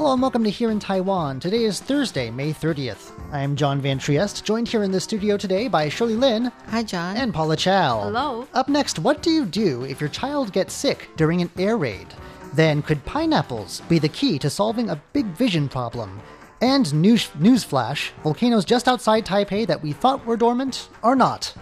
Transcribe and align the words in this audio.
Hello 0.08 0.14
and 0.14 0.22
welcome 0.22 0.44
to 0.44 0.48
Here 0.48 0.70
in 0.70 0.78
Taiwan. 0.80 1.38
Today 1.38 1.64
is 1.64 1.80
Thursday, 1.80 2.30
May 2.30 2.50
30th. 2.50 3.12
I'm 3.30 3.54
John 3.54 3.78
Van 3.78 3.98
Trieste, 3.98 4.42
joined 4.42 4.66
here 4.66 4.82
in 4.82 4.90
the 4.90 4.98
studio 4.98 5.36
today 5.36 5.68
by 5.68 5.90
Shirley 5.90 6.14
Lin 6.14 6.50
Hi, 6.68 6.82
John. 6.82 7.18
and 7.18 7.34
Paula 7.34 7.56
Chow. 7.58 8.04
Hello. 8.04 8.48
Up 8.54 8.70
next, 8.70 8.98
what 8.98 9.20
do 9.20 9.28
you 9.30 9.44
do 9.44 9.84
if 9.84 10.00
your 10.00 10.08
child 10.08 10.50
gets 10.54 10.72
sick 10.72 11.10
during 11.18 11.42
an 11.42 11.50
air 11.58 11.76
raid? 11.76 12.06
Then, 12.54 12.80
could 12.80 13.04
pineapples 13.04 13.82
be 13.82 13.98
the 13.98 14.08
key 14.08 14.38
to 14.38 14.48
solving 14.48 14.88
a 14.88 15.02
big 15.12 15.26
vision 15.26 15.68
problem? 15.68 16.18
And 16.62 16.90
news 16.94 17.28
newsflash: 17.38 18.12
volcanoes 18.22 18.64
just 18.64 18.88
outside 18.88 19.26
Taipei 19.26 19.66
that 19.66 19.82
we 19.82 19.92
thought 19.92 20.24
were 20.24 20.38
dormant 20.38 20.88
are 21.02 21.16
not. 21.16 21.52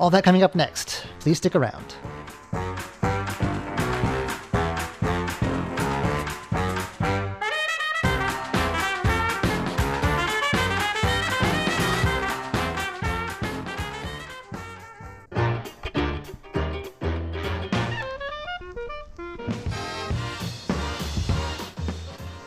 All 0.00 0.10
that 0.10 0.24
coming 0.24 0.42
up 0.42 0.56
next. 0.56 1.06
Please 1.20 1.36
stick 1.36 1.54
around. 1.54 1.94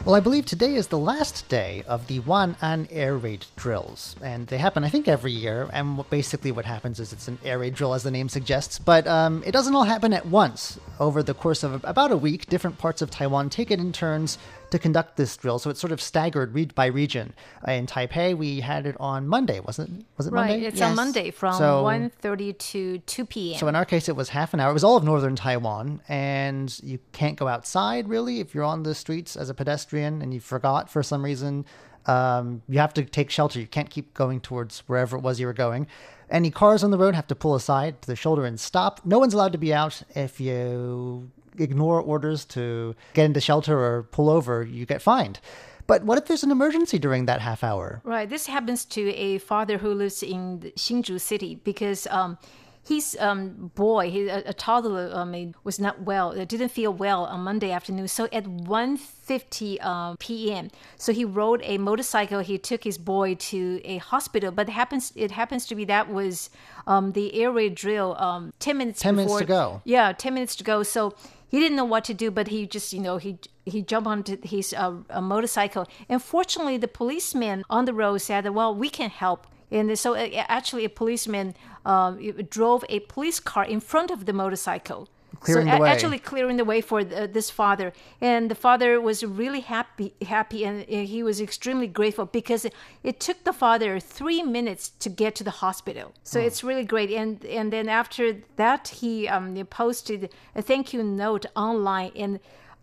Well, 0.07 0.15
I 0.15 0.21
believe 0.21 0.45
today 0.45 0.75
is 0.75 0.87
the 0.87 0.97
last 0.97 1.49
day 1.49 1.83
of 1.85 2.07
the 2.07 2.19
Wan 2.19 2.55
An 2.61 2.87
air 2.89 3.17
raid 3.17 3.45
drills, 3.57 4.15
and 4.21 4.47
they 4.47 4.57
happen, 4.57 4.85
I 4.85 4.89
think, 4.89 5.05
every 5.05 5.33
year. 5.33 5.69
And 5.73 6.09
basically, 6.09 6.49
what 6.53 6.63
happens 6.63 7.01
is 7.01 7.11
it's 7.11 7.27
an 7.27 7.37
air 7.43 7.59
raid 7.59 7.75
drill, 7.75 7.93
as 7.93 8.03
the 8.03 8.11
name 8.11 8.29
suggests, 8.29 8.79
but 8.79 9.05
um, 9.05 9.43
it 9.45 9.51
doesn't 9.51 9.75
all 9.75 9.83
happen 9.83 10.13
at 10.13 10.25
once. 10.25 10.79
Over 10.99 11.21
the 11.21 11.33
course 11.33 11.63
of 11.63 11.83
about 11.85 12.11
a 12.11 12.17
week, 12.17 12.47
different 12.47 12.77
parts 12.77 13.01
of 13.01 13.09
Taiwan 13.11 13.49
take 13.49 13.69
it 13.71 13.79
in 13.79 13.91
turns 13.91 14.37
to 14.71 14.79
conduct 14.79 15.15
this 15.15 15.37
drill, 15.37 15.59
so 15.59 15.69
it's 15.69 15.79
sort 15.79 15.91
of 15.93 16.01
staggered 16.01 16.53
re- 16.53 16.65
by 16.65 16.87
region. 16.87 17.33
Uh, 17.67 17.71
in 17.73 17.85
Taipei, 17.85 18.35
we 18.35 18.59
had 18.61 18.85
it 18.85 18.95
on 18.99 19.27
Monday, 19.27 19.59
wasn't 19.59 19.89
it? 19.99 20.05
Was 20.17 20.27
it 20.27 20.33
Right, 20.33 20.49
Monday? 20.49 20.65
it's 20.65 20.79
Yes. 20.79 20.89
on 20.89 20.95
Monday 20.95 21.31
from 21.31 21.53
So- 21.53 21.83
1.30 21.83 22.53
to 22.53 22.97
2 22.99 23.25
p.m. 23.25 23.59
So 23.59 23.67
in 23.67 23.75
our 23.75 23.85
case, 23.85 24.09
it 24.09 24.15
was 24.15 24.29
half 24.29 24.53
an 24.53 24.59
hour. 24.59 24.71
It 24.71 24.73
was 24.73 24.83
all 24.83 24.97
of 24.97 25.03
northern 25.03 25.35
Taiwan, 25.35 26.01
and 26.09 26.77
you 26.83 26.99
can't 27.11 27.37
go 27.37 27.47
outside 27.47 28.09
really 28.09 28.39
if 28.39 28.53
you're 28.55 28.63
on 28.65 28.83
the 28.83 28.95
streets 28.95 29.35
as 29.35 29.49
a 29.49 29.53
pedestrian 29.53 30.21
and 30.21 30.33
you 30.33 30.39
forgot 30.39 30.89
for 30.89 31.03
some 31.03 31.23
reason. 31.23 31.65
Um, 32.07 32.61
you 32.69 32.79
have 32.79 32.93
to 32.95 33.03
take 33.03 33.29
shelter. 33.29 33.59
You 33.59 33.67
can't 33.67 33.89
keep 33.89 34.13
going 34.13 34.39
towards 34.39 34.79
wherever 34.87 35.17
it 35.17 35.21
was 35.23 35.39
you 35.41 35.45
were 35.45 35.53
going. 35.53 35.87
Any 36.29 36.51
cars 36.51 36.83
on 36.83 36.91
the 36.91 36.97
road 36.97 37.15
have 37.15 37.27
to 37.27 37.35
pull 37.35 37.55
aside 37.55 38.01
to 38.01 38.07
the 38.07 38.15
shoulder 38.15 38.45
and 38.45 38.59
stop. 38.59 39.01
No 39.05 39.19
one's 39.19 39.33
allowed 39.33 39.53
to 39.53 39.57
be 39.57 39.73
out 39.73 40.01
if 40.15 40.39
you 40.39 41.31
ignore 41.57 42.01
orders 42.01 42.45
to 42.45 42.95
get 43.13 43.25
into 43.25 43.41
shelter 43.41 43.79
or 43.79 44.03
pull 44.03 44.29
over. 44.29 44.63
You 44.63 44.85
get 44.85 45.01
fined. 45.01 45.39
But 45.87 46.03
what 46.03 46.17
if 46.17 46.25
there's 46.25 46.43
an 46.43 46.51
emergency 46.51 46.99
during 46.99 47.25
that 47.25 47.39
half 47.39 47.63
hour? 47.63 48.01
Right. 48.03 48.29
This 48.29 48.47
happens 48.47 48.83
to 48.85 49.09
a 49.13 49.37
father 49.37 49.77
who 49.77 49.93
lives 49.93 50.21
in 50.21 50.71
Hsinchu 50.75 51.19
city 51.19 51.55
because 51.55 52.07
um, 52.07 52.37
his 52.87 53.17
um, 53.19 53.71
boy, 53.75 54.09
his, 54.09 54.29
a, 54.29 54.43
a 54.47 54.53
toddler, 54.53 55.09
um, 55.13 55.53
was 55.63 55.79
not 55.79 56.01
well. 56.03 56.39
uh, 56.39 56.45
Didn't 56.45 56.69
feel 56.69 56.93
well 56.93 57.25
on 57.25 57.41
Monday 57.41 57.71
afternoon. 57.71 58.07
So 58.07 58.27
at 58.31 58.45
1.50 58.45 59.83
um, 59.83 60.17
p.m., 60.17 60.69
so 60.97 61.11
he 61.13 61.25
rode 61.25 61.61
a 61.63 61.77
motorcycle. 61.77 62.39
He 62.39 62.57
took 62.57 62.83
his 62.83 62.97
boy 62.97 63.35
to 63.35 63.81
a 63.83 63.97
hospital. 63.97 64.51
But 64.51 64.69
it 64.69 64.73
happens, 64.73 65.11
it 65.15 65.31
happens 65.31 65.65
to 65.67 65.75
be 65.75 65.85
that 65.85 66.09
was 66.09 66.49
um, 66.85 67.11
the 67.11 67.33
air 67.41 67.51
raid 67.51 67.75
drill 67.75 68.15
um, 68.19 68.53
10 68.59 68.77
minutes 68.77 68.99
10 69.01 69.15
minutes 69.15 69.37
to 69.37 69.45
go. 69.45 69.81
Yeah, 69.83 70.13
10 70.13 70.33
minutes 70.33 70.55
to 70.57 70.63
go. 70.63 70.83
So 70.83 71.13
he 71.49 71.59
didn't 71.59 71.75
know 71.77 71.85
what 71.85 72.03
to 72.05 72.13
do, 72.13 72.31
but 72.31 72.47
he 72.47 72.65
just, 72.67 72.93
you 72.93 72.99
know, 73.01 73.17
he 73.17 73.39
he 73.65 73.81
jumped 73.81 74.07
onto 74.07 74.37
his 74.43 74.73
uh, 74.73 74.93
a 75.09 75.21
motorcycle. 75.21 75.85
And 76.07 76.21
fortunately, 76.23 76.77
the 76.77 76.87
policeman 76.87 77.63
on 77.69 77.85
the 77.85 77.93
road 77.93 78.19
said, 78.19 78.47
well, 78.49 78.73
we 78.73 78.89
can 78.89 79.09
help. 79.09 79.47
And 79.71 79.97
so 79.97 80.15
uh, 80.15 80.29
actually, 80.47 80.85
a 80.85 80.89
policeman 80.89 81.55
um, 81.85 82.31
drove 82.49 82.85
a 82.89 82.99
police 83.01 83.39
car 83.39 83.65
in 83.65 83.79
front 83.79 84.11
of 84.11 84.25
the 84.25 84.33
motorcycle. 84.33 85.09
Clearing 85.39 85.67
so 85.67 85.75
the 85.75 85.81
way. 85.81 85.89
actually 85.89 86.19
clearing 86.19 86.57
the 86.57 86.65
way 86.65 86.81
for 86.81 87.01
uh, 87.01 87.27
this 87.27 87.49
father. 87.49 87.93
And 88.21 88.49
the 88.49 88.55
father 88.55 88.99
was 88.99 89.23
really 89.23 89.59
happy 89.59 90.13
happy 90.25 90.65
and 90.65 90.81
uh, 90.83 90.85
he 91.13 91.21
was 91.21 91.39
extremely 91.39 91.87
grateful 91.87 92.25
because 92.25 92.65
it, 92.65 92.73
it 93.03 93.19
took 93.19 93.43
the 93.43 93.53
father 93.53 93.99
three 93.99 94.41
minutes 94.41 94.89
to 94.99 95.09
get 95.09 95.35
to 95.35 95.43
the 95.43 95.51
hospital. 95.51 96.13
So 96.23 96.39
it's 96.39 96.63
really 96.63 96.85
great. 96.85 97.11
And 97.11 97.45
and 97.45 97.71
then 97.71 97.87
after 97.87 98.37
that 98.55 98.87
he 98.87 99.27
um, 99.27 99.53
posted 99.65 100.29
a 100.55 100.61
thank 100.61 100.93
you 100.93 101.03
note 101.03 101.45
online. 101.55 102.11
And 102.15 102.39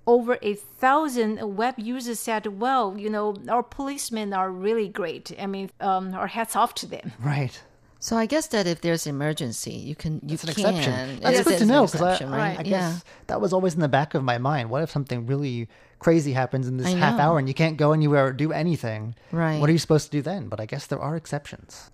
over 0.07 0.39
a 0.43 0.55
thousand 0.55 1.57
web 1.57 1.75
users 1.79 2.19
said 2.21 2.47
well 2.61 2.97
you 2.99 3.09
know 3.11 3.35
our 3.49 3.63
policemen 3.63 4.33
are 4.33 4.51
really 4.51 4.89
great 4.89 5.33
i 5.41 5.47
mean 5.47 5.71
um, 5.81 6.15
our 6.15 6.27
hats 6.27 6.55
off 6.57 6.75
to 6.75 6.87
them 6.87 7.13
Right. 7.21 7.59
so 8.01 8.17
I 8.17 8.27
guess 8.27 8.47
that 8.49 8.67
if 8.67 8.79
there's 8.83 9.07
emergency, 9.07 9.73
you 9.73 9.95
can 9.97 10.21
you 10.29 10.35
It's 10.35 10.45
an 10.45 10.53
can. 10.53 10.67
exception. 10.67 11.21
That's 11.21 11.39
It 11.41 11.45
good 11.47 11.55
is 11.55 11.61
to 11.61 11.67
know 11.67 11.87
because 11.87 12.03
I, 12.03 12.11
exception, 12.13 12.35
I- 12.35 12.37
right? 12.37 12.59
I 12.59 12.63
guess 12.63 12.71
yeah. 12.93 12.99
that 13.29 13.41
was 13.41 13.53
always 13.55 13.73
in 13.75 13.81
the 13.81 13.89
back 13.89 14.13
of 14.15 14.23
my 14.23 14.37
mind. 14.37 14.69
What 14.69 14.83
if 14.83 14.91
something 14.91 15.25
really 15.33 15.69
crazy 16.01 16.33
happens 16.35 16.69
in 16.69 16.77
this 16.77 16.93
half 16.93 17.19
hour 17.19 17.39
and 17.39 17.49
you 17.49 17.55
can't 17.55 17.79
go 17.79 17.93
anywhere 17.93 18.27
or 18.27 18.33
do 18.35 18.53
anything? 18.53 19.15
Right. 19.33 19.59
What 19.59 19.71
are 19.71 19.73
you 19.73 19.79
supposed 19.87 20.05
to 20.11 20.19
do 20.19 20.21
then? 20.21 20.49
But 20.53 20.61
I 20.61 20.67
guess 20.67 20.85
there 20.87 21.01
are 21.01 21.17
exceptions. 21.17 21.91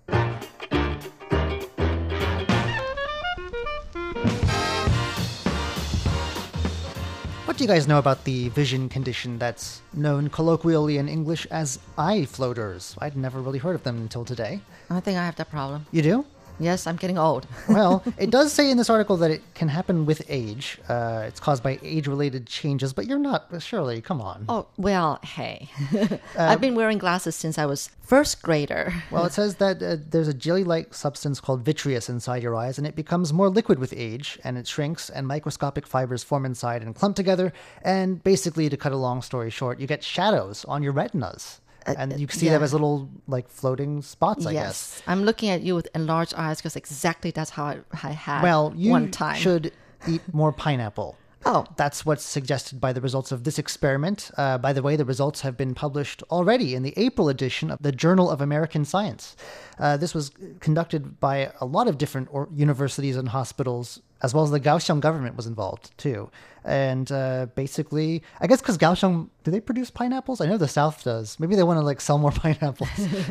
Do 7.61 7.67
you 7.67 7.71
guys 7.71 7.87
know 7.87 7.99
about 7.99 8.23
the 8.23 8.49
vision 8.49 8.89
condition 8.89 9.37
that's 9.37 9.83
known 9.93 10.29
colloquially 10.29 10.97
in 10.97 11.07
English 11.07 11.45
as 11.51 11.77
eye 11.95 12.25
floaters? 12.25 12.95
I'd 12.97 13.15
never 13.15 13.39
really 13.39 13.59
heard 13.59 13.75
of 13.75 13.83
them 13.83 13.97
until 13.97 14.25
today. 14.25 14.61
I 14.89 14.99
think 14.99 15.19
I 15.19 15.23
have 15.23 15.35
that 15.35 15.51
problem. 15.51 15.85
You 15.91 16.01
do? 16.01 16.25
Yes, 16.59 16.87
I'm 16.87 16.95
getting 16.95 17.17
old. 17.17 17.47
well, 17.69 18.03
it 18.17 18.29
does 18.29 18.51
say 18.53 18.69
in 18.69 18.77
this 18.77 18.89
article 18.89 19.17
that 19.17 19.31
it 19.31 19.41
can 19.55 19.67
happen 19.67 20.05
with 20.05 20.21
age. 20.29 20.79
Uh, 20.87 21.23
it's 21.27 21.39
caused 21.39 21.63
by 21.63 21.79
age-related 21.83 22.47
changes, 22.47 22.93
but 22.93 23.07
you're 23.07 23.19
not. 23.19 23.47
Surely, 23.59 24.01
come 24.01 24.21
on. 24.21 24.45
oh 24.49 24.67
well, 24.77 25.19
hey, 25.23 25.69
I've 26.37 26.61
been 26.61 26.75
wearing 26.75 26.97
glasses 26.97 27.35
since 27.35 27.57
I 27.57 27.65
was 27.65 27.89
first 28.01 28.41
grader. 28.41 28.93
Well, 29.09 29.25
it 29.25 29.33
says 29.39 29.55
that 29.55 29.81
uh, 29.81 29.97
there's 30.09 30.27
a 30.27 30.33
jelly-like 30.33 30.93
substance 30.93 31.39
called 31.39 31.61
vitreous 31.63 32.09
inside 32.09 32.43
your 32.43 32.55
eyes, 32.55 32.77
and 32.77 32.85
it 32.85 32.95
becomes 32.95 33.33
more 33.33 33.49
liquid 33.49 33.79
with 33.79 33.93
age, 33.95 34.37
and 34.43 34.57
it 34.57 34.67
shrinks, 34.67 35.09
and 35.09 35.27
microscopic 35.27 35.87
fibers 35.87 36.23
form 36.23 36.45
inside 36.45 36.81
and 36.83 36.95
clump 36.95 37.15
together. 37.15 37.53
And 37.83 38.23
basically, 38.23 38.69
to 38.69 38.77
cut 38.77 38.91
a 38.91 38.97
long 38.97 39.21
story 39.21 39.49
short, 39.49 39.79
you 39.79 39.87
get 39.87 40.03
shadows 40.03 40.65
on 40.65 40.83
your 40.83 40.93
retinas, 40.93 41.59
and 41.85 42.19
you 42.19 42.27
can 42.27 42.37
see 42.39 42.49
them 42.49 42.61
as 42.63 42.73
little 42.73 43.09
like 43.27 43.49
floating 43.49 44.01
spots. 44.01 44.45
I 44.45 44.53
guess. 44.53 44.63
yes, 44.63 45.03
I'm 45.07 45.23
looking 45.23 45.49
at 45.49 45.61
you 45.61 45.75
with 45.75 45.87
enlarged 45.95 46.33
eyes 46.35 46.57
because 46.57 46.75
exactly 46.75 47.31
that's 47.31 47.51
how 47.51 47.65
I, 47.65 47.79
I 48.03 48.11
had 48.11 48.41
Well, 48.43 48.73
you 48.75 48.91
one 48.91 49.11
time. 49.11 49.35
should 49.37 49.71
eat 50.07 50.21
more 50.33 50.51
pineapple. 50.51 51.17
Oh. 51.43 51.65
That's 51.75 52.05
what's 52.05 52.23
suggested 52.23 52.79
by 52.79 52.93
the 52.93 53.01
results 53.01 53.31
of 53.31 53.45
this 53.45 53.57
experiment. 53.57 54.29
Uh, 54.37 54.59
by 54.59 54.73
the 54.73 54.83
way, 54.83 54.95
the 54.95 55.05
results 55.05 55.41
have 55.41 55.57
been 55.57 55.73
published 55.73 56.21
already 56.29 56.75
in 56.75 56.83
the 56.83 56.93
April 56.97 57.29
edition 57.29 57.71
of 57.71 57.79
the 57.81 57.91
Journal 57.91 58.29
of 58.29 58.41
American 58.41 58.85
Science. 58.85 59.35
Uh, 59.79 59.97
this 59.97 60.13
was 60.13 60.29
conducted 60.59 61.19
by 61.19 61.51
a 61.59 61.65
lot 61.65 61.87
of 61.87 61.97
different 61.97 62.27
or- 62.31 62.47
universities 62.53 63.15
and 63.17 63.29
hospitals, 63.29 64.01
as 64.21 64.33
well 64.33 64.43
as 64.43 64.51
the 64.51 64.59
Kaohsiung 64.59 64.99
government 64.99 65.35
was 65.35 65.47
involved 65.47 65.97
too. 65.97 66.29
And 66.63 67.11
uh, 67.11 67.47
basically, 67.55 68.21
I 68.39 68.47
guess 68.47 68.61
because 68.61 68.77
Kaohsiung, 68.77 69.29
do 69.43 69.51
they 69.51 69.59
produce 69.59 69.89
pineapples? 69.89 70.41
I 70.41 70.45
know 70.45 70.57
the 70.57 70.67
South 70.67 71.03
does. 71.03 71.39
Maybe 71.39 71.55
they 71.55 71.63
want 71.63 71.79
to 71.79 71.85
like 71.85 71.99
sell 71.99 72.19
more 72.19 72.31
pineapples. 72.43 72.89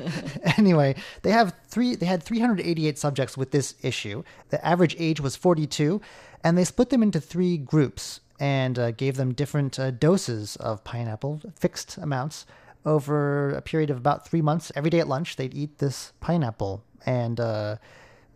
anyway, 0.56 0.96
they 1.22 1.31
have 1.31 1.54
three. 1.69 1.94
They 1.94 2.06
had 2.06 2.22
388 2.22 2.98
subjects 2.98 3.37
with 3.37 3.52
this 3.52 3.76
issue. 3.82 4.25
The 4.48 4.64
average 4.66 4.96
age 4.98 5.20
was 5.20 5.37
42, 5.37 6.00
and 6.42 6.58
they 6.58 6.64
split 6.64 6.90
them 6.90 7.02
into 7.02 7.20
three 7.20 7.56
groups 7.56 8.20
and 8.40 8.78
uh, 8.78 8.90
gave 8.93 9.16
them 9.16 9.34
different 9.34 9.78
uh, 9.78 9.90
doses 9.90 10.56
of 10.56 10.82
pineapple, 10.82 11.40
fixed 11.54 11.98
amounts, 11.98 12.46
over 12.86 13.50
a 13.50 13.60
period 13.60 13.90
of 13.90 13.98
about 13.98 14.26
three 14.26 14.40
months. 14.40 14.72
Every 14.75 14.90
day 14.90 14.98
at 14.98 15.06
lunch, 15.06 15.36
they'd 15.36 15.54
eat 15.54 15.78
this 15.78 16.12
pineapple, 16.20 16.82
and 17.04 17.38
uh, 17.38 17.76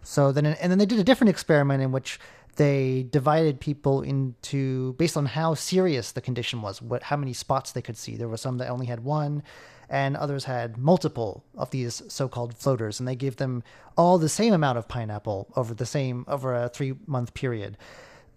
So 0.04 0.32
then, 0.32 0.46
and 0.46 0.70
then 0.70 0.78
they 0.78 0.86
did 0.86 0.98
a 0.98 1.04
different 1.04 1.30
experiment 1.30 1.82
in 1.82 1.90
which 1.90 2.20
they 2.56 3.06
divided 3.10 3.60
people 3.60 4.02
into 4.02 4.92
based 4.94 5.16
on 5.16 5.26
how 5.26 5.54
serious 5.54 6.12
the 6.12 6.20
condition 6.20 6.62
was, 6.62 6.80
what 6.80 7.04
how 7.04 7.16
many 7.16 7.32
spots 7.32 7.72
they 7.72 7.82
could 7.82 7.96
see. 7.96 8.16
There 8.16 8.28
were 8.28 8.36
some 8.36 8.58
that 8.58 8.68
only 8.68 8.86
had 8.86 9.04
one, 9.04 9.42
and 9.88 10.16
others 10.16 10.44
had 10.44 10.78
multiple 10.78 11.44
of 11.56 11.70
these 11.70 12.02
so-called 12.08 12.56
floaters, 12.56 13.00
and 13.00 13.08
they 13.08 13.16
gave 13.16 13.36
them 13.36 13.62
all 13.96 14.18
the 14.18 14.28
same 14.28 14.52
amount 14.52 14.78
of 14.78 14.88
pineapple 14.88 15.48
over 15.56 15.74
the 15.74 15.86
same 15.86 16.24
over 16.28 16.54
a 16.54 16.68
three-month 16.68 17.34
period. 17.34 17.76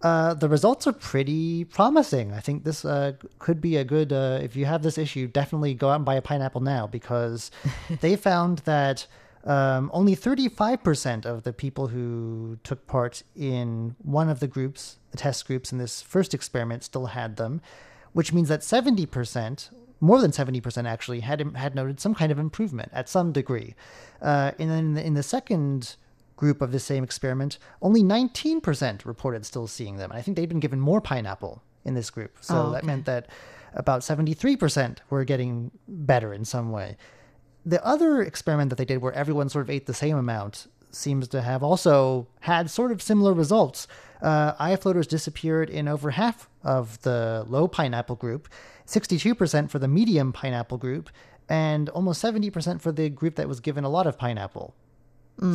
Uh, 0.00 0.32
the 0.32 0.48
results 0.48 0.86
are 0.86 0.92
pretty 0.92 1.64
promising. 1.64 2.32
I 2.32 2.38
think 2.38 2.62
this 2.62 2.84
uh, 2.84 3.12
could 3.40 3.60
be 3.60 3.76
a 3.76 3.84
good. 3.84 4.12
Uh, 4.12 4.38
if 4.40 4.54
you 4.54 4.64
have 4.64 4.82
this 4.82 4.96
issue, 4.96 5.26
definitely 5.26 5.74
go 5.74 5.90
out 5.90 5.96
and 5.96 6.04
buy 6.04 6.14
a 6.14 6.22
pineapple 6.22 6.60
now 6.60 6.86
because 6.86 7.50
they 8.00 8.14
found 8.14 8.58
that 8.60 9.06
um, 9.48 9.90
only 9.94 10.14
35% 10.14 11.24
of 11.24 11.42
the 11.42 11.54
people 11.54 11.88
who 11.88 12.58
took 12.62 12.86
part 12.86 13.22
in 13.34 13.96
one 14.02 14.28
of 14.28 14.40
the 14.40 14.46
groups, 14.46 14.98
the 15.10 15.16
test 15.16 15.46
groups 15.46 15.72
in 15.72 15.78
this 15.78 16.02
first 16.02 16.34
experiment, 16.34 16.84
still 16.84 17.06
had 17.06 17.36
them, 17.36 17.62
which 18.12 18.30
means 18.30 18.50
that 18.50 18.60
70%, 18.60 19.70
more 20.00 20.20
than 20.20 20.32
70% 20.32 20.86
actually, 20.86 21.20
had, 21.20 21.56
had 21.56 21.74
noted 21.74 21.98
some 21.98 22.14
kind 22.14 22.30
of 22.30 22.38
improvement 22.38 22.90
at 22.92 23.08
some 23.08 23.32
degree. 23.32 23.74
Uh, 24.20 24.52
and 24.58 24.70
then 24.70 24.78
in 24.78 24.94
the, 24.94 25.06
in 25.06 25.14
the 25.14 25.22
second 25.22 25.96
group 26.36 26.60
of 26.60 26.70
the 26.70 26.78
same 26.78 27.02
experiment, 27.02 27.58
only 27.80 28.02
19% 28.02 29.06
reported 29.06 29.46
still 29.46 29.66
seeing 29.66 29.96
them. 29.96 30.10
And 30.10 30.18
I 30.18 30.22
think 30.22 30.36
they'd 30.36 30.48
been 30.48 30.60
given 30.60 30.78
more 30.78 31.00
pineapple 31.00 31.62
in 31.86 31.94
this 31.94 32.10
group. 32.10 32.36
So 32.42 32.66
Oh, 32.66 32.70
that 32.72 32.84
meant 32.84 33.06
that 33.06 33.28
about 33.72 34.02
73% 34.02 34.98
were 35.08 35.24
getting 35.24 35.70
better 35.88 36.34
in 36.34 36.44
some 36.44 36.70
way. 36.70 36.98
The 37.66 37.84
other 37.84 38.22
experiment 38.22 38.70
that 38.70 38.76
they 38.76 38.84
did, 38.84 39.02
where 39.02 39.12
everyone 39.12 39.48
sort 39.48 39.66
of 39.66 39.70
ate 39.70 39.86
the 39.86 39.94
same 39.94 40.16
amount, 40.16 40.66
seems 40.90 41.28
to 41.28 41.42
have 41.42 41.62
also 41.62 42.26
had 42.40 42.70
sort 42.70 42.90
of 42.90 43.02
similar 43.02 43.32
results. 43.32 43.86
Uh, 44.22 44.54
eye 44.58 44.74
floaters 44.76 45.06
disappeared 45.06 45.68
in 45.68 45.86
over 45.86 46.12
half 46.12 46.48
of 46.64 47.00
the 47.02 47.44
low 47.46 47.68
pineapple 47.68 48.16
group, 48.16 48.48
62% 48.86 49.70
for 49.70 49.78
the 49.78 49.88
medium 49.88 50.32
pineapple 50.32 50.78
group, 50.78 51.10
and 51.48 51.88
almost 51.90 52.22
70% 52.22 52.80
for 52.80 52.90
the 52.90 53.08
group 53.10 53.36
that 53.36 53.48
was 53.48 53.60
given 53.60 53.84
a 53.84 53.88
lot 53.88 54.06
of 54.06 54.18
pineapple. 54.18 54.74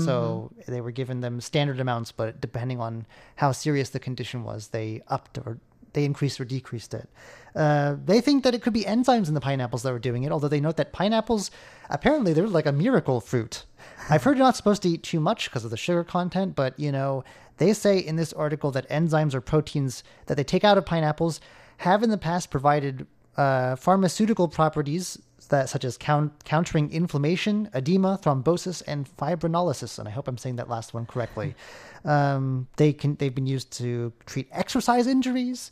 So 0.06 0.52
they 0.66 0.80
were 0.80 0.92
given 0.92 1.20
them 1.20 1.42
standard 1.42 1.78
amounts, 1.82 2.14
but 2.14 2.40
depending 2.40 2.80
on 2.80 3.06
how 3.36 3.52
serious 3.52 3.90
the 3.90 4.00
condition 4.00 4.46
was, 4.46 4.70
they 4.70 5.02
upped 5.10 5.38
or 5.40 5.58
they 5.94 6.06
increased 6.06 6.40
or 6.40 6.46
decreased 6.46 6.94
it. 6.94 7.10
Uh, 7.56 7.96
they 8.04 8.20
think 8.20 8.44
that 8.44 8.56
it 8.56 8.62
could 8.62 8.74
be 8.74 8.84
enzymes 8.84 9.28
in 9.28 9.34
the 9.34 9.42
pineapples 9.42 9.84
that 9.84 9.92
were 9.92 10.00
doing 10.00 10.24
it, 10.24 10.32
although 10.32 10.48
they 10.48 10.60
note 10.60 10.78
that 10.78 10.92
pineapples 10.92 11.52
apparently 11.90 12.34
they're 12.34 12.48
like 12.48 12.66
a 12.66 12.72
miracle 12.72 13.22
fruit. 13.22 13.66
I've 14.10 14.24
heard 14.24 14.38
you're 14.38 14.46
not 14.46 14.56
supposed 14.56 14.82
to 14.84 14.90
eat 14.90 15.04
too 15.04 15.20
much 15.20 15.50
because 15.50 15.64
of 15.64 15.72
the 15.72 15.78
sugar 15.78 16.04
content, 16.04 16.56
but 16.56 16.78
you 16.80 16.92
know 16.92 17.24
they 17.58 17.74
say 17.74 18.00
in 18.00 18.16
this 18.16 18.34
article 18.34 18.72
that 18.72 18.90
enzymes 18.90 19.34
or 19.34 19.42
proteins 19.42 20.04
that 20.26 20.36
they 20.36 20.44
take 20.44 20.64
out 20.64 20.78
of 20.78 20.86
pineapples 20.86 21.40
have 21.78 22.04
in 22.04 22.10
the 22.10 22.18
past 22.18 22.50
provided 22.50 23.06
uh, 23.38 23.76
pharmaceutical 23.76 24.48
properties 24.48 25.20
that 25.50 25.70
such 25.70 25.84
as 25.84 25.98
count, 25.98 26.44
countering 26.46 26.92
inflammation, 26.92 27.70
edema, 27.74 28.20
thrombosis, 28.22 28.82
and 28.88 29.10
fibrinolysis. 29.18 30.00
And 30.00 30.08
I 30.08 30.12
hope 30.12 30.28
I'm 30.28 30.38
saying 30.38 30.58
that 30.58 30.70
last 30.70 30.94
one 30.94 31.06
correctly. 31.06 31.56
Um, 32.06 32.68
they 32.76 32.92
can 32.92 33.16
they've 33.16 33.34
been 33.34 33.48
used 33.48 33.72
to 33.78 34.12
treat 34.26 34.50
exercise 34.52 35.08
injuries, 35.08 35.72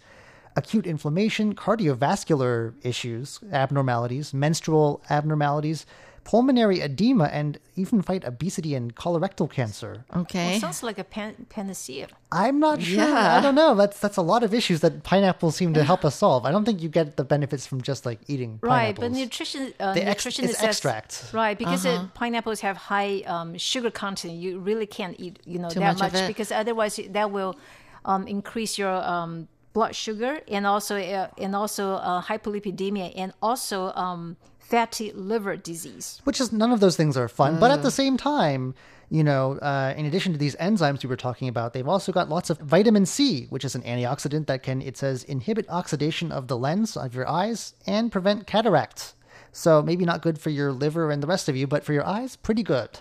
acute 0.56 0.88
inflammation, 0.88 1.56
cardiovascular 1.56 2.74
issues, 2.84 3.42
abnormalities, 3.52 4.34
menstrual 4.34 5.04
abnormalities, 5.10 5.86
pulmonary 6.24 6.82
edema, 6.82 7.26
and 7.26 7.58
even 7.76 8.02
fight 8.02 8.24
obesity 8.24 8.76
and 8.76 8.96
colorectal 8.96 9.50
cancer. 9.50 10.06
Okay. 10.16 10.52
Well, 10.52 10.60
sounds 10.60 10.84
like 10.84 11.00
a 11.00 11.04
pan- 11.04 11.46
panacea. 11.50 12.08
I'm 12.32 12.60
not 12.60 12.82
sure. 12.82 12.98
Yeah. 13.04 13.38
I 13.38 13.42
don't 13.42 13.56
know. 13.56 13.74
That's 13.76 14.00
that's 14.00 14.18
a 14.18 14.22
lot 14.22 14.44
of 14.44 14.54
issues 14.54 14.80
that 14.82 15.04
pineapples 15.04 15.56
seem 15.56 15.74
to 15.74 15.84
help 15.84 16.06
us 16.06 16.16
solve. 16.16 16.46
I 16.46 16.52
don't 16.52 16.64
think 16.66 16.82
you 16.82 16.90
get 16.90 17.18
the 17.18 17.24
benefits 17.24 17.66
from 17.66 17.82
just 17.82 18.06
like 18.06 18.20
eating 18.28 18.60
Right, 18.62 18.96
pineapples. 18.96 19.10
but 19.12 19.18
nutrition, 19.18 19.74
uh, 19.80 19.94
The 19.94 20.06
ex- 20.08 20.26
nutrition 20.26 20.46
it's 20.46 20.60
says- 20.60 20.70
extract. 20.70 21.34
Right, 21.34 21.58
because 21.58 21.86
uh, 21.86 22.08
pineapples 22.14 22.62
have 22.62 22.78
high 22.78 23.22
um, 23.26 23.58
sugar 23.58 23.92
content. 23.92 24.34
You 24.36 24.60
really 24.60 24.86
can't 24.86 25.16
eat, 25.20 25.40
you 25.46 25.60
know, 25.60 25.70
Too 25.70 25.80
that 25.80 26.00
much 26.00 26.14
much 26.14 26.28
because 26.28 26.52
otherwise 26.52 27.00
that 27.10 27.32
will 27.32 27.56
um, 28.06 28.28
increase 28.28 28.78
your 28.78 28.94
um, 28.94 29.48
blood 29.74 29.96
sugar 29.96 30.42
and 30.48 30.68
also 30.68 30.98
uh, 30.98 31.28
and 31.38 31.56
also 31.56 31.96
uh, 31.96 32.22
hypolipidemia 32.22 33.12
and 33.16 33.34
also 33.42 33.92
um, 33.96 34.36
fatty 34.72 35.12
liver 35.12 35.58
disease. 35.58 36.22
which 36.24 36.40
is 36.40 36.52
none 36.54 36.72
of 36.72 36.80
those 36.80 36.96
things 36.96 37.18
are 37.18 37.28
fun. 37.28 37.60
But 37.60 37.72
at 37.72 37.84
the 37.84 37.92
same 37.92 38.16
time, 38.16 38.74
you 39.10 39.22
know, 39.22 39.58
uh, 39.58 39.94
in 39.98 40.06
addition 40.06 40.32
to 40.32 40.38
these 40.40 40.56
enzymes 40.56 41.04
we 41.04 41.10
were 41.10 41.18
talking 41.18 41.50
about, 41.50 41.74
they've 41.74 41.88
also 41.88 42.14
got 42.14 42.30
lots 42.30 42.50
of 42.50 42.58
vitamin 42.60 43.06
C, 43.06 43.48
which 43.50 43.66
is 43.66 43.76
an 43.76 43.82
antioxidant 43.82 44.48
that 44.48 44.64
can, 44.64 44.82
it 44.82 44.96
says, 44.96 45.26
inhibit 45.26 45.66
oxidation 45.70 46.32
of 46.32 46.48
the 46.48 46.58
lens 46.58 46.96
of 46.96 47.14
your 47.14 47.28
eyes 47.28 47.74
and 47.86 48.14
prevent 48.14 48.48
cataracts. 48.48 49.14
So 49.52 49.82
maybe 49.82 50.06
not 50.06 50.22
good 50.22 50.40
for 50.40 50.50
your 50.50 50.72
liver 50.72 51.12
and 51.12 51.22
the 51.22 51.28
rest 51.28 51.50
of 51.50 51.58
you, 51.58 51.68
but 51.68 51.84
for 51.84 51.92
your 51.92 52.08
eyes, 52.08 52.38
pretty 52.38 52.64
good. 52.64 53.00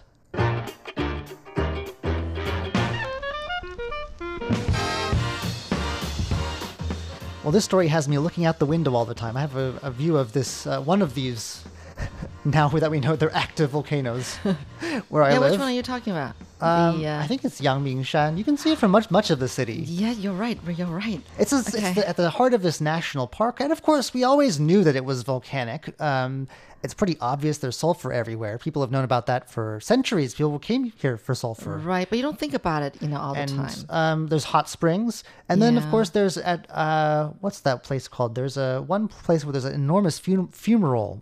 Well, 7.42 7.52
this 7.52 7.64
story 7.64 7.88
has 7.88 8.06
me 8.06 8.19
looking 8.19 8.44
out 8.44 8.58
the 8.58 8.66
window 8.66 8.94
all 8.94 9.06
the 9.06 9.14
time. 9.14 9.34
I 9.34 9.40
have 9.40 9.56
a, 9.56 9.78
a 9.82 9.90
view 9.90 10.19
of 10.19 10.34
this, 10.34 10.66
uh, 10.66 10.82
one 10.82 11.00
of 11.00 11.14
these, 11.14 11.64
now 12.44 12.69
that 12.69 12.90
we 12.90 13.00
know 13.00 13.16
they're 13.16 13.34
active 13.34 13.70
volcanoes 13.70 14.34
where 15.08 15.22
I 15.22 15.32
yeah, 15.32 15.38
live. 15.38 15.52
which 15.52 15.58
one 15.58 15.69
are 15.69 15.72
you 15.72 15.82
talking 15.82 16.12
about? 16.12 16.34
Um, 16.62 16.98
the, 17.00 17.06
uh, 17.08 17.20
I 17.20 17.26
think 17.26 17.44
it's 17.44 17.60
Yangmingshan. 17.60 18.36
You 18.38 18.44
can 18.44 18.56
see 18.56 18.72
it 18.72 18.78
from 18.78 18.90
much, 18.90 19.10
much 19.10 19.30
of 19.30 19.38
the 19.38 19.48
city. 19.48 19.82
yeah, 19.86 20.12
you're 20.12 20.34
right. 20.34 20.58
You're 20.76 20.86
right. 20.86 21.20
It's, 21.38 21.52
a, 21.52 21.58
it's 21.58 21.94
the, 21.94 22.08
at 22.08 22.16
the 22.16 22.30
heart 22.30 22.54
of 22.54 22.62
this 22.62 22.80
national 22.80 23.26
park, 23.26 23.60
and 23.60 23.72
of 23.72 23.82
course, 23.82 24.12
we 24.14 24.24
always 24.24 24.58
knew 24.60 24.84
that 24.84 24.96
it 24.96 25.04
was 25.04 25.22
volcanic. 25.22 26.00
Um, 26.00 26.48
it's 26.82 26.94
pretty 26.94 27.18
obvious. 27.20 27.58
There's 27.58 27.76
sulfur 27.76 28.10
everywhere. 28.10 28.56
People 28.56 28.80
have 28.80 28.90
known 28.90 29.04
about 29.04 29.26
that 29.26 29.50
for 29.50 29.80
centuries. 29.80 30.34
People 30.34 30.58
came 30.58 30.84
here 30.96 31.18
for 31.18 31.34
sulfur. 31.34 31.76
Right, 31.76 32.08
but 32.08 32.16
you 32.16 32.22
don't 32.22 32.38
think 32.38 32.54
about 32.54 32.82
it, 32.82 32.96
you 33.02 33.08
know, 33.08 33.18
all 33.18 33.34
the 33.34 33.44
time. 33.44 33.70
um, 33.90 34.26
there's 34.28 34.44
hot 34.44 34.66
springs, 34.68 35.22
and 35.48 35.60
then 35.60 35.76
of 35.76 35.86
course 35.90 36.08
there's 36.10 36.38
at 36.38 36.70
uh, 36.70 37.32
what's 37.40 37.60
that 37.60 37.82
place 37.82 38.08
called? 38.08 38.34
There's 38.34 38.56
a 38.56 38.80
one 38.80 39.08
place 39.08 39.44
where 39.44 39.52
there's 39.52 39.66
an 39.66 39.74
enormous 39.74 40.18
fun- 40.18 40.48
fumarole. 40.48 41.20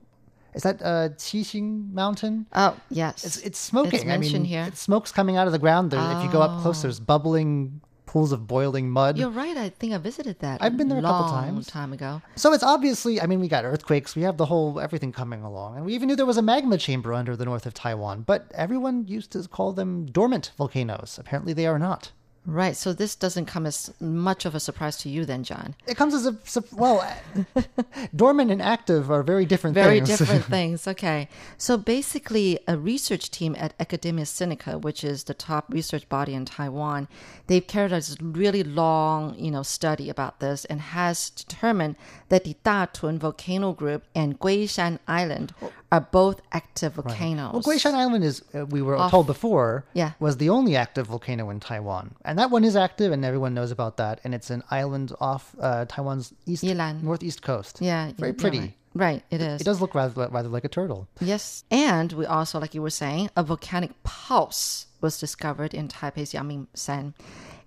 Is 0.59 0.65
that 0.65 0.83
uh, 0.83 1.11
Qixing 1.11 1.93
Mountain? 1.93 2.47
Oh, 2.53 2.77
yes. 2.91 3.25
It's 3.25 3.37
it's 3.39 3.59
smoking. 3.61 4.01
It's 4.01 4.11
I 4.11 4.17
mean, 4.19 4.45
here. 4.45 4.65
it's 4.67 4.81
smoke's 4.81 5.13
coming 5.13 5.37
out 5.37 5.47
of 5.47 5.53
the 5.53 5.59
ground. 5.61 5.93
There, 5.93 6.01
if 6.19 6.25
you 6.25 6.33
go 6.33 6.43
up 6.43 6.63
close, 6.63 6.83
there's 6.83 6.99
bubbling 6.99 7.81
pools 8.07 8.33
of 8.33 8.49
boiling 8.49 8.91
mud. 8.91 9.17
You're 9.19 9.31
right. 9.31 9.57
I 9.57 9.69
think 9.69 9.93
I 9.93 9.99
visited 9.99 10.41
that. 10.41 10.61
I've 10.61 10.77
been 10.77 10.89
there 10.89 10.99
a 10.99 11.03
couple 11.03 11.31
long 11.31 11.45
times. 11.45 11.67
time 11.69 11.93
ago. 11.93 12.23
So 12.35 12.53
it's 12.53 12.65
obviously, 12.65 13.21
I 13.21 13.27
mean, 13.27 13.39
we 13.39 13.47
got 13.47 13.65
earthquakes, 13.65 14.17
we 14.17 14.23
have 14.23 14.37
the 14.37 14.47
whole 14.47 14.81
everything 14.81 15.13
coming 15.13 15.43
along, 15.43 15.77
and 15.77 15.85
we 15.87 15.95
even 15.95 16.09
knew 16.09 16.17
there 16.17 16.27
was 16.27 16.39
a 16.39 16.43
magma 16.43 16.77
chamber 16.77 17.13
under 17.15 17.37
the 17.37 17.45
north 17.45 17.65
of 17.65 17.73
Taiwan. 17.75 18.23
But 18.23 18.51
everyone 18.53 19.07
used 19.07 19.31
to 19.33 19.47
call 19.47 19.73
them 19.73 20.07
dormant 20.07 20.51
volcanoes. 20.59 21.19
Apparently, 21.21 21.53
they 21.53 21.67
are 21.69 21.79
not. 21.79 22.11
Right. 22.51 22.75
So 22.75 22.95
this 22.95 23.15
doesn't 23.15 23.45
come 23.45 23.67
as 23.67 23.93
much 24.01 24.47
of 24.47 24.55
a 24.55 24.61
surprise 24.61 24.97
to 24.99 25.11
you, 25.11 25.27
then, 25.27 25.45
John. 25.45 25.75
It 25.87 25.99
comes 25.99 26.15
as 26.15 26.27
a 26.27 26.35
well, 26.73 27.07
dormant 28.17 28.51
and 28.51 28.63
active 28.63 29.11
are 29.11 29.23
very 29.23 29.45
different 29.45 29.75
Very 29.75 30.01
things. 30.01 30.19
different 30.19 30.45
things. 30.57 30.89
Okay. 30.89 31.29
So 31.59 31.77
basically, 31.77 32.59
a 32.67 32.79
research 32.79 33.31
team 33.31 33.55
at 33.59 33.75
Academia 33.79 34.25
Sinica, 34.25 34.81
which 34.81 35.05
is 35.05 35.25
the 35.25 35.35
top 35.35 35.67
research 35.69 36.09
body 36.09 36.33
in 36.35 36.45
Taiwan, 36.47 37.07
they've 37.49 37.67
carried 37.67 37.93
out 37.93 37.97
this 37.97 38.17
really 38.23 38.63
long, 38.65 39.35
you 39.39 39.51
know, 39.51 39.63
study 39.63 40.09
about 40.09 40.41
this 40.41 40.65
and 40.67 40.81
has 40.81 41.31
determined 41.31 41.97
that 42.31 42.45
the 42.45 42.57
Datun 42.65 43.19
volcano 43.19 43.73
group 43.73 44.05
and 44.15 44.39
Guishan 44.41 44.99
Island 45.07 45.53
are 45.91 46.01
both 46.01 46.41
active 46.53 46.95
volcanoes. 46.95 47.53
well, 47.53 47.63
Guishan 47.77 47.95
Island 47.95 48.23
is, 48.25 48.43
uh, 48.55 48.67
we 48.67 48.83
were 48.83 48.97
told 49.11 49.27
before, 49.27 49.85
Yeah. 49.95 50.13
was 50.21 50.37
the 50.37 50.49
only 50.51 50.77
active 50.77 51.07
volcano 51.07 51.49
in 51.51 51.61
Taiwan, 51.61 52.15
and 52.25 52.38
that 52.39 52.51
one 52.51 52.65
is 52.65 52.77
active, 52.77 53.13
and 53.13 53.25
everyone 53.25 53.53
knows 53.55 53.71
about 53.71 53.97
that. 53.99 54.21
And 54.25 54.35
it's 54.35 54.51
an 54.51 54.63
island 54.71 55.13
off 55.21 55.55
uh, 55.61 55.85
Taiwan's 55.87 56.33
east 56.47 56.65
Yilan. 56.65 57.03
northeast 57.03 57.43
coast. 57.43 57.79
Yeah. 57.81 58.13
very 58.17 58.33
pretty. 58.33 58.59
Right. 58.61 58.75
Right, 58.95 59.23
it 59.31 59.41
is. 59.41 59.61
It 59.61 59.65
does 59.65 59.81
look 59.81 59.95
rather 59.95 60.29
rather 60.29 60.49
like 60.49 60.65
a 60.65 60.69
turtle. 60.69 61.07
Yes. 61.21 61.63
And 61.71 62.13
we 62.15 62.25
also, 62.27 62.59
like 62.59 62.75
you 62.75 62.83
were 62.83 62.91
saying, 62.91 63.31
a 63.37 63.43
volcanic 63.45 63.93
pulse 64.03 64.87
was 65.01 65.21
discovered 65.21 65.73
in 65.75 65.87
Taipei's 65.89 66.33
Yangmingshan. 66.33 67.13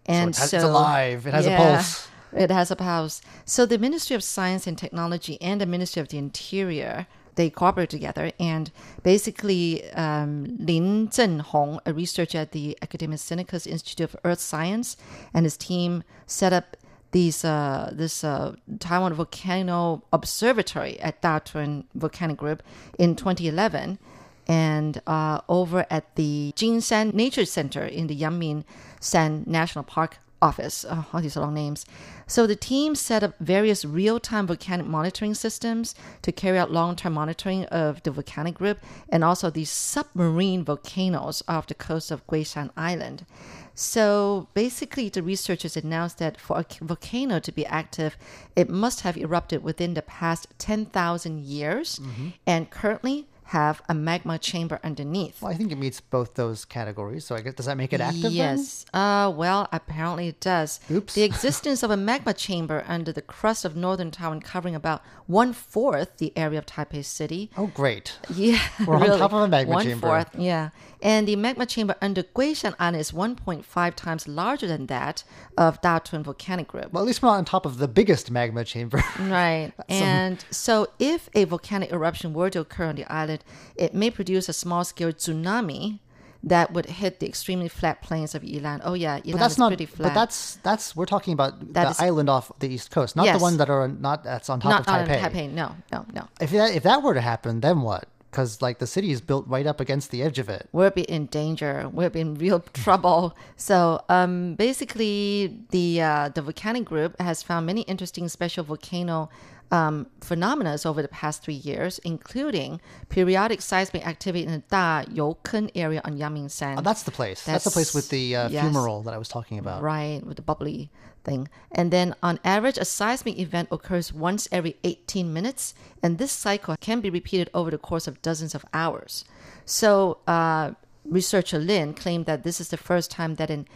And 0.07 0.35
so, 0.35 0.39
it 0.39 0.41
has- 0.41 0.49
so, 0.49 0.57
it's 0.57 0.65
alive. 0.65 1.27
It 1.27 1.33
has 1.33 1.45
a 1.45 1.55
pulse. 1.55 2.07
It 2.33 2.49
has 2.51 2.71
a 2.71 2.75
pulse. 2.75 3.21
So 3.45 3.65
the 3.65 3.77
Ministry 3.77 4.15
of 4.15 4.23
Science 4.23 4.65
and 4.67 4.77
Technology 4.77 5.39
and 5.41 5.61
the 5.61 5.65
Ministry 5.65 6.01
of 6.01 6.07
the 6.09 6.17
Interior 6.17 7.07
they 7.35 7.49
cooperate 7.49 7.89
together 7.89 8.31
and 8.39 8.71
basically 9.03 9.89
um, 9.91 10.57
Lin 10.59 11.07
Zhenhong, 11.09 11.79
a 11.85 11.93
researcher 11.93 12.39
at 12.39 12.51
the 12.51 12.77
Academia 12.81 13.17
Sinica's 13.17 13.67
Institute 13.67 14.13
of 14.13 14.15
Earth 14.23 14.39
Science, 14.39 14.97
and 15.33 15.45
his 15.45 15.57
team 15.57 16.03
set 16.25 16.53
up 16.53 16.77
these 17.11 17.43
uh, 17.43 17.91
this 17.93 18.23
uh, 18.23 18.55
Taiwan 18.79 19.13
Volcano 19.13 20.03
Observatory 20.13 20.99
at 20.99 21.21
Datun 21.21 21.85
Volcanic 21.93 22.37
Group 22.37 22.63
in 22.97 23.15
2011. 23.15 23.99
and 24.47 25.01
uh, 25.07 25.39
over 25.47 25.85
at 25.89 26.15
the 26.15 26.51
Jinshan 26.55 27.13
Nature 27.13 27.45
Center 27.45 27.85
in 27.85 28.07
the 28.07 28.15
Yangming 28.15 28.63
San 28.99 29.43
National 29.45 29.83
Park 29.83 30.17
office. 30.41 30.85
Oh, 30.89 31.05
all 31.13 31.21
these 31.21 31.37
are 31.37 31.41
long 31.41 31.53
names. 31.53 31.85
So 32.27 32.47
the 32.47 32.55
team 32.55 32.95
set 32.95 33.23
up 33.23 33.35
various 33.39 33.83
real-time 33.83 34.47
volcanic 34.47 34.87
monitoring 34.87 35.33
systems 35.33 35.93
to 36.21 36.31
carry 36.31 36.57
out 36.57 36.71
long-term 36.71 37.13
monitoring 37.13 37.65
of 37.65 38.01
the 38.03 38.11
volcanic 38.11 38.55
group 38.55 38.79
and 39.09 39.23
also 39.23 39.49
these 39.49 39.69
submarine 39.69 40.63
volcanoes 40.63 41.43
off 41.47 41.67
the 41.67 41.73
coast 41.73 42.11
of 42.11 42.25
Guishan 42.27 42.71
Island. 42.77 43.25
So 43.73 44.47
basically, 44.53 45.09
the 45.09 45.23
researchers 45.23 45.77
announced 45.77 46.19
that 46.19 46.39
for 46.39 46.59
a 46.59 46.65
volcano 46.81 47.39
to 47.39 47.51
be 47.51 47.65
active, 47.65 48.17
it 48.55 48.69
must 48.69 49.01
have 49.01 49.17
erupted 49.17 49.63
within 49.63 49.93
the 49.93 50.01
past 50.01 50.47
10,000 50.57 51.39
years. 51.39 51.99
Mm-hmm. 51.99 52.27
And 52.45 52.69
currently, 52.69 53.27
have 53.51 53.81
a 53.89 53.93
magma 53.93 54.39
chamber 54.39 54.79
underneath. 54.83 55.41
Well, 55.41 55.51
I 55.51 55.55
think 55.55 55.71
it 55.71 55.77
meets 55.77 55.99
both 55.99 56.35
those 56.35 56.63
categories. 56.63 57.25
So 57.25 57.35
I 57.35 57.41
guess 57.41 57.53
does 57.55 57.65
that 57.65 57.75
make 57.75 57.91
it 57.91 57.99
active? 57.99 58.31
Yes. 58.31 58.85
Uh, 58.93 59.31
well, 59.35 59.67
apparently 59.73 60.29
it 60.29 60.39
does. 60.39 60.79
Oops. 60.89 61.13
The 61.13 61.23
existence 61.23 61.83
of 61.83 61.91
a 61.91 61.97
magma 61.97 62.33
chamber 62.33 62.83
under 62.87 63.11
the 63.11 63.21
crust 63.21 63.65
of 63.65 63.75
northern 63.75 64.09
Taiwan, 64.09 64.39
covering 64.41 64.73
about 64.75 65.01
one 65.27 65.51
fourth 65.51 66.17
the 66.17 66.31
area 66.37 66.59
of 66.59 66.65
Taipei 66.65 67.03
City. 67.03 67.49
Oh, 67.57 67.67
great. 67.67 68.17
Yeah, 68.33 68.61
We're 68.87 68.95
on 68.95 69.01
really. 69.01 69.19
top 69.19 69.33
of 69.33 69.41
a 69.41 69.47
magma 69.47 69.73
One 69.73 69.85
chamber. 69.85 70.07
fourth, 70.07 70.29
yeah. 70.37 70.69
And 71.01 71.27
the 71.27 71.35
magma 71.35 71.65
chamber 71.65 71.95
under 72.01 72.21
Guishan 72.23 72.75
Island 72.79 72.97
is 73.01 73.11
1.5 73.11 73.95
times 73.95 74.27
larger 74.27 74.67
than 74.67 74.85
that 74.85 75.23
of 75.57 75.81
Datun 75.81 76.23
volcanic 76.23 76.67
group. 76.67 76.93
Well, 76.93 77.03
at 77.03 77.07
least 77.07 77.21
we're 77.23 77.29
not 77.29 77.37
on 77.39 77.45
top 77.45 77.65
of 77.65 77.79
the 77.79 77.87
biggest 77.87 78.31
magma 78.31 78.63
chamber. 78.63 79.03
Right. 79.19 79.71
And 79.89 80.43
so, 80.51 80.87
if 80.99 81.29
a 81.33 81.43
volcanic 81.45 81.91
eruption 81.91 82.33
were 82.33 82.49
to 82.49 82.59
occur 82.59 82.85
on 82.85 82.95
the 82.95 83.05
island, 83.11 83.40
it 83.75 83.93
may 83.93 84.09
produce 84.09 84.49
a 84.49 84.53
small 84.53 84.83
scale 84.83 85.11
tsunami 85.11 85.99
that 86.43 86.73
would 86.73 86.87
hit 86.87 87.19
the 87.19 87.27
extremely 87.27 87.67
flat 87.67 88.01
plains 88.01 88.33
of 88.33 88.41
Yilan. 88.41 88.81
Oh, 88.83 88.93
yeah, 88.95 89.19
Yilan 89.19 89.33
But 89.33 89.39
that's 89.39 89.53
is 89.53 89.57
not. 89.59 89.67
pretty 89.69 89.85
flat. 89.85 90.07
But 90.09 90.13
that's 90.15 90.55
that's 90.63 90.95
we're 90.95 91.05
talking 91.05 91.33
about 91.33 91.73
That 91.73 91.83
the 91.85 91.89
is- 91.91 91.99
island 91.99 92.29
off 92.29 92.51
the 92.59 92.67
east 92.69 92.89
coast, 92.89 93.15
not 93.15 93.25
Yes. 93.25 93.37
the 93.37 93.43
one 93.43 93.57
that 93.57 93.69
are 93.69 93.87
not 93.87 94.23
that's 94.23 94.49
on 94.49 94.59
top 94.59 94.71
not 94.71 94.81
of 94.81 94.87
on 94.87 95.07
Taipei. 95.07 95.21
Taipei. 95.21 95.51
No, 95.51 95.75
no, 95.91 96.05
no. 96.13 96.27
If 96.39 96.49
that 96.51 96.73
if 96.73 96.81
that 96.83 97.03
were 97.03 97.13
to 97.13 97.21
happen, 97.21 97.61
then 97.61 97.81
what? 97.81 98.07
Because 98.31 98.61
like 98.61 98.79
the 98.79 98.87
city 98.87 99.11
is 99.11 99.19
built 99.21 99.45
right 99.47 99.67
up 99.67 99.79
against 99.81 100.09
the 100.09 100.23
edge 100.23 100.39
of 100.39 100.47
it. 100.49 100.67
we'll 100.71 100.89
be 100.89 101.03
in 101.03 101.25
danger. 101.27 101.87
We'll 101.93 102.09
be 102.09 102.21
in 102.21 102.35
real 102.35 102.61
trouble. 102.73 103.37
So, 103.57 104.01
um, 104.09 104.55
basically, 104.55 105.59
the 105.69 106.01
uh, 106.01 106.29
the 106.29 106.41
volcanic 106.41 106.85
group 106.85 107.19
has 107.19 107.43
found 107.43 107.65
many 107.67 107.81
interesting 107.81 108.27
special 108.29 108.63
volcano 108.63 109.29
um, 109.71 110.07
phenomena 110.19 110.77
over 110.85 111.01
the 111.01 111.07
past 111.07 111.43
three 111.43 111.53
years, 111.53 111.99
including 111.99 112.81
periodic 113.09 113.61
seismic 113.61 114.05
activity 114.05 114.45
in 114.45 114.51
the 114.51 114.63
Dayoukeng 114.69 115.71
area 115.75 116.01
on 116.03 116.17
Yangmingshan. 116.17 116.77
Oh, 116.77 116.81
that's 116.81 117.03
the 117.03 117.11
place. 117.11 117.43
That's, 117.43 117.63
the 117.63 117.71
place 117.71 117.93
with 117.93 118.09
the 118.09 118.35
uh, 118.35 118.49
Yes. 118.49 118.65
fumarole 118.65 119.03
that 119.05 119.13
I 119.13 119.17
was 119.17 119.29
talking 119.29 119.57
about. 119.57 119.81
Right, 119.81 120.21
with 120.25 120.35
the 120.35 120.41
bubbly 120.41 120.89
thing. 121.23 121.47
And 121.71 121.91
then 121.91 122.15
on 122.21 122.39
average, 122.43 122.77
a 122.77 122.85
seismic 122.85 123.39
event 123.39 123.69
occurs 123.71 124.11
once 124.11 124.47
every 124.51 124.75
18 124.83 125.31
minutes, 125.31 125.73
and 126.03 126.17
this 126.17 126.31
cycle 126.31 126.75
can 126.81 126.99
be 126.99 127.09
repeated 127.09 127.49
over 127.53 127.71
the 127.71 127.77
course 127.77 128.07
of 128.07 128.21
dozens 128.21 128.53
of 128.53 128.65
hours. 128.73 129.23
So, 129.65 130.17
uh, 130.27 130.71
researcher 131.05 131.59
Lin 131.59 131.93
claimed 131.93 132.25
that 132.25 132.43
this 132.43 132.59
is 132.59 132.69
the 132.69 132.77
first 132.77 133.09
time 133.09 133.35
that 133.35 133.49
an 133.49 133.67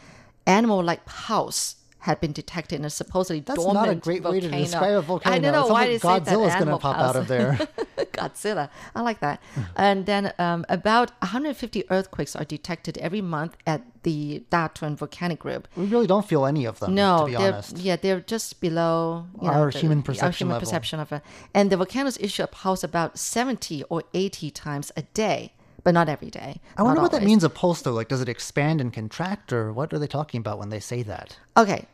animal 0.45 0.83
like 0.83 1.05
pulse 1.05 1.75
had 2.05 2.21
been 2.21 2.31
detected 2.31 2.79
in 2.79 2.85
a 2.85 2.89
supposedly 2.89 3.41
That's 3.41 3.57
dormant 3.63 3.85
not 3.85 3.89
a 3.89 3.95
great 3.95 4.23
way 4.23 4.39
to 4.39 4.47
volcano. 4.47 4.63
describe 4.63 4.93
a 4.97 5.01
volcano. 5.01 5.35
I 5.35 5.39
don't 5.39 5.51
know 5.53 5.67
why 5.67 5.81
like 5.81 5.89
they 5.89 5.97
say 5.99 6.07
that 6.07 6.23
Godzilla's 6.25 6.53
gonna 6.53 6.55
animal 6.55 6.79
pop 6.79 6.97
out 6.97 7.15
of 7.15 7.27
there. 7.27 7.59
Godzilla. 8.13 8.69
I 8.95 9.01
like 9.01 9.19
that. 9.19 9.41
and 9.75 10.05
then 10.05 10.33
um, 10.39 10.65
about 10.69 11.11
150 11.21 11.83
earthquakes 11.89 12.35
are 12.35 12.45
detected 12.45 12.97
every 12.99 13.21
month 13.21 13.57
at 13.67 13.81
the 14.03 14.43
Datun 14.51 14.95
volcanic 14.97 15.39
group. 15.39 15.67
We 15.75 15.85
really 15.85 16.07
don't 16.07 16.25
feel 16.27 16.45
any 16.45 16.65
of 16.65 16.79
them. 16.79 16.95
No, 16.95 17.19
to 17.21 17.25
be 17.25 17.31
they're 17.37 17.53
honest. 17.53 17.77
yeah, 17.77 17.95
they're 17.95 18.21
just 18.21 18.61
below 18.61 19.25
you 19.41 19.47
Our 19.49 19.65
know, 19.65 19.71
the- 19.71 19.79
human 19.79 19.97
our 19.99 20.03
perception 20.03 20.45
human 20.45 20.53
level. 20.55 20.65
perception 20.67 20.99
of 20.99 21.11
it. 21.11 21.21
And 21.53 21.71
the 21.71 21.77
volcanoes 21.77 22.17
issue 22.19 22.43
a 22.43 22.47
pulse 22.47 22.83
about 22.83 23.17
seventy 23.17 23.83
or 23.89 24.03
eighty 24.13 24.51
times 24.51 24.91
a 24.95 25.01
day, 25.13 25.53
but 25.83 25.93
not 25.93 26.07
every 26.07 26.29
day. 26.29 26.61
I 26.77 26.83
wonder 26.83 27.01
what 27.01 27.11
that 27.11 27.23
means. 27.23 27.43
A 27.43 27.49
pulse, 27.49 27.81
though. 27.81 27.93
Like, 27.93 28.07
does 28.09 28.21
it 28.21 28.29
expand 28.29 28.79
and 28.81 28.93
contract, 28.93 29.51
or 29.51 29.73
what 29.73 29.91
are 29.93 29.99
they 29.99 30.07
talking 30.07 30.39
about 30.39 30.59
when 30.59 30.69
they 30.69 30.79
say 30.79 31.01
that? 31.03 31.37
Okay, 31.57 31.85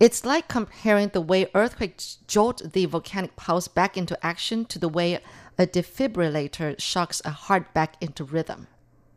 it's 0.00 0.24
like 0.24 0.48
comparing 0.48 1.08
the 1.08 1.20
way 1.20 1.46
earthquakes 1.54 2.18
jolt 2.26 2.72
the 2.72 2.86
volcanic 2.86 3.36
pulse 3.36 3.68
back 3.68 3.96
into 3.96 4.18
action 4.26 4.64
to 4.66 4.78
the 4.78 4.88
way 4.88 5.20
a 5.58 5.66
defibrillator 5.66 6.78
shocks 6.80 7.22
a 7.24 7.30
heart 7.30 7.72
back 7.74 7.96
into 8.00 8.24
rhythm. 8.24 8.66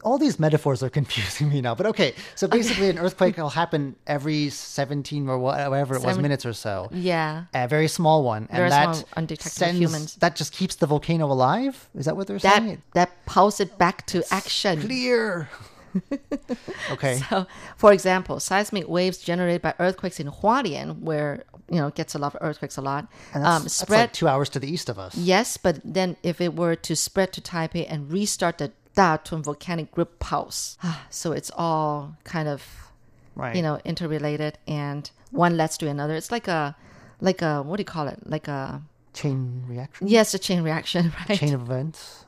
All 0.03 0.19
these 0.19 0.39
metaphors 0.39 0.83
are 0.83 0.89
confusing 0.99 1.49
me 1.49 1.59
now. 1.59 1.73
But 1.73 1.87
okay, 1.87 2.13
so 2.35 2.47
basically, 2.57 2.89
an 2.89 2.99
earthquake 2.99 3.37
will 3.37 3.49
happen 3.49 3.95
every 4.05 4.49
seventeen 4.49 5.27
or 5.27 5.39
whatever 5.39 5.95
it 5.95 6.03
was 6.03 6.19
minutes 6.19 6.45
or 6.45 6.53
so. 6.53 6.89
Yeah. 6.93 7.45
A 7.55 7.67
very 7.67 7.87
small 7.87 8.23
one, 8.23 8.43
and 8.51 8.57
Very 8.57 8.69
that 8.69 8.95
small, 8.95 9.09
undetectable 9.17 9.51
sends 9.51 9.79
humans. 9.79 10.15
that 10.17 10.35
just 10.35 10.53
keeps 10.53 10.75
the 10.75 10.85
volcano 10.85 11.25
alive. 11.25 11.89
Is 11.95 12.05
that 12.05 12.15
what 12.15 12.27
they're 12.27 12.37
That 12.39 12.61
saying? 12.61 12.83
that 12.93 13.25
pulse 13.25 13.59
it 13.59 13.77
back 13.79 14.05
to 14.07 14.23
action. 14.31 14.81
Clear. 14.81 15.49
Okay. 16.91 17.19
So, 17.29 17.45
for 17.75 17.91
example, 17.93 18.39
seismic 18.39 18.87
waves 18.87 19.17
generated 19.19 19.61
by 19.61 19.73
earthquakes 19.79 20.19
in 20.19 20.27
Hualien, 20.27 20.99
where 20.99 21.43
you 21.69 21.77
know 21.79 21.89
gets 21.91 22.15
a 22.15 22.19
lot 22.19 22.33
of 22.35 22.41
earthquakes 22.41 22.77
a 22.77 22.81
lot, 22.81 23.07
And 23.33 23.43
that's, 23.43 23.55
um, 23.57 23.63
that's 23.63 23.73
spread. 23.73 23.99
like 23.99 24.13
two 24.13 24.27
hours 24.27 24.49
to 24.49 24.59
the 24.59 24.69
east 24.71 24.89
of 24.89 24.97
us. 24.99 25.15
yes, 25.15 25.57
but 25.57 25.79
then 25.83 26.15
if 26.23 26.39
it 26.41 26.55
were 26.55 26.75
to 26.75 26.95
spread 26.95 27.33
to 27.33 27.41
Taipei 27.41 27.85
and 27.89 28.11
restart 28.11 28.57
the 28.57 28.71
Datun 28.95 29.43
volcanic 29.43 29.91
group 29.91 30.17
pulse, 30.19 30.77
so 31.09 31.31
it's 31.31 31.51
all 31.55 32.15
kind 32.23 32.47
of 32.47 32.61
Right. 33.35 33.55
you 33.55 33.61
know 33.61 33.79
interrelated, 33.85 34.57
and 34.67 35.11
one 35.31 35.57
leads 35.57 35.77
to 35.77 35.87
another. 35.87 36.15
It's 36.15 36.31
like 36.31 36.47
a 36.47 36.75
like 37.21 37.41
a 37.43 37.61
what 37.61 37.77
do 37.77 37.81
you 37.81 37.85
call 37.85 38.07
it? 38.07 38.19
Like 38.25 38.47
a 38.47 38.81
chain 39.17 39.63
reaction. 39.67 40.07
yes, 40.07 40.33
a 40.33 40.39
chain 40.39 40.61
reaction, 40.61 41.11
right? 41.29 41.37
Chain 41.37 41.53
of 41.53 41.61
events. 41.61 42.25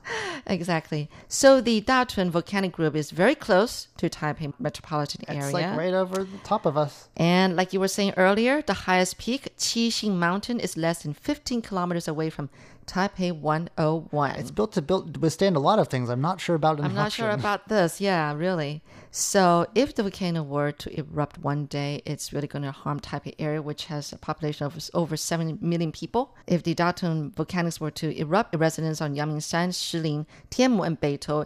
Exactly. 0.48 1.10
So 1.28 1.62
the 1.62 1.82
Datun 1.82 2.30
volcanic 2.32 2.72
group 2.72 2.96
is 2.96 3.12
very 3.12 3.36
close 3.36 3.88
to 3.98 4.10
Taipei 4.10 4.54
metropolitan 4.60 5.22
It's 5.22 5.30
area. 5.30 5.46
It's 5.46 5.54
like 5.54 5.78
right 5.78 5.94
over 5.94 6.24
the 6.24 6.38
top 6.44 6.66
of 6.66 6.78
us. 6.78 7.10
And 7.16 7.56
like 7.56 7.74
you 7.74 7.80
were 7.80 7.88
saying 7.88 8.14
earlier, 8.18 8.62
the 8.62 8.74
highest 8.90 9.20
peak, 9.20 9.50
Qixing 9.58 10.16
Mountain, 10.16 10.60
is 10.60 10.76
less 10.78 11.04
than 11.04 11.14
15 11.14 11.62
kilometers 11.62 12.08
away 12.08 12.30
from 12.30 12.50
Taipei 12.90 13.32
101. 13.32 14.32
It's 14.40 14.52
built 14.52 14.72
to 14.74 14.82
build 14.82 15.18
withstand 15.22 15.56
a 15.56 15.60
lot 15.60 15.78
of 15.80 15.88
things. 15.90 16.10
I'm 16.10 16.22
not 16.22 16.42
sure 16.42 16.56
about 16.56 16.80
an 16.80 16.86
I'm 16.86 16.96
not 16.96 17.12
sure 17.12 17.30
about 17.30 17.68
this. 17.70 18.02
Yeah, 18.02 18.34
really. 18.34 18.82
So 19.12 19.68
if 19.76 19.94
the 19.96 20.04
volcano 20.04 20.42
were 20.44 20.72
to 20.72 21.00
erupt 21.00 21.38
one 21.40 21.66
day, 21.66 22.02
it's 22.06 22.34
really 22.34 22.48
going 22.48 22.64
to 22.64 22.72
harm 22.72 23.00
Taipei 23.00 23.36
area, 23.38 23.62
which 23.62 23.86
has 23.86 24.12
a 24.12 24.18
population 24.18 24.66
of 24.66 24.74
over 24.94 25.16
7 25.16 25.58
million 25.62 25.92
people. 25.92 26.36
If 26.48 26.64
the 26.64 26.74
Datun 26.74 27.32
volcanics 27.34 27.80
were 27.80 27.92
to 27.92 28.08
erupt, 28.20 28.56
residents 28.56 29.02
on 29.02 29.16
Yangmingshan, 29.16 29.70
Shilin, 29.70 30.26
Tianmu, 30.52 30.86
and 30.86 31.00
Beitou, 31.00 31.46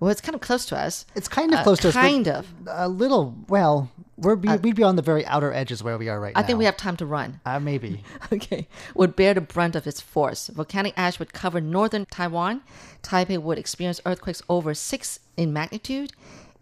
well, 0.00 0.10
it's 0.10 0.20
kind 0.20 0.34
of 0.36 0.40
close 0.40 0.64
to 0.66 0.76
us. 0.78 1.06
It's 1.16 1.26
kind 1.28 1.52
of 1.52 1.58
Uh, 1.60 1.62
close 1.64 1.80
to 1.80 1.88
us. 1.88 1.94
kind 1.94 2.28
of. 2.28 2.46
A 2.68 2.88
little. 2.88 3.34
Well, 3.48 3.90
we're 4.18 4.36
be, 4.36 4.48
we'd 4.56 4.74
be 4.74 4.82
on 4.82 4.96
the 4.96 5.02
very 5.02 5.24
outer 5.26 5.52
edges 5.52 5.82
where 5.82 5.96
we 5.96 6.08
are 6.08 6.20
right 6.20 6.32
I 6.34 6.40
now. 6.40 6.44
I 6.44 6.46
think 6.46 6.58
we 6.58 6.64
have 6.64 6.76
time 6.76 6.96
to 6.96 7.06
run. 7.06 7.40
Uh, 7.46 7.60
maybe. 7.60 8.02
okay, 8.32 8.66
would 8.94 9.14
bear 9.16 9.34
the 9.34 9.40
brunt 9.40 9.76
of 9.76 9.86
its 9.86 10.00
force. 10.00 10.48
Volcanic 10.48 10.94
ash 10.96 11.18
would 11.18 11.32
cover 11.32 11.60
northern 11.60 12.04
Taiwan. 12.06 12.62
Taipei 13.02 13.38
would 13.38 13.58
experience 13.58 14.00
earthquakes 14.04 14.42
over 14.48 14.74
six 14.74 15.20
in 15.36 15.52
magnitude, 15.52 16.12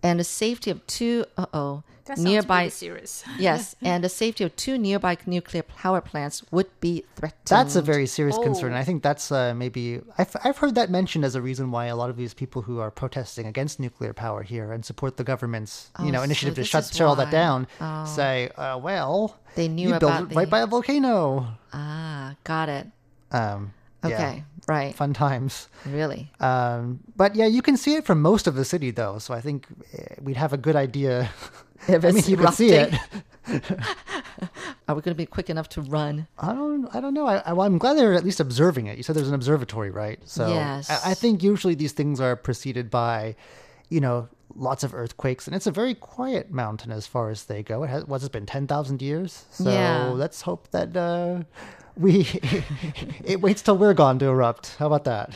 and 0.07 0.15
the 0.21 0.25
safety 0.43 0.71
of 0.71 0.79
two 0.87 1.15
uh 1.37 1.47
oh 1.63 1.83
nearby 2.19 2.69
serious. 2.69 3.25
yes, 3.49 3.75
and 3.83 3.99
the 4.05 4.09
safety 4.09 4.45
of 4.45 4.51
two 4.55 4.79
nearby 4.79 5.15
nuclear 5.27 5.65
power 5.83 6.01
plants 6.01 6.37
would 6.55 6.71
be 6.81 7.03
threatened. 7.17 7.49
That's 7.57 7.75
a 7.75 7.83
very 7.83 8.07
serious 8.07 8.39
concern. 8.39 8.73
Oh. 8.75 8.77
I 8.83 8.85
think 8.85 9.03
that's 9.03 9.27
uh, 9.33 9.55
maybe 9.63 9.83
I've 10.19 10.35
I've 10.45 10.59
heard 10.63 10.75
that 10.77 10.89
mentioned 11.01 11.25
as 11.25 11.35
a 11.35 11.43
reason 11.43 11.65
why 11.75 11.87
a 11.87 11.97
lot 12.03 12.11
of 12.11 12.17
these 12.17 12.35
people 12.43 12.63
who 12.63 12.79
are 12.85 12.93
protesting 13.03 13.47
against 13.47 13.81
nuclear 13.81 14.13
power 14.13 14.43
here 14.53 14.69
and 14.75 14.85
support 14.85 15.17
the 15.17 15.25
government's 15.33 15.91
you 15.99 16.07
Oh, 16.07 16.11
know 16.15 16.19
so 16.23 16.25
initiative 16.31 16.55
to 16.55 16.61
this 16.61 16.69
shut 16.69 16.85
shut 16.87 17.07
all 17.09 17.17
that 17.23 17.31
why. 17.33 17.43
down 17.43 17.59
say 18.07 18.51
uh, 18.57 18.79
well 18.79 19.17
They 19.57 19.67
knew 19.69 19.89
you 19.91 19.99
built 19.99 20.13
about 20.13 20.31
it 20.31 20.37
right 20.37 20.45
the- 20.47 20.51
by 20.57 20.61
a 20.61 20.67
volcano. 20.75 21.49
ah, 21.73 22.37
got 22.45 22.69
it. 22.69 22.87
Um, 23.33 23.73
yeah, 24.09 24.29
Okay, 24.29 24.45
right, 24.69 24.95
fun 24.95 25.13
times. 25.13 25.69
really. 25.85 26.31
Um, 26.41 27.01
but 27.17 27.35
yeah, 27.35 27.47
you 27.47 27.63
can 27.63 27.77
see 27.77 27.95
it 27.95 28.05
from 28.05 28.21
most 28.23 28.47
of 28.47 28.55
the 28.55 28.65
city 28.65 28.91
though, 28.91 29.19
so 29.19 29.35
I 29.35 29.41
think 29.41 29.67
eh, 29.93 30.15
we'd 30.21 30.37
have 30.37 30.53
a 30.53 30.59
good 30.59 30.77
idea. 30.77 31.31
If 31.89 32.05
I 32.07 32.11
mean, 32.11 32.25
you 32.27 32.39
can 32.39 32.53
see 32.53 32.71
it. 32.71 32.95
Are 34.89 34.95
we 34.95 35.03
going 35.03 35.15
to 35.15 35.15
be 35.15 35.27
quick 35.27 35.51
enough 35.51 35.69
to 35.71 35.83
run? 35.83 36.27
I 36.39 36.53
don't. 36.53 36.89
I 36.95 37.01
don't 37.01 37.15
know. 37.15 37.27
I, 37.27 37.43
I'm 37.65 37.79
glad 37.79 37.95
they're 37.97 38.15
at 38.15 38.25
least 38.25 38.41
observing 38.41 38.87
it. 38.87 38.97
You 38.97 39.03
said 39.03 39.15
there's 39.15 39.29
an 39.29 39.35
observatory, 39.35 39.91
right? 39.91 40.19
So 40.25 40.49
Yes. 40.49 40.91
I, 40.91 41.11
I 41.11 41.15
think 41.15 41.43
usually 41.43 41.75
these 41.75 41.93
things 41.93 42.21
are 42.21 42.35
preceded 42.35 42.91
by, 42.91 43.37
you 43.89 44.01
know, 44.01 44.29
lots 44.55 44.85
of 44.85 44.95
earthquakes, 44.95 45.47
and 45.47 45.55
it's 45.55 45.67
a 45.67 45.71
very 45.71 45.95
quiet 45.95 46.51
mountain 46.51 46.91
as 46.93 47.07
far 47.07 47.31
as 47.31 47.45
they 47.45 47.63
go. 47.63 47.83
It 47.85 47.89
has 47.89 48.05
what's 48.07 48.25
it 48.25 48.33
been 48.33 48.47
ten 48.47 48.67
thousand 48.67 49.03
years? 49.03 49.45
So 49.51 49.71
Yeah. 49.71 50.09
let's 50.15 50.43
hope 50.43 50.71
that 50.71 50.97
uh, 50.97 51.43
we 51.97 52.21
it 53.25 53.41
waits 53.41 53.63
till 53.63 53.77
we're 53.77 53.95
gone 53.95 54.19
to 54.19 54.27
erupt. 54.27 54.77
How 54.79 54.87
about 54.87 55.05
that? 55.05 55.35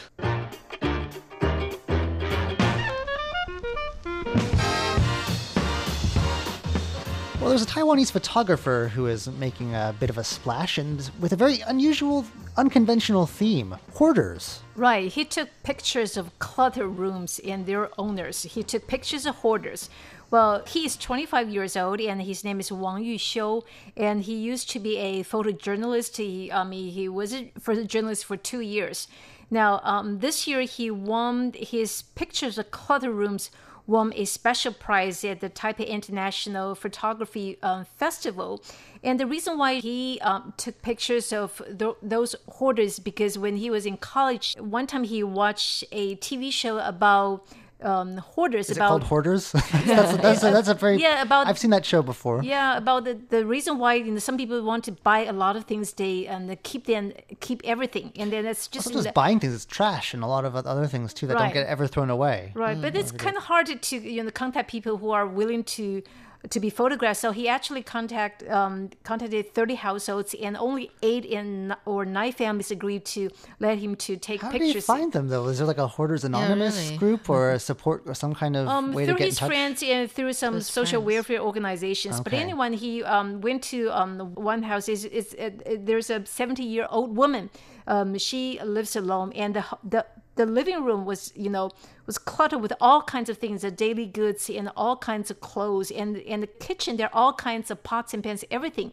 Well, 7.40 7.48
there's 7.48 7.62
a 7.62 7.66
Taiwanese 7.66 8.12
photographer 8.12 8.90
who 8.94 9.06
is 9.06 9.26
making 9.26 9.74
a 9.74 9.94
bit 9.98 10.10
of 10.10 10.18
a 10.18 10.24
splash 10.24 10.76
and 10.76 11.10
with 11.20 11.32
a 11.32 11.36
very 11.36 11.60
unusual, 11.60 12.26
unconventional 12.58 13.24
theme 13.24 13.76
hoarders. 13.94 14.60
Right. 14.76 15.10
He 15.10 15.24
took 15.24 15.48
pictures 15.62 16.18
of 16.18 16.38
cluttered 16.38 16.98
rooms 16.98 17.40
and 17.40 17.64
their 17.64 17.88
owners. 17.98 18.42
He 18.42 18.62
took 18.62 18.86
pictures 18.86 19.24
of 19.24 19.36
hoarders 19.36 19.88
well, 20.30 20.62
he 20.66 20.84
is 20.86 20.96
25 20.96 21.50
years 21.50 21.76
old 21.76 22.00
and 22.00 22.22
his 22.22 22.44
name 22.44 22.60
is 22.60 22.70
Wang 22.70 23.02
Yuxiu. 23.02 23.62
And 23.96 24.22
he 24.22 24.34
used 24.34 24.70
to 24.70 24.78
be 24.78 24.96
a 24.96 25.24
photojournalist. 25.24 26.16
He, 26.16 26.52
I 26.52 26.64
mean, 26.64 26.92
he 26.92 27.08
was 27.08 27.34
a 27.34 27.52
photojournalist 27.58 28.24
for 28.24 28.36
two 28.36 28.60
years. 28.60 29.08
Now, 29.50 29.80
um, 29.82 30.20
this 30.20 30.46
year 30.46 30.60
he 30.60 30.90
won 30.90 31.52
his 31.56 32.02
pictures 32.14 32.58
of 32.58 32.70
cluttered 32.70 33.10
rooms 33.10 33.50
won 33.90 34.12
a 34.14 34.24
special 34.24 34.72
prize 34.72 35.24
at 35.24 35.40
the 35.40 35.50
Taipei 35.50 35.86
International 35.86 36.74
Photography 36.74 37.58
um, 37.62 37.84
Festival. 37.84 38.62
And 39.02 39.18
the 39.18 39.26
reason 39.26 39.58
why 39.58 39.80
he 39.80 40.20
um, 40.22 40.54
took 40.56 40.80
pictures 40.80 41.32
of 41.32 41.60
th- 41.76 41.96
those 42.00 42.36
hoarders 42.48 43.00
because 43.00 43.36
when 43.36 43.56
he 43.56 43.68
was 43.68 43.84
in 43.84 43.96
college, 43.96 44.54
one 44.60 44.86
time 44.86 45.04
he 45.04 45.22
watched 45.24 45.84
a 45.90 46.14
TV 46.16 46.52
show 46.52 46.78
about 46.78 47.44
um, 47.82 48.16
hoarders 48.18 48.70
Is 48.70 48.76
about 48.76 48.86
it 48.86 48.88
called 48.88 49.02
Hoarders? 49.04 49.52
that's, 49.52 49.72
that's, 50.16 50.42
a, 50.42 50.50
that's 50.50 50.68
a 50.68 50.74
very. 50.74 51.00
Yeah, 51.00 51.22
about- 51.22 51.46
I've 51.46 51.58
seen 51.58 51.70
that 51.70 51.84
show 51.84 52.02
before. 52.02 52.42
yeah 52.42 52.76
about 52.76 53.04
the, 53.04 53.14
the 53.28 53.46
reason 53.46 53.78
why 53.78 53.94
you 53.94 54.12
know, 54.12 54.18
some 54.18 54.36
people 54.36 54.62
want 54.62 54.84
to 54.84 54.92
buy 54.92 55.24
a 55.24 55.32
lot 55.32 55.56
of 55.56 55.64
things 55.64 55.92
they 55.94 56.26
and 56.26 56.50
they 56.50 56.56
keep 56.56 56.86
them 56.86 57.12
keep 57.40 57.60
everything 57.64 58.12
and 58.16 58.32
then 58.32 58.46
it's 58.46 58.68
just 58.68 58.86
It's 58.86 59.02
just 59.02 59.14
buying 59.14 59.40
things, 59.40 59.54
it's 59.54 59.66
trash 59.66 60.14
and 60.14 60.22
a 60.22 60.26
lot 60.26 60.44
of 60.44 60.54
other 60.56 60.86
things 60.86 61.14
too 61.14 61.26
that 61.26 61.38
don't 61.38 61.52
get 61.52 61.66
ever 61.66 61.86
thrown 61.86 62.10
away. 62.10 62.52
Right, 62.54 62.80
but 62.80 62.96
it's 62.96 63.12
kind 63.12 63.36
of 63.36 63.44
hard 63.44 63.66
to, 63.66 63.76
to 63.76 63.96
you 63.98 64.22
know 64.22 64.30
contact 64.30 64.70
people 64.70 64.96
who 64.98 65.10
are 65.10 65.26
willing 65.26 65.64
to 65.64 66.02
to 66.48 66.60
be 66.60 66.70
photographed. 66.70 67.20
So 67.20 67.32
he 67.32 67.48
actually 67.48 67.82
contact 67.82 68.48
um, 68.48 68.90
contacted 69.04 69.54
thirty 69.54 69.74
households, 69.74 70.34
and 70.34 70.56
only 70.56 70.90
eight 71.02 71.24
in 71.24 71.74
or 71.84 72.04
nine 72.04 72.32
families 72.32 72.70
agreed 72.70 73.04
to 73.16 73.30
let 73.58 73.78
him 73.78 73.94
to 73.96 74.16
take 74.16 74.40
How 74.40 74.50
do 74.50 74.64
you 74.64 74.80
find 74.80 75.12
them 75.12 75.28
though? 75.28 75.46
Is 75.48 75.58
there 75.58 75.66
like 75.66 75.78
a 75.78 75.86
Hoarders 75.86 76.24
Anonymous 76.24 76.76
really. 76.86 76.96
group 76.96 77.28
or 77.28 77.50
a 77.50 77.58
support 77.58 78.04
or 78.06 78.14
some 78.14 78.34
kind 78.34 78.56
of 78.56 78.66
um, 78.68 78.92
way 78.92 79.04
to 79.04 79.12
through 79.12 79.18
get 79.18 79.24
in 79.24 79.28
his 79.30 79.38
touch? 79.38 79.48
friends 79.48 79.82
and 79.82 80.10
through 80.10 80.32
some 80.32 80.54
his 80.54 80.66
social 80.66 81.02
friends. 81.02 81.14
welfare 81.14 81.40
organizations. 81.40 82.20
But 82.20 82.32
anyone 82.32 82.72
he 82.72 83.02
um, 83.04 83.40
went 83.40 83.62
to 83.64 83.90
um, 83.90 84.34
one 84.34 84.62
house 84.62 84.88
is, 84.88 85.04
is 85.04 85.36
there's 85.78 86.10
a 86.10 86.24
70 86.24 86.62
year 86.62 86.86
old 86.90 87.16
woman. 87.16 87.50
Um, 87.86 88.16
she 88.18 88.60
lives 88.62 88.96
alone, 88.96 89.32
and 89.34 89.54
the 89.54 89.64
the 89.82 90.06
the 90.40 90.46
living 90.46 90.82
room 90.84 91.04
was 91.04 91.32
you 91.36 91.50
know 91.50 91.70
was 92.06 92.18
cluttered 92.18 92.62
with 92.62 92.72
all 92.80 93.02
kinds 93.02 93.28
of 93.28 93.36
things, 93.38 93.62
the 93.62 93.70
daily 93.70 94.06
goods 94.06 94.48
and 94.48 94.70
all 94.82 94.96
kinds 94.96 95.30
of 95.30 95.36
clothes, 95.40 95.90
and 95.90 96.16
and 96.32 96.42
the 96.42 96.52
kitchen 96.66 96.96
there 96.96 97.08
are 97.12 97.16
all 97.22 97.34
kinds 97.48 97.70
of 97.70 97.82
pots 97.82 98.14
and 98.14 98.22
pans, 98.24 98.44
everything. 98.50 98.92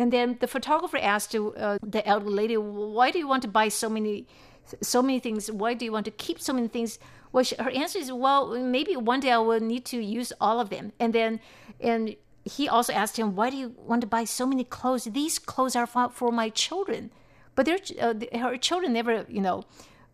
And 0.00 0.12
then 0.12 0.36
the 0.42 0.46
photographer 0.46 0.98
asked 1.14 1.34
uh, 1.34 1.78
the 1.82 2.02
elderly 2.06 2.34
lady, 2.42 2.56
"Why 2.96 3.10
do 3.10 3.18
you 3.18 3.28
want 3.32 3.42
to 3.42 3.52
buy 3.60 3.68
so 3.68 3.88
many?" 3.88 4.26
so 4.92 5.00
many 5.00 5.20
things. 5.20 5.42
Why 5.62 5.74
do 5.74 5.84
you 5.84 5.92
want 5.92 6.06
to 6.06 6.10
keep 6.10 6.38
so 6.40 6.52
many 6.52 6.66
things? 6.66 6.98
Well, 7.30 7.44
she, 7.44 7.54
her 7.54 7.70
answer 7.70 8.00
is, 8.00 8.10
well, 8.10 8.42
maybe 8.76 8.96
one 8.96 9.20
day 9.20 9.30
I 9.30 9.38
will 9.38 9.60
need 9.60 9.84
to 9.92 9.98
use 10.02 10.32
all 10.40 10.58
of 10.58 10.70
them. 10.70 10.90
And 10.98 11.12
then, 11.12 11.38
and 11.80 12.16
he 12.44 12.68
also 12.68 12.92
asked 12.92 13.16
him, 13.16 13.36
why 13.36 13.50
do 13.50 13.56
you 13.56 13.68
want 13.90 14.00
to 14.00 14.08
buy 14.08 14.24
so 14.24 14.44
many 14.44 14.64
clothes? 14.64 15.04
These 15.04 15.38
clothes 15.38 15.76
are 15.76 15.86
for, 15.86 16.08
for 16.10 16.32
my 16.32 16.48
children, 16.48 17.12
but 17.54 17.64
their 17.64 17.78
uh, 18.00 18.14
her 18.42 18.56
children 18.58 18.92
never, 18.92 19.24
you 19.28 19.40
know, 19.40 19.62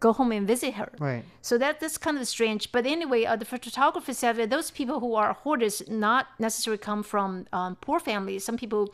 go 0.03 0.13
home 0.13 0.33
and 0.33 0.47
visit 0.47 0.75
her. 0.75 0.91
Right. 0.99 1.25
So 1.43 1.57
that 1.59 1.79
that's 1.81 1.97
kind 1.97 2.19
of 2.19 2.27
strange. 2.27 2.73
But 2.73 2.85
anyway, 2.87 3.25
uh, 3.25 3.37
the 3.37 3.45
photographer 3.45 4.13
said 4.13 4.35
that 4.37 4.51
those 4.51 4.71
people 4.71 4.99
who 4.99 5.15
are 5.15 5.33
hoarders 5.33 5.77
not 5.89 6.27
necessarily 6.39 6.83
come 6.91 7.03
from 7.13 7.47
um, 7.53 7.77
poor 7.77 8.01
families. 8.01 8.45
Some 8.45 8.59
people 8.65 8.93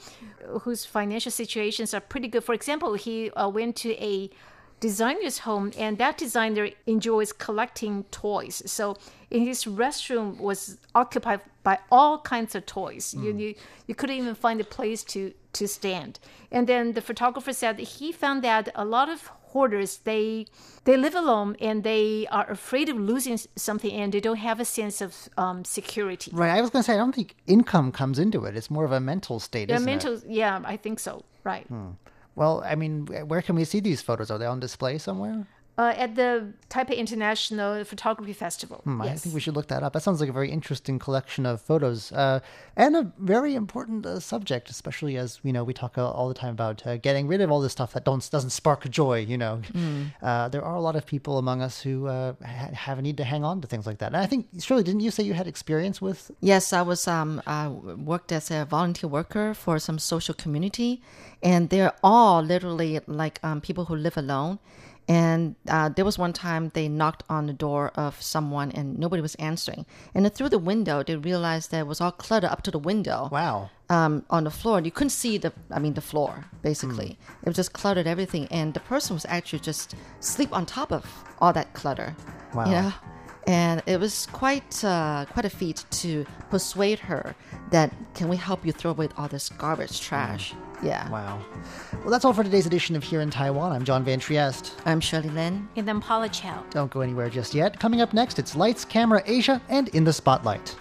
whose 0.65 0.85
financial 0.85 1.33
situations 1.33 1.95
are 1.95 2.05
pretty 2.12 2.29
good. 2.29 2.44
For 2.44 2.55
example, 2.61 2.94
he 2.94 3.31
uh, 3.31 3.49
went 3.49 3.75
to 3.85 3.90
a 4.12 4.31
designer's 4.81 5.38
home 5.38 5.73
and 5.77 5.99
that 5.99 6.16
designer 6.16 6.68
enjoys 6.87 7.33
collecting 7.33 8.05
toys 8.12 8.62
so 8.64 8.97
in 9.29 9.40
his 9.44 9.64
restroom 9.64 10.38
was 10.38 10.79
occupied 10.94 11.40
by 11.64 11.77
all 11.90 12.21
kinds 12.21 12.55
of 12.55 12.64
toys 12.64 13.12
you, 13.18 13.37
you 13.37 13.55
you 13.88 13.94
couldn't 13.97 14.14
even 14.14 14.37
find 14.37 14.61
a 14.61 14.68
place 14.79 15.03
to 15.03 15.33
to 15.59 15.66
stand 15.79 16.12
and 16.55 16.62
then 16.71 16.85
the 16.99 17.05
photographer 17.11 17.53
said 17.62 17.75
he 17.99 18.09
found 18.23 18.38
that 18.49 18.64
a 18.75 18.85
lot 18.97 19.09
of 19.14 19.21
hoarders 19.53 19.92
they 20.11 20.44
they 20.87 20.97
live 21.05 21.16
alone 21.25 21.51
and 21.68 21.77
they 21.90 22.27
are 22.38 22.49
afraid 22.59 22.88
of 22.92 22.97
losing 23.12 23.38
something 23.68 23.92
and 24.01 24.09
they 24.14 24.21
don't 24.29 24.42
have 24.51 24.59
a 24.61 24.64
sense 24.79 24.97
of 25.07 25.11
um, 25.44 25.59
security 25.64 26.31
Right. 26.42 26.53
I 26.59 26.61
was 26.64 26.71
going 26.73 26.83
to 26.83 26.87
say, 26.88 26.94
I 26.99 27.01
don't 27.03 27.14
think 27.18 27.31
income 27.47 27.88
comes 28.01 28.18
into 28.25 28.38
it. 28.47 28.53
It's 28.59 28.71
more 28.77 28.85
of 28.90 28.92
a 28.92 29.01
mental 29.12 29.37
state, 29.49 29.66
yeah 29.71 29.79
mental 29.94 30.14
it? 30.14 30.25
yeah 30.42 30.55
i 30.75 30.77
think 30.85 30.97
so 31.01 31.12
right 31.51 31.66
Well, 32.38 32.57
I 32.73 32.75
mean, 32.83 32.92
where 33.31 33.42
can 33.47 33.55
we 33.57 33.64
see 33.73 33.81
these 33.81 34.01
photos? 34.09 34.31
Are 34.33 34.38
they 34.38 34.47
on 34.55 34.61
display 34.61 34.94
somewhere? 34.99 35.38
Uh, 35.79 35.95
at 36.05 36.11
the 36.17 36.53
taipei 36.69 36.97
international 36.97 37.85
photography 37.85 38.33
festival 38.33 38.81
Hmm, 38.85 39.01
I 39.03 39.14
think 39.14 39.35
we 39.35 39.41
should 39.41 39.57
look 39.59 39.69
that 39.69 39.83
up. 39.83 39.93
That 39.93 40.03
sounds 40.03 40.21
like 40.21 40.29
a 40.29 40.33
very 40.41 40.51
interesting 40.59 40.99
collection 40.99 41.47
of 41.47 41.61
photos 41.71 42.12
uh, 42.12 42.41
and 42.77 42.97
a 42.97 43.12
very 43.19 43.55
important 43.55 44.05
uh, 44.07 44.21
subject, 44.21 44.71
especially 44.71 45.17
as 45.17 45.41
you 45.43 45.53
know 45.53 45.64
we 45.64 45.75
talk 45.83 45.97
uh, 45.99 46.17
all 46.17 46.29
the 46.29 46.38
time 46.43 46.55
about 46.61 46.87
uh, 46.87 46.97
getting 46.97 47.25
rid 47.33 47.41
of 47.41 47.51
all 47.53 47.61
this 47.61 47.73
stuff 47.73 47.93
that 47.95 48.05
don't 48.05 48.25
doesn't 48.31 48.51
spark 48.51 48.81
joy. 48.91 49.19
You 49.33 49.38
know, 49.38 49.55
uh, 50.23 50.49
there 50.53 50.64
are 50.64 50.77
a 50.77 50.81
lot 50.88 50.97
of 50.97 51.05
people 51.07 51.38
among 51.38 51.62
us 51.62 51.81
who 51.85 52.07
uh, 52.07 52.35
ha- 52.45 52.73
have 52.87 52.99
a 52.99 53.03
need 53.03 53.17
to 53.23 53.25
hang 53.25 53.45
on 53.45 53.61
to 53.62 53.67
things 53.69 53.87
like 53.87 53.99
that. 53.99 54.09
And 54.14 54.17
I 54.17 54.27
think 54.27 54.47
Shirley, 54.61 54.83
didn't 54.83 55.01
you 55.07 55.11
say 55.11 55.23
you 55.23 55.35
had 55.35 55.47
experience 55.47 56.01
with? 56.07 56.31
Yes, 56.41 56.73
I 56.73 56.83
was 56.83 57.07
um 57.09 57.31
I 57.47 57.69
worked 58.12 58.31
as 58.33 58.51
a 58.51 58.64
volunteer 58.64 59.09
worker 59.19 59.55
for 59.55 59.79
some 59.79 59.99
social 59.99 60.35
community, 60.35 60.91
and 61.43 61.71
they're 61.71 61.95
all 62.03 62.43
literally 62.43 63.01
like 63.07 63.37
um, 63.43 63.61
people 63.61 63.85
who 63.88 63.97
live 63.97 64.17
alone. 64.17 64.59
And 65.09 65.55
uh, 65.68 65.88
there 65.88 66.05
was 66.05 66.18
one 66.18 66.35
time 66.35 66.71
they 66.75 66.87
knocked 66.87 67.23
on 67.31 67.47
the 67.47 67.55
door 67.55 67.92
of 67.94 68.21
someone 68.21 68.71
and 68.73 68.99
nobody 68.99 69.23
was 69.23 69.35
answering. 69.37 69.87
And 70.14 70.25
then 70.25 70.33
through 70.33 70.51
the 70.51 70.59
window, 70.59 71.03
they 71.03 71.16
realized 71.16 71.71
that 71.71 71.81
it 71.81 71.87
was 71.87 72.01
all 72.03 72.12
cluttered 72.12 72.51
up 72.51 72.61
to 72.64 72.71
the 72.71 72.79
window 72.79 73.31
Wow. 73.33 73.71
um, 73.88 74.25
on 74.29 74.44
the 74.44 74.51
floor. 74.51 74.77
and 74.77 74.85
You 74.87 74.92
couldn't 74.92 75.11
see 75.11 75.38
the, 75.38 75.51
I 75.71 75.79
mean, 75.79 75.94
the 75.94 76.03
floor 76.03 76.44
basically. 76.62 77.18
It 77.42 77.47
was 77.47 77.57
just 77.57 77.73
cluttered 77.73 78.07
everything, 78.07 78.49
and 78.51 78.75
the 78.75 78.81
person 78.81 79.14
was 79.14 79.25
actually 79.31 79.61
just 79.61 79.94
sleep 80.21 80.53
on 80.55 80.66
top 80.66 80.92
of 80.92 81.07
all 81.40 81.55
that 81.55 81.73
clutter. 81.73 82.14
Wow. 82.53 82.66
You 82.66 82.73
know, 82.73 82.92
and 83.47 83.83
it 83.87 83.99
was 83.99 84.27
quite 84.27 84.85
uh, 84.85 85.25
quite 85.33 85.47
a 85.47 85.51
feat 85.51 85.87
to 86.03 86.27
persuade 86.51 86.99
her 86.99 87.35
that 87.71 87.94
can 88.14 88.29
we 88.29 88.37
help 88.37 88.66
you 88.66 88.73
throw 88.73 88.90
away 88.90 89.09
all 89.16 89.29
this 89.29 89.49
garbage 89.49 90.03
trash? 90.03 90.53
Yeah. 90.83 91.09
Wow. 91.11 91.41
Well, 92.01 92.11
that's 92.11 92.25
all 92.25 92.33
for 92.33 92.45
today's 92.45 92.67
edition 92.67 92.95
of 92.97 93.03
Here 93.03 93.21
in 93.21 93.31
Taiwan. 93.31 93.73
I'm 93.73 93.85
John 93.85 94.05
Van 94.05 94.21
Trieste. 94.21 94.75
I'm 94.85 95.01
Shirley 95.01 95.31
Lin. 95.31 95.69
and 95.77 95.88
I'm 95.88 96.01
paula 96.01 96.29
chow 96.29 96.64
Don't 96.71 96.91
go 96.91 97.01
anywhere 97.01 97.29
just 97.29 97.55
yet. 97.55 97.79
Coming 97.81 98.01
up 98.01 98.12
next, 98.12 98.38
it's 98.38 98.55
Lights, 98.55 98.85
Camera, 98.85 99.23
Asia, 99.27 99.61
and 99.69 99.88
In 99.88 100.05
the 100.05 100.12
Spotlight. 100.12 100.77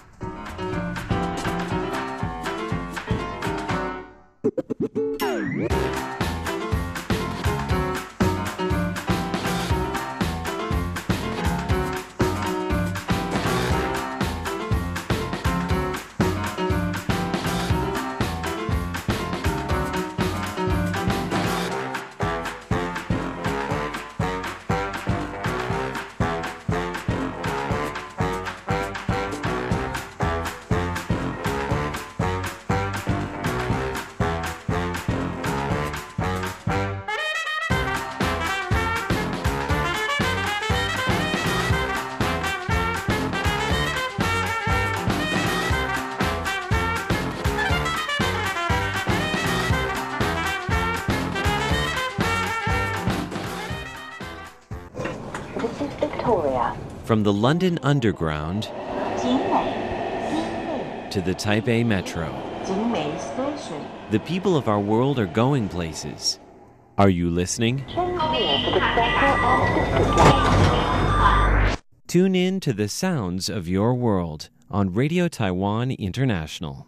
from 57.18 57.24
the 57.24 57.34
London 57.34 57.80
Underground 57.82 58.66
to 61.10 61.20
the 61.20 61.34
Taipei 61.34 61.84
Metro. 61.84 62.30
The 64.12 64.20
people 64.20 64.56
of 64.56 64.68
our 64.68 64.80
world 64.80 65.18
are 65.18 65.26
going 65.26 65.68
places. 65.68 66.38
Are 66.96 67.10
you 67.10 67.32
listening? 67.32 67.84
Tune 72.06 72.36
in 72.36 72.60
to 72.60 72.72
the 72.72 72.88
sounds 72.88 73.50
of 73.50 73.68
your 73.68 73.96
world 73.96 74.50
on 74.70 74.94
Radio 74.94 75.28
Taiwan 75.28 75.90
International. 75.90 76.86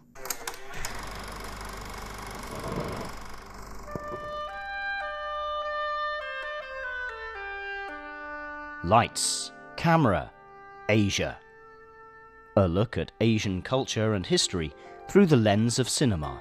Lights. 8.84 9.50
Camera, 9.80 10.30
Asia. 10.90 11.38
A 12.54 12.68
look 12.68 12.98
at 12.98 13.12
Asian 13.22 13.62
culture 13.62 14.12
and 14.12 14.26
history 14.26 14.74
through 15.08 15.24
the 15.24 15.38
lens 15.38 15.78
of 15.78 15.88
cinema. 15.88 16.38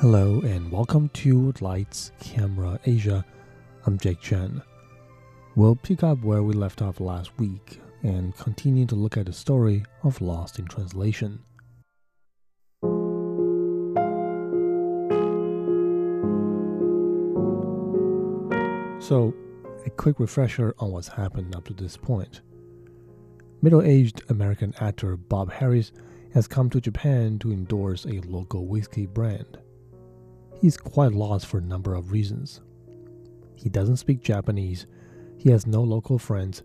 Hello 0.00 0.40
and 0.40 0.72
welcome 0.72 1.10
to 1.10 1.52
Lights 1.60 2.12
Camera 2.20 2.80
Asia. 2.86 3.22
I'm 3.84 3.98
Jake 3.98 4.22
Chen. 4.22 4.62
We'll 5.56 5.76
pick 5.76 6.02
up 6.02 6.22
where 6.22 6.42
we 6.42 6.54
left 6.54 6.80
off 6.80 7.00
last 7.00 7.38
week 7.38 7.82
and 8.02 8.34
continue 8.38 8.86
to 8.86 8.94
look 8.94 9.18
at 9.18 9.26
the 9.26 9.34
story 9.34 9.84
of 10.04 10.22
Lost 10.22 10.58
in 10.58 10.64
Translation. 10.64 11.44
So, 19.10 19.34
a 19.84 19.90
quick 19.90 20.20
refresher 20.20 20.72
on 20.78 20.92
what's 20.92 21.08
happened 21.08 21.56
up 21.56 21.64
to 21.64 21.74
this 21.74 21.96
point. 21.96 22.42
Middle 23.60 23.82
aged 23.82 24.22
American 24.28 24.72
actor 24.78 25.16
Bob 25.16 25.50
Harris 25.50 25.90
has 26.32 26.46
come 26.46 26.70
to 26.70 26.80
Japan 26.80 27.36
to 27.40 27.50
endorse 27.50 28.06
a 28.06 28.20
local 28.20 28.68
whiskey 28.68 29.06
brand. 29.06 29.58
He's 30.60 30.76
quite 30.76 31.10
lost 31.10 31.46
for 31.46 31.58
a 31.58 31.60
number 31.60 31.96
of 31.96 32.12
reasons. 32.12 32.60
He 33.56 33.68
doesn't 33.68 33.96
speak 33.96 34.22
Japanese, 34.22 34.86
he 35.36 35.50
has 35.50 35.66
no 35.66 35.82
local 35.82 36.20
friends, 36.20 36.62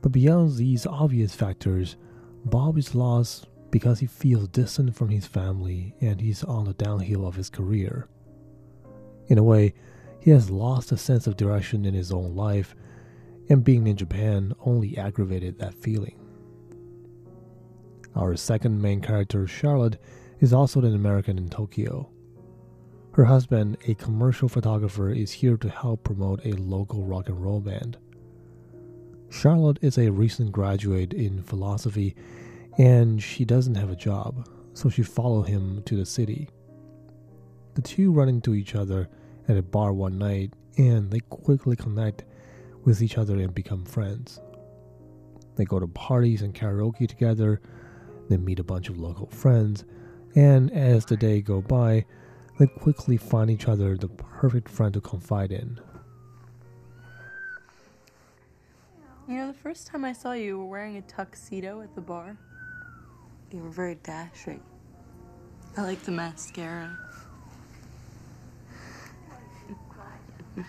but 0.00 0.10
beyond 0.10 0.56
these 0.56 0.86
obvious 0.86 1.34
factors, 1.34 1.98
Bob 2.46 2.78
is 2.78 2.94
lost 2.94 3.46
because 3.70 3.98
he 3.98 4.06
feels 4.06 4.48
distant 4.48 4.96
from 4.96 5.10
his 5.10 5.26
family 5.26 5.94
and 6.00 6.18
he's 6.18 6.44
on 6.44 6.64
the 6.64 6.72
downhill 6.72 7.26
of 7.26 7.36
his 7.36 7.50
career. 7.50 8.08
In 9.26 9.36
a 9.36 9.42
way, 9.42 9.74
he 10.24 10.30
has 10.30 10.50
lost 10.50 10.90
a 10.90 10.96
sense 10.96 11.26
of 11.26 11.36
direction 11.36 11.84
in 11.84 11.92
his 11.92 12.10
own 12.10 12.34
life, 12.34 12.74
and 13.50 13.62
being 13.62 13.86
in 13.86 13.94
Japan 13.94 14.54
only 14.64 14.96
aggravated 14.96 15.58
that 15.58 15.74
feeling. 15.74 16.18
Our 18.16 18.34
second 18.34 18.80
main 18.80 19.02
character, 19.02 19.46
Charlotte, 19.46 20.00
is 20.40 20.54
also 20.54 20.80
an 20.80 20.94
American 20.94 21.36
in 21.36 21.50
Tokyo. 21.50 22.08
Her 23.12 23.26
husband, 23.26 23.76
a 23.86 23.92
commercial 23.96 24.48
photographer, 24.48 25.10
is 25.10 25.30
here 25.30 25.58
to 25.58 25.68
help 25.68 26.04
promote 26.04 26.40
a 26.46 26.56
local 26.56 27.04
rock 27.04 27.28
and 27.28 27.44
roll 27.44 27.60
band. 27.60 27.98
Charlotte 29.28 29.78
is 29.82 29.98
a 29.98 30.10
recent 30.10 30.52
graduate 30.52 31.12
in 31.12 31.42
philosophy 31.42 32.16
and 32.78 33.22
she 33.22 33.44
doesn't 33.44 33.74
have 33.74 33.90
a 33.90 33.96
job, 33.96 34.48
so 34.72 34.88
she 34.88 35.02
followed 35.02 35.48
him 35.48 35.82
to 35.84 35.96
the 35.96 36.06
city. 36.06 36.48
The 37.74 37.82
two 37.82 38.10
run 38.10 38.30
into 38.30 38.54
each 38.54 38.74
other 38.74 39.10
at 39.48 39.56
a 39.56 39.62
bar 39.62 39.92
one 39.92 40.18
night 40.18 40.52
and 40.76 41.10
they 41.10 41.20
quickly 41.20 41.76
connect 41.76 42.24
with 42.84 43.02
each 43.02 43.18
other 43.18 43.38
and 43.38 43.54
become 43.54 43.84
friends. 43.84 44.40
They 45.56 45.64
go 45.64 45.78
to 45.78 45.86
parties 45.86 46.42
and 46.42 46.54
karaoke 46.54 47.08
together, 47.08 47.60
they 48.28 48.36
meet 48.36 48.58
a 48.58 48.64
bunch 48.64 48.88
of 48.88 48.98
local 48.98 49.26
friends, 49.26 49.84
and 50.34 50.72
as 50.72 51.04
the 51.06 51.16
day 51.16 51.40
go 51.40 51.60
by, 51.60 52.04
they 52.58 52.66
quickly 52.66 53.16
find 53.16 53.50
each 53.50 53.68
other 53.68 53.96
the 53.96 54.08
perfect 54.08 54.68
friend 54.68 54.92
to 54.94 55.00
confide 55.00 55.52
in. 55.52 55.80
You 59.28 59.36
know, 59.36 59.46
the 59.46 59.58
first 59.58 59.86
time 59.86 60.04
I 60.04 60.12
saw 60.12 60.32
you, 60.32 60.44
you 60.44 60.58
were 60.58 60.66
wearing 60.66 60.96
a 60.98 61.02
tuxedo 61.02 61.80
at 61.80 61.94
the 61.94 62.00
bar. 62.00 62.36
You 63.50 63.62
were 63.62 63.70
very 63.70 63.94
dashing. 63.96 64.62
I 65.76 65.82
like 65.82 66.02
the 66.02 66.12
mascara. 66.12 66.98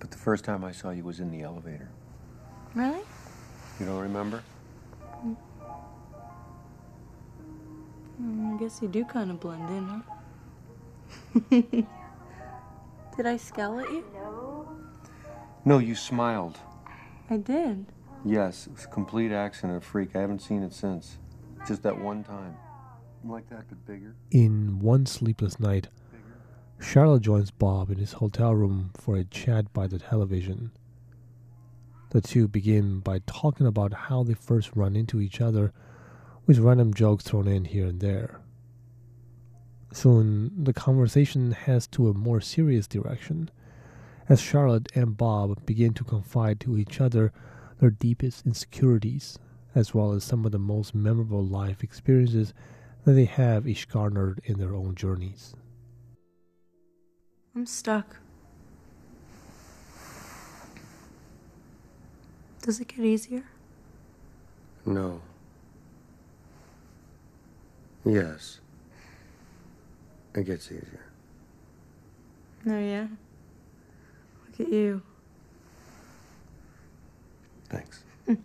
But 0.00 0.10
the 0.10 0.18
first 0.18 0.44
time 0.44 0.64
I 0.64 0.72
saw 0.72 0.90
you 0.90 1.04
was 1.04 1.20
in 1.20 1.30
the 1.30 1.42
elevator. 1.42 1.90
Really? 2.74 3.02
You 3.78 3.84
don't 3.86 3.98
remember? 3.98 4.42
Mm, 8.20 8.54
I 8.54 8.58
guess 8.58 8.80
you 8.80 8.88
do 8.88 9.04
kind 9.04 9.30
of 9.30 9.40
blend 9.40 9.68
in, 9.68 9.86
huh? 9.86 10.00
Did 13.16 13.26
I 13.26 13.36
scowl 13.36 13.80
at 13.80 13.90
you? 13.90 14.04
No, 14.14 14.68
No, 15.64 15.78
you 15.78 15.94
smiled. 15.94 16.58
I 17.28 17.36
did. 17.36 17.86
Yes, 18.24 18.66
it 18.66 18.72
was 18.72 18.84
a 18.84 18.88
complete 18.88 19.32
accident, 19.32 19.78
a 19.78 19.80
freak. 19.80 20.16
I 20.16 20.20
haven't 20.20 20.40
seen 20.40 20.62
it 20.62 20.72
since. 20.72 21.18
Just 21.66 21.82
that 21.82 21.98
one 21.98 22.24
time. 22.24 22.56
Like 23.24 23.48
that, 23.50 23.68
but 23.68 23.84
bigger. 23.86 24.14
In 24.30 24.78
one 24.80 25.04
sleepless 25.06 25.60
night, 25.60 25.88
Charlotte 26.80 27.22
joins 27.22 27.50
Bob 27.50 27.90
in 27.90 27.98
his 27.98 28.14
hotel 28.14 28.54
room 28.54 28.90
for 28.94 29.14
a 29.14 29.24
chat 29.24 29.72
by 29.72 29.86
the 29.86 29.98
television. 29.98 30.72
The 32.08 32.20
two 32.20 32.48
begin 32.48 33.00
by 33.00 33.20
talking 33.26 33.66
about 33.66 33.92
how 33.92 34.24
they 34.24 34.34
first 34.34 34.74
run 34.74 34.96
into 34.96 35.20
each 35.20 35.40
other, 35.40 35.72
with 36.46 36.58
random 36.58 36.92
jokes 36.94 37.22
thrown 37.22 37.46
in 37.46 37.66
here 37.66 37.86
and 37.86 38.00
there. 38.00 38.40
Soon, 39.92 40.64
the 40.64 40.72
conversation 40.72 41.52
heads 41.52 41.86
to 41.88 42.08
a 42.08 42.14
more 42.14 42.40
serious 42.40 42.88
direction, 42.88 43.50
as 44.28 44.40
Charlotte 44.40 44.88
and 44.94 45.16
Bob 45.16 45.64
begin 45.66 45.92
to 45.94 46.02
confide 46.02 46.58
to 46.60 46.78
each 46.78 47.00
other 47.00 47.30
their 47.78 47.90
deepest 47.90 48.46
insecurities, 48.46 49.38
as 49.74 49.94
well 49.94 50.12
as 50.12 50.24
some 50.24 50.44
of 50.46 50.50
the 50.50 50.58
most 50.58 50.94
memorable 50.94 51.44
life 51.44 51.84
experiences 51.84 52.54
that 53.04 53.12
they 53.12 53.26
have 53.26 53.68
each 53.68 53.86
garnered 53.88 54.40
in 54.44 54.58
their 54.58 54.74
own 54.74 54.94
journeys. 54.94 55.54
I'm 57.54 57.66
stuck. 57.66 58.16
Does 62.62 62.78
it 62.78 62.88
get 62.88 63.00
easier? 63.00 63.44
No. 64.86 65.20
Yes. 68.04 68.60
It 70.34 70.44
gets 70.44 70.66
easier. 70.66 71.06
Oh, 72.68 72.78
yeah? 72.78 73.06
Look 74.46 74.60
at 74.60 74.72
you. 74.72 75.02
Thanks. 77.68 78.04
the 78.26 78.36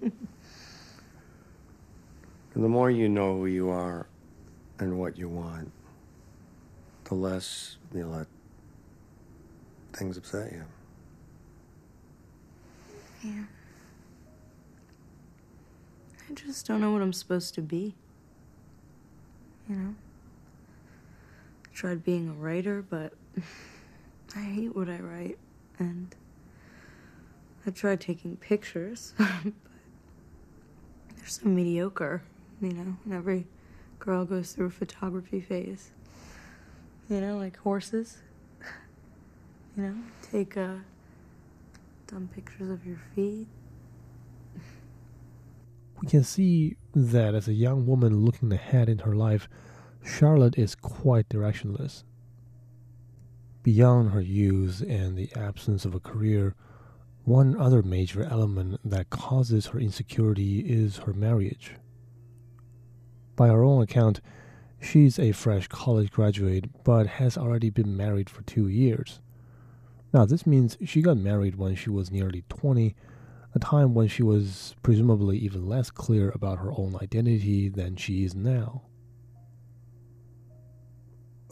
more 2.56 2.90
you 2.90 3.10
know 3.10 3.38
who 3.38 3.46
you 3.46 3.70
are 3.70 4.08
and 4.80 4.98
what 4.98 5.18
you 5.18 5.30
want, 5.30 5.72
the 7.04 7.16
less 7.16 7.78
you 7.94 8.08
let 8.08 8.28
things 9.96 10.18
upset 10.18 10.52
you. 10.52 10.64
Yeah. 13.24 13.44
I 16.30 16.34
just 16.34 16.68
don't 16.68 16.82
know 16.82 16.92
what 16.92 17.02
I'm 17.02 17.14
supposed 17.14 17.54
to 17.56 17.62
be. 17.62 17.96
You 19.70 19.76
know? 19.76 19.96
I 21.66 21.76
tried 21.76 22.04
being 22.04 22.30
a 22.30 22.34
writer, 22.34 22.84
but 22.88 23.14
I 24.36 24.42
hate 24.42 24.76
what 24.76 24.90
I 24.90 24.98
write. 24.98 25.38
And 25.80 26.14
I 27.66 27.72
tried 27.72 28.00
taking 28.00 28.38
pictures, 28.38 29.14
but 29.18 29.28
they're 31.16 31.28
so 31.28 31.48
mediocre, 31.48 32.22
you 32.62 32.72
know, 32.72 32.96
and 33.06 33.14
every 33.14 33.48
girl 33.98 34.24
goes 34.24 34.52
through 34.52 34.68
a 34.68 34.72
photography 34.72 35.42
phase. 35.42 35.92
You 37.10 37.22
know, 37.22 37.38
like 37.38 37.58
horses. 37.58 38.18
You 39.76 39.84
know, 39.84 39.96
take 40.32 40.56
uh, 40.56 40.76
dumb 42.08 42.30
pictures 42.34 42.70
of 42.70 42.86
your 42.86 43.00
feet. 43.14 43.48
We 46.02 46.08
can 46.08 46.24
see 46.24 46.78
that 46.94 47.36
as 47.36 47.50
a 47.50 47.54
young 47.54 47.86
woman 47.86 48.24
looking 48.24 48.54
ahead 48.54 48.88
in 48.88 49.00
her 49.00 49.14
life, 49.14 49.50
Charlotte 50.02 50.58
is 50.58 50.76
quite 50.76 51.28
directionless. 51.28 52.04
Beyond 53.64 54.12
her 54.12 54.22
youth 54.22 54.82
and 54.88 55.18
the 55.18 55.30
absence 55.36 55.84
of 55.84 55.94
a 55.94 56.00
career, 56.00 56.56
one 57.26 57.60
other 57.60 57.82
major 57.82 58.24
element 58.24 58.80
that 58.86 59.10
causes 59.10 59.68
her 59.68 59.80
insecurity 59.80 60.60
is 60.60 60.98
her 60.98 61.14
marriage. 61.14 61.74
By 63.36 63.48
her 63.48 63.64
own 63.64 63.82
account, 63.82 64.22
she's 64.80 65.20
a 65.20 65.34
fresh 65.34 65.68
college 65.68 66.12
graduate 66.12 66.84
but 66.86 67.08
has 67.08 67.38
already 67.38 67.70
been 67.72 67.98
married 67.98 68.30
for 68.30 68.44
two 68.44 68.70
years. 68.70 69.20
Now, 70.16 70.24
this 70.24 70.48
means 70.48 70.78
she 70.86 71.02
got 71.02 71.18
married 71.18 71.58
when 71.58 71.76
she 71.76 71.90
was 71.90 72.10
nearly 72.10 72.46
20, 72.48 72.96
a 73.54 73.60
time 73.60 73.94
when 73.94 74.08
she 74.08 74.24
was 74.24 74.74
presumably 74.82 75.38
even 75.40 75.68
less 75.68 75.92
clear 75.92 76.32
about 76.34 76.60
her 76.60 76.72
own 76.72 76.96
identity 77.02 77.68
than 77.68 77.98
she 77.98 78.24
is 78.24 78.34
now. 78.34 78.84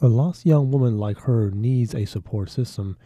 A 0.00 0.08
lost 0.08 0.46
young 0.46 0.70
woman 0.70 0.96
like 0.96 1.18
her 1.18 1.50
needs 1.50 1.94
a 1.94 2.06
support 2.06 2.48
system, 2.48 2.96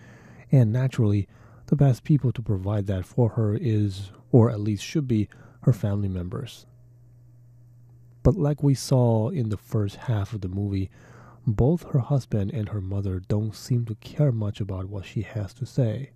and 0.52 0.72
naturally, 0.72 1.26
the 1.66 1.74
best 1.74 2.04
people 2.04 2.30
to 2.34 2.40
provide 2.40 2.86
that 2.86 3.04
for 3.04 3.30
her 3.30 3.56
is, 3.60 4.12
or 4.30 4.50
at 4.50 4.60
least 4.60 4.84
should 4.84 5.08
be, 5.08 5.28
her 5.62 5.72
family 5.72 6.08
members. 6.08 6.66
But 8.22 8.36
like 8.36 8.62
we 8.62 8.74
saw 8.74 9.30
in 9.30 9.48
the 9.48 9.56
first 9.56 9.96
half 9.96 10.32
of 10.34 10.40
the 10.40 10.48
movie, 10.48 10.88
both 11.54 11.90
her 11.90 12.00
husband 12.00 12.50
and 12.52 12.68
her 12.70 12.80
mother 12.80 13.20
don't 13.20 13.54
seem 13.54 13.84
to 13.86 13.94
care 13.96 14.32
much 14.32 14.60
about 14.60 14.88
what 14.88 15.06
she 15.06 15.22
has 15.22 15.54
to 15.54 15.66
say. 15.66 16.10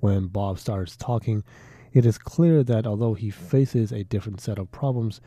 When 0.00 0.28
Bob 0.28 0.58
starts 0.58 0.96
talking, 0.96 1.44
it 1.92 2.04
is 2.04 2.18
clear 2.18 2.62
that 2.64 2.86
although 2.86 3.14
he 3.14 3.30
faces 3.30 3.92
a 3.92 4.04
different 4.04 4.40
set 4.40 4.58
of 4.58 4.70
problems, 4.70 5.20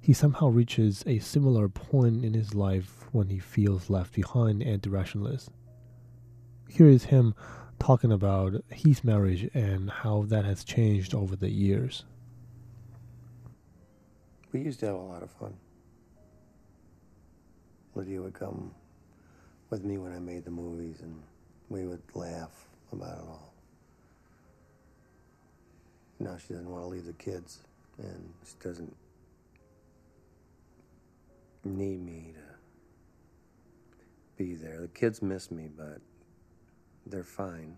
he 0.00 0.12
somehow 0.12 0.48
reaches 0.48 1.02
a 1.06 1.18
similar 1.18 1.68
point 1.68 2.24
in 2.24 2.34
his 2.34 2.54
life 2.54 3.06
when 3.12 3.28
he 3.28 3.38
feels 3.38 3.90
left 3.90 4.14
behind 4.14 4.62
and 4.62 4.80
directionless. 4.82 5.48
Here 6.68 6.88
is 6.88 7.04
him 7.04 7.34
talking 7.78 8.12
about 8.12 8.62
his 8.68 9.02
marriage 9.02 9.50
and 9.54 9.90
how 9.90 10.22
that 10.28 10.44
has 10.44 10.64
changed 10.64 11.14
over 11.14 11.36
the 11.36 11.50
years. 11.50 12.04
We 14.52 14.60
used 14.60 14.80
to 14.80 14.86
have 14.86 14.94
a 14.94 14.98
lot 14.98 15.22
of 15.22 15.30
fun. 15.30 15.54
Lydia 18.00 18.22
would 18.22 18.32
come 18.32 18.70
with 19.68 19.84
me 19.84 19.98
when 19.98 20.10
I 20.10 20.18
made 20.18 20.46
the 20.46 20.50
movies, 20.50 21.02
and 21.02 21.22
we 21.68 21.86
would 21.86 22.00
laugh 22.14 22.66
about 22.92 23.18
it 23.18 23.24
all. 23.28 23.52
Now 26.18 26.38
she 26.38 26.54
doesn't 26.54 26.70
want 26.70 26.82
to 26.82 26.88
leave 26.88 27.04
the 27.04 27.12
kids, 27.12 27.58
and 27.98 28.32
she 28.42 28.54
doesn't 28.62 28.96
need 31.62 32.00
me 32.00 32.32
to 32.32 32.40
be 34.42 34.54
there. 34.54 34.80
The 34.80 34.88
kids 34.88 35.20
miss 35.20 35.50
me, 35.50 35.68
but 35.76 36.00
they're 37.04 37.22
fine. 37.22 37.76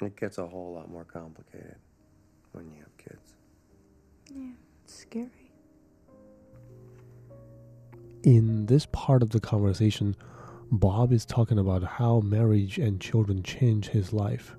It 0.00 0.16
gets 0.16 0.38
a 0.38 0.46
whole 0.46 0.72
lot 0.72 0.90
more 0.90 1.04
complicated 1.04 1.76
when 2.52 2.70
you 2.70 2.78
have 2.78 2.96
kids. 2.96 3.34
Yeah, 4.34 4.52
it's 4.84 4.94
scary. 4.94 5.39
In 8.22 8.66
this 8.66 8.86
part 8.92 9.22
of 9.22 9.30
the 9.30 9.40
conversation, 9.40 10.14
Bob 10.70 11.10
is 11.10 11.24
talking 11.24 11.58
about 11.58 11.82
how 11.82 12.20
marriage 12.20 12.76
and 12.76 13.00
children 13.00 13.42
change 13.42 13.88
his 13.88 14.12
life. 14.12 14.56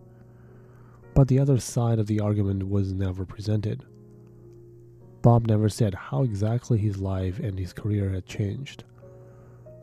But 1.14 1.28
the 1.28 1.38
other 1.38 1.60
side 1.60 2.00
of 2.00 2.08
the 2.08 2.22
argument 2.22 2.70
was 2.70 2.92
never 2.92 3.24
presented. 3.24 3.86
Bob 5.22 5.46
never 5.46 5.70
said 5.70 5.94
how 5.94 6.24
exactly 6.24 6.80
his 6.80 6.98
life 6.98 7.38
and 7.38 7.60
his 7.60 7.72
career 7.72 8.10
had 8.10 8.26
changed. 8.26 8.84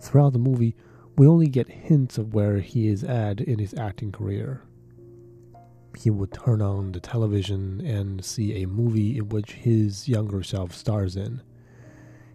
Throughout 0.00 0.32
the 0.32 0.40
movie, 0.40 0.74
we 1.16 1.28
only 1.28 1.46
get 1.46 1.68
hints 1.68 2.18
of 2.18 2.34
where 2.34 2.58
he 2.58 2.88
is 2.88 3.04
at 3.04 3.40
in 3.40 3.60
his 3.60 3.74
acting 3.74 4.10
career. 4.10 4.62
He 5.96 6.10
would 6.10 6.32
turn 6.32 6.62
on 6.62 6.90
the 6.90 7.00
television 7.00 7.80
and 7.86 8.24
see 8.24 8.60
a 8.60 8.66
movie 8.66 9.18
in 9.18 9.28
which 9.28 9.52
his 9.52 10.08
younger 10.08 10.42
self 10.42 10.74
stars 10.74 11.14
in. 11.14 11.42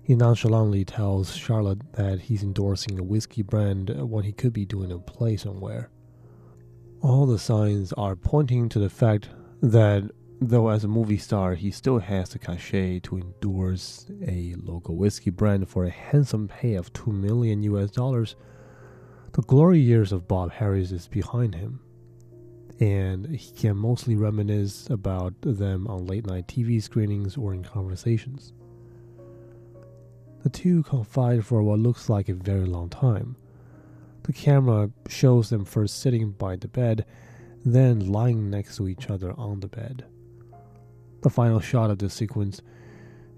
He 0.04 0.16
nonchalantly 0.16 0.84
tells 0.84 1.34
Charlotte 1.34 1.94
that 1.94 2.20
he's 2.20 2.44
endorsing 2.44 3.00
a 3.00 3.04
whiskey 3.04 3.42
brand 3.42 3.90
when 3.90 4.26
he 4.26 4.34
could 4.34 4.52
be 4.52 4.66
doing 4.66 4.92
a 4.92 5.00
play 5.00 5.38
somewhere. 5.38 5.90
All 7.00 7.26
the 7.26 7.40
signs 7.40 7.94
are 7.94 8.18
pointing 8.18 8.68
to 8.70 8.80
the 8.80 8.90
fact 8.90 9.30
that 9.62 10.04
though 10.42 10.68
as 10.68 10.84
a 10.84 10.90
movie 10.90 11.18
star 11.18 11.56
he 11.56 11.72
still 11.72 12.00
has 12.00 12.30
the 12.30 12.40
cachet 12.40 13.00
to 13.00 13.18
endorse 13.18 14.06
a 14.28 14.56
local 14.58 14.98
whiskey 14.98 15.30
brand 15.30 15.70
for 15.70 15.86
a 15.86 15.90
handsome 15.90 16.50
pay 16.50 16.74
of 16.74 16.92
2 16.92 17.14
million 17.14 17.64
US 17.64 17.90
dollars, 17.92 18.36
the 19.32 19.42
glory 19.44 19.80
years 19.80 20.12
of 20.12 20.28
Bob 20.28 20.52
Harris 20.52 20.92
is 20.92 21.08
behind 21.08 21.56
him. 21.56 21.80
And 22.82 23.28
he 23.28 23.54
can 23.54 23.78
mostly 23.78 24.18
reminisce 24.18 24.90
about 24.90 25.34
them 25.42 25.88
on 25.88 26.08
late 26.08 26.28
night 26.28 26.50
TV 26.50 26.84
screenings 26.84 27.38
or 27.38 27.54
in 27.54 27.64
conversations. 27.64 28.52
The 30.44 30.50
two 30.50 30.84
confide 30.84 31.46
for 31.46 31.64
what 31.64 31.80
looks 31.80 32.10
like 32.10 32.28
a 32.28 32.34
very 32.34 32.66
long 32.66 32.90
time. 32.90 33.38
The 34.24 34.34
camera 34.34 34.92
shows 35.08 35.50
them 35.50 35.64
first 35.64 36.00
sitting 36.00 36.32
by 36.32 36.58
the 36.58 36.68
bed, 36.68 37.06
then 37.64 38.12
lying 38.12 38.50
next 38.50 38.76
to 38.78 38.90
each 38.90 39.10
other 39.10 39.34
on 39.38 39.62
the 39.62 39.70
bed. 39.70 40.06
The 41.22 41.30
final 41.30 41.62
shot 41.62 41.90
of 41.90 42.00
this 42.00 42.14
sequence, 42.14 42.62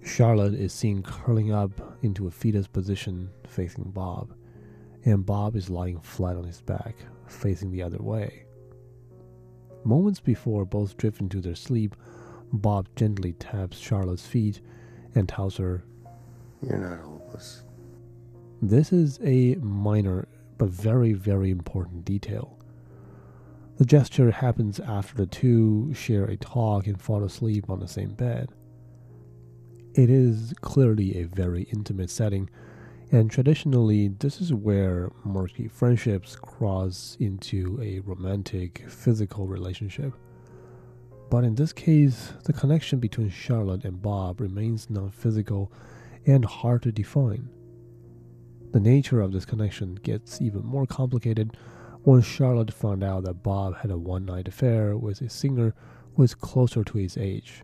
Charlotte 0.03 0.55
is 0.55 0.73
seen 0.73 1.03
curling 1.03 1.51
up 1.51 1.97
into 2.01 2.25
a 2.25 2.31
fetus 2.31 2.65
position 2.65 3.29
facing 3.47 3.91
Bob, 3.91 4.33
and 5.03 5.23
Bob 5.23 5.55
is 5.55 5.69
lying 5.69 5.99
flat 5.99 6.35
on 6.35 6.43
his 6.43 6.61
back, 6.61 6.95
facing 7.27 7.69
the 7.69 7.83
other 7.83 8.01
way. 8.01 8.45
Moments 9.83 10.19
before 10.19 10.65
both 10.65 10.97
drift 10.97 11.21
into 11.21 11.39
their 11.39 11.53
sleep, 11.53 11.95
Bob 12.51 12.87
gently 12.95 13.33
taps 13.33 13.77
Charlotte's 13.77 14.25
feet 14.25 14.61
and 15.13 15.29
tells 15.29 15.57
her 15.57 15.83
you're 16.67 16.77
not 16.77 16.99
hopeless. 16.99 17.63
This 18.61 18.91
is 18.91 19.19
a 19.23 19.55
minor 19.55 20.27
but 20.57 20.69
very, 20.69 21.13
very 21.13 21.51
important 21.51 22.05
detail. 22.05 22.57
The 23.77 23.85
gesture 23.85 24.31
happens 24.31 24.79
after 24.79 25.15
the 25.15 25.25
two 25.25 25.93
share 25.93 26.25
a 26.25 26.37
talk 26.37 26.87
and 26.87 27.01
fall 27.01 27.23
asleep 27.23 27.69
on 27.69 27.79
the 27.79 27.87
same 27.87 28.13
bed. 28.13 28.49
It 29.93 30.09
is 30.09 30.53
clearly 30.61 31.17
a 31.17 31.23
very 31.23 31.63
intimate 31.63 32.09
setting, 32.09 32.49
and 33.11 33.29
traditionally, 33.29 34.07
this 34.07 34.41
is 34.41 34.53
where 34.53 35.11
murky 35.23 35.67
friendships 35.67 36.35
cross 36.35 37.17
into 37.19 37.79
a 37.81 37.99
romantic, 37.99 38.83
physical 38.87 39.45
relationship. 39.45 40.13
But 41.29 41.43
in 41.43 41.55
this 41.55 41.73
case, 41.73 42.33
the 42.45 42.53
connection 42.53 42.99
between 42.99 43.29
Charlotte 43.29 43.83
and 43.83 44.01
Bob 44.01 44.39
remains 44.39 44.89
non 44.89 45.11
physical 45.11 45.71
and 46.25 46.45
hard 46.45 46.83
to 46.83 46.91
define. 46.91 47.49
The 48.71 48.79
nature 48.79 49.21
of 49.21 49.31
this 49.31 49.45
connection 49.45 49.95
gets 49.95 50.41
even 50.41 50.65
more 50.65 50.85
complicated 50.85 51.55
when 52.03 52.21
Charlotte 52.21 52.73
found 52.73 53.03
out 53.03 53.23
that 53.23 53.43
Bob 53.43 53.77
had 53.77 53.91
a 53.91 53.97
one 53.97 54.25
night 54.25 54.47
affair 54.47 54.97
with 54.97 55.21
a 55.21 55.29
singer 55.29 55.73
who 56.15 56.23
is 56.23 56.35
closer 56.35 56.83
to 56.83 56.97
his 56.97 57.17
age. 57.17 57.63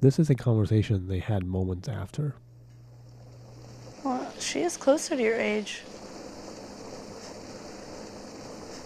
This 0.00 0.18
is 0.18 0.30
a 0.30 0.34
conversation 0.34 1.06
they 1.06 1.20
had 1.20 1.44
moments 1.44 1.88
after. 1.88 2.34
Well, 4.02 4.30
she 4.38 4.62
is 4.62 4.76
closer 4.76 5.16
to 5.16 5.22
your 5.22 5.40
age. 5.40 5.82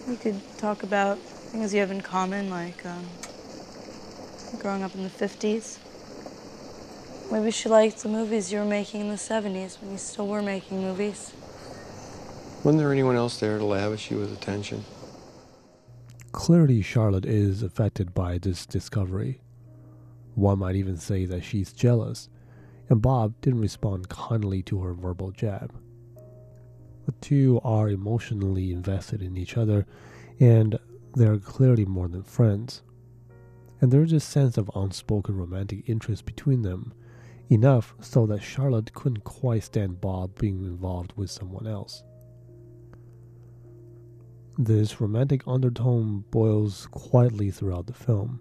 We 0.06 0.16
could 0.16 0.40
talk 0.58 0.82
about 0.82 1.18
things 1.18 1.74
you 1.74 1.80
have 1.80 1.90
in 1.90 2.00
common, 2.00 2.50
like 2.50 2.84
um, 2.86 3.04
growing 4.58 4.82
up 4.82 4.94
in 4.94 5.02
the 5.02 5.10
50s. 5.10 5.78
Maybe 7.30 7.50
she 7.50 7.68
liked 7.68 8.02
the 8.02 8.08
movies 8.08 8.50
you 8.50 8.58
were 8.58 8.64
making 8.64 9.02
in 9.02 9.08
the 9.08 9.16
70s 9.16 9.80
when 9.82 9.92
you 9.92 9.98
still 9.98 10.26
were 10.26 10.40
making 10.40 10.80
movies. 10.80 11.32
Wasn't 12.64 12.78
there 12.78 12.90
anyone 12.90 13.16
else 13.16 13.38
there 13.38 13.58
to 13.58 13.64
lavish 13.64 14.10
you 14.10 14.16
with 14.16 14.32
attention? 14.32 14.82
Clearly, 16.32 16.80
Charlotte 16.80 17.26
is 17.26 17.62
affected 17.62 18.14
by 18.14 18.38
this 18.38 18.64
discovery. 18.64 19.42
One 20.36 20.60
might 20.60 20.76
even 20.76 20.96
say 20.96 21.26
that 21.26 21.44
she's 21.44 21.72
jealous, 21.74 22.30
and 22.88 23.02
Bob 23.02 23.34
didn't 23.42 23.60
respond 23.60 24.08
kindly 24.08 24.62
to 24.62 24.80
her 24.80 24.94
verbal 24.94 25.30
jab. 25.30 25.74
The 27.04 27.12
two 27.20 27.60
are 27.62 27.90
emotionally 27.90 28.72
invested 28.72 29.20
in 29.20 29.36
each 29.36 29.58
other, 29.58 29.86
and 30.40 30.78
they're 31.14 31.38
clearly 31.38 31.84
more 31.84 32.08
than 32.08 32.22
friends. 32.22 32.82
And 33.82 33.92
there's 33.92 34.12
a 34.12 34.20
sense 34.20 34.56
of 34.56 34.70
unspoken 34.74 35.36
romantic 35.36 35.88
interest 35.88 36.24
between 36.24 36.62
them 36.62 36.94
enough 37.50 37.94
so 38.00 38.26
that 38.26 38.42
Charlotte 38.42 38.92
couldn't 38.92 39.24
quite 39.24 39.64
stand 39.64 40.00
Bob 40.00 40.38
being 40.38 40.64
involved 40.64 41.12
with 41.16 41.30
someone 41.30 41.66
else. 41.66 42.02
This 44.56 45.00
romantic 45.00 45.42
undertone 45.46 46.24
boils 46.30 46.88
quietly 46.90 47.50
throughout 47.50 47.86
the 47.86 47.92
film, 47.92 48.40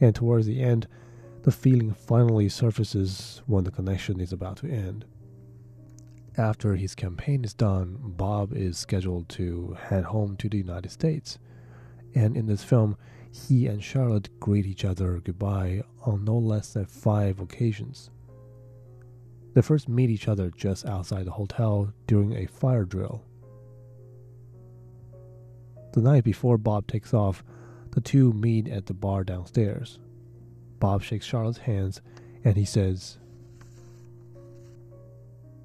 and 0.00 0.14
towards 0.14 0.46
the 0.46 0.60
end, 0.60 0.88
the 1.42 1.52
feeling 1.52 1.94
finally 1.94 2.48
surfaces 2.48 3.42
when 3.46 3.64
the 3.64 3.70
connection 3.70 4.20
is 4.20 4.32
about 4.32 4.56
to 4.58 4.68
end. 4.68 5.04
After 6.36 6.76
his 6.76 6.94
campaign 6.94 7.44
is 7.44 7.54
done, 7.54 7.96
Bob 8.00 8.52
is 8.52 8.78
scheduled 8.78 9.28
to 9.30 9.76
head 9.80 10.04
home 10.04 10.36
to 10.38 10.48
the 10.48 10.58
United 10.58 10.90
States, 10.90 11.38
and 12.14 12.36
in 12.36 12.46
this 12.46 12.64
film, 12.64 12.96
he 13.32 13.66
and 13.66 13.82
Charlotte 13.82 14.28
greet 14.40 14.66
each 14.66 14.84
other 14.84 15.20
goodbye 15.20 15.82
on 16.02 16.24
no 16.24 16.36
less 16.36 16.72
than 16.72 16.86
five 16.86 17.40
occasions. 17.40 18.10
They 19.54 19.62
first 19.62 19.88
meet 19.88 20.10
each 20.10 20.28
other 20.28 20.50
just 20.50 20.86
outside 20.86 21.26
the 21.26 21.32
hotel 21.32 21.92
during 22.06 22.34
a 22.34 22.46
fire 22.46 22.84
drill. 22.84 23.22
The 25.92 26.00
night 26.00 26.24
before 26.24 26.56
Bob 26.56 26.86
takes 26.86 27.12
off, 27.12 27.42
the 27.92 28.00
two 28.00 28.32
meet 28.32 28.68
at 28.68 28.86
the 28.86 28.94
bar 28.94 29.24
downstairs. 29.24 29.98
Bob 30.78 31.02
shakes 31.02 31.26
Charlotte's 31.26 31.58
hands 31.58 32.00
and 32.44 32.56
he 32.56 32.64
says, 32.64 33.18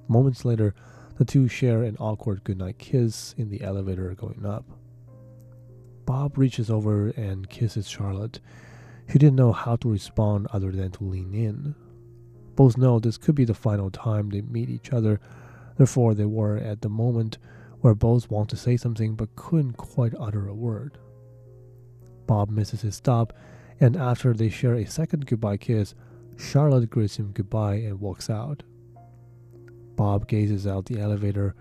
Moments 0.08 0.44
later, 0.44 0.74
the 1.16 1.24
two 1.24 1.48
share 1.48 1.82
an 1.82 1.96
awkward 1.98 2.44
goodnight 2.44 2.78
kiss 2.78 3.34
in 3.38 3.50
the 3.50 3.62
elevator 3.62 4.14
going 4.14 4.44
up. 4.44 4.64
Bob 6.06 6.38
reaches 6.38 6.70
over 6.70 7.08
and 7.08 7.50
kisses 7.50 7.88
Charlotte. 7.88 8.40
He 9.08 9.18
didn't 9.18 9.36
know 9.36 9.52
how 9.52 9.76
to 9.76 9.90
respond 9.90 10.46
other 10.52 10.70
than 10.70 10.92
to 10.92 11.04
lean 11.04 11.34
in. 11.34 11.74
Both 12.54 12.78
know 12.78 12.98
this 12.98 13.18
could 13.18 13.34
be 13.34 13.44
the 13.44 13.54
final 13.54 13.90
time 13.90 14.30
they 14.30 14.40
meet 14.40 14.70
each 14.70 14.92
other, 14.92 15.20
therefore, 15.76 16.14
they 16.14 16.24
were 16.24 16.56
at 16.56 16.80
the 16.80 16.88
moment 16.88 17.36
where 17.80 17.94
both 17.94 18.30
want 18.30 18.48
to 18.50 18.56
say 18.56 18.76
something 18.76 19.14
but 19.14 19.36
couldn't 19.36 19.76
quite 19.76 20.14
utter 20.18 20.48
a 20.48 20.54
word. 20.54 20.96
Bob 22.26 22.50
misses 22.50 22.80
his 22.80 22.96
stop, 22.96 23.32
and 23.78 23.96
after 23.96 24.32
they 24.32 24.48
share 24.48 24.74
a 24.74 24.86
second 24.86 25.26
goodbye 25.26 25.58
kiss, 25.58 25.94
Charlotte 26.38 26.88
greets 26.88 27.16
him 27.16 27.32
goodbye 27.32 27.74
and 27.74 28.00
walks 28.00 28.30
out. 28.30 28.62
Bob 29.96 30.28
gazes 30.28 30.66
out 30.66 30.86
the 30.86 31.00
elevator, 31.00 31.54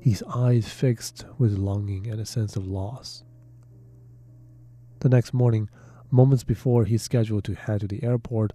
his 0.00 0.22
eyes 0.34 0.68
fixed 0.68 1.24
with 1.38 1.58
longing 1.58 2.06
and 2.06 2.20
a 2.20 2.26
sense 2.26 2.56
of 2.56 2.66
loss. 2.66 3.24
The 5.06 5.14
next 5.14 5.32
morning, 5.32 5.70
moments 6.10 6.42
before 6.42 6.84
he's 6.84 7.00
scheduled 7.00 7.44
to 7.44 7.54
head 7.54 7.82
to 7.82 7.86
the 7.86 8.02
airport, 8.02 8.52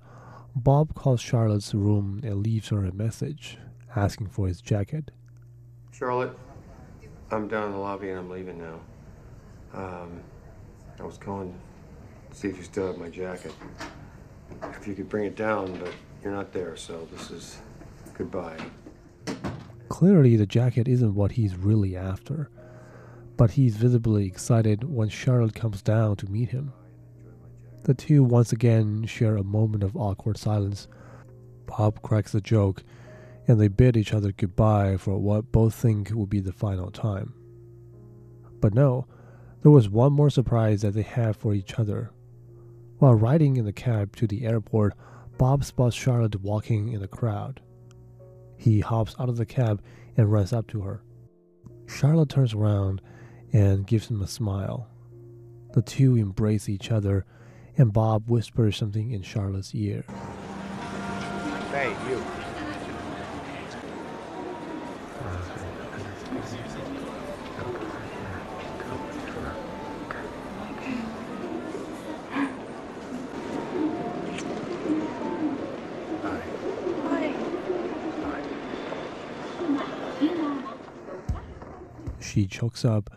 Bob 0.54 0.94
calls 0.96 1.22
Charlotte's 1.22 1.74
room 1.74 2.20
and 2.26 2.44
leaves 2.44 2.68
her 2.68 2.84
a 2.84 2.92
message 2.92 3.58
asking 3.96 4.28
for 4.28 4.50
his 4.50 4.60
jacket. 4.60 5.12
Charlotte, 5.94 6.38
I'm 7.32 7.48
down 7.48 7.68
in 7.68 7.72
the 7.72 7.78
lobby 7.78 8.10
and 8.10 8.20
I'm 8.20 8.30
leaving 8.30 8.58
now. 8.58 8.82
Um, 9.74 10.20
I 11.00 11.04
was 11.04 11.18
calling 11.18 11.58
to 12.30 12.36
see 12.36 12.50
if 12.50 12.58
you 12.58 12.64
still 12.64 12.88
have 12.88 12.98
my 12.98 13.08
jacket. 13.08 13.54
If 14.62 14.86
you 14.86 14.94
could 14.94 15.08
bring 15.08 15.24
it 15.24 15.38
down, 15.38 15.80
but 15.80 15.94
you're 16.22 16.34
not 16.34 16.52
there, 16.52 16.76
so 16.76 17.08
this 17.14 17.32
is 17.32 17.60
goodbye. 18.14 18.60
Clearly, 19.88 20.36
the 20.36 20.46
jacket 20.46 20.90
isn't 20.90 21.16
what 21.16 21.32
he's 21.32 21.56
really 21.56 21.96
after, 21.96 22.50
but 23.42 23.50
he's 23.50 23.76
visibly 23.76 24.28
excited 24.28 24.84
when 24.84 25.10
Charlotte 25.10 25.56
comes 25.56 25.82
down 25.82 26.16
to 26.16 26.30
meet 26.30 26.50
him. 26.50 26.72
The 27.86 27.96
two 27.96 28.24
once 28.24 28.52
again 28.52 29.08
share 29.08 29.36
a 29.36 29.44
moment 29.44 29.82
of 29.84 29.98
awkward 29.98 30.38
silence. 30.38 30.88
Bob 31.66 32.04
cracks 32.04 32.36
a 32.36 32.40
joke, 32.40 32.84
and 33.48 33.60
they 33.60 33.68
bid 33.68 33.98
each 33.98 34.14
other 34.14 34.32
goodbye 34.32 34.96
for 34.98 35.18
what 35.18 35.52
both 35.52 35.74
think 35.74 36.12
will 36.12 36.28
be 36.28 36.40
the 36.40 36.52
final 36.52 36.92
time. 36.92 37.34
But 38.60 38.76
no, 38.76 39.08
there 39.64 39.72
was 39.72 39.90
one 39.90 40.14
more 40.14 40.30
surprise 40.30 40.84
that 40.84 40.94
they 40.94 41.02
have 41.02 41.36
for 41.36 41.56
each 41.56 41.80
other. 41.80 42.12
While 43.00 43.16
riding 43.16 43.58
in 43.58 43.66
the 43.66 43.74
cab 43.74 44.16
to 44.18 44.28
the 44.28 44.46
airport, 44.46 44.94
Bob 45.40 45.66
spots 45.66 45.96
Charlotte 45.96 46.42
walking 46.42 46.90
in 46.90 47.02
the 47.02 47.08
crowd. 47.08 47.60
He 48.56 48.82
hops 48.82 49.16
out 49.18 49.30
of 49.30 49.38
the 49.38 49.48
cab 49.48 49.82
and 50.16 50.32
runs 50.32 50.54
up 50.54 50.68
to 50.68 50.82
her. 50.82 51.02
Charlotte 51.88 52.30
turns 52.30 52.54
around 52.54 53.02
and 53.54 53.86
gives 53.86 54.10
him 54.10 54.22
a 54.22 54.28
smile. 54.28 54.88
The 55.74 55.82
two 55.82 56.16
embrace 56.16 56.68
each 56.70 56.92
other, 56.92 57.26
and 57.78 57.94
Bob 57.94 58.30
whispers 58.30 58.78
something 58.78 59.12
in 59.12 59.22
Charlotte's 59.22 59.74
ear. 59.74 60.04
Hey, 61.72 61.96
you. 62.10 62.22
She 82.20 82.48
chokes 82.48 82.86
up. 82.86 83.10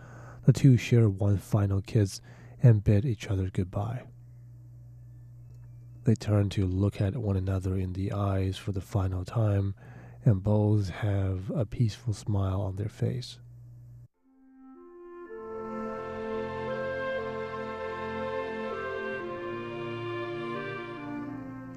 The 0.44 0.52
two 0.52 0.76
share 0.76 1.08
one 1.08 1.38
final 1.38 1.80
kiss 1.80 2.20
and 2.62 2.84
bid 2.84 3.04
each 3.06 3.28
other 3.28 3.48
goodbye. 3.50 4.02
They 6.04 6.14
turn 6.14 6.50
to 6.50 6.66
look 6.66 7.00
at 7.00 7.16
one 7.16 7.36
another 7.36 7.76
in 7.78 7.94
the 7.94 8.12
eyes 8.12 8.58
for 8.58 8.72
the 8.72 8.82
final 8.82 9.24
time, 9.24 9.74
and 10.24 10.42
both 10.42 10.90
have 10.90 11.50
a 11.50 11.64
peaceful 11.64 12.12
smile 12.12 12.60
on 12.60 12.76
their 12.76 12.90
face. 12.90 13.38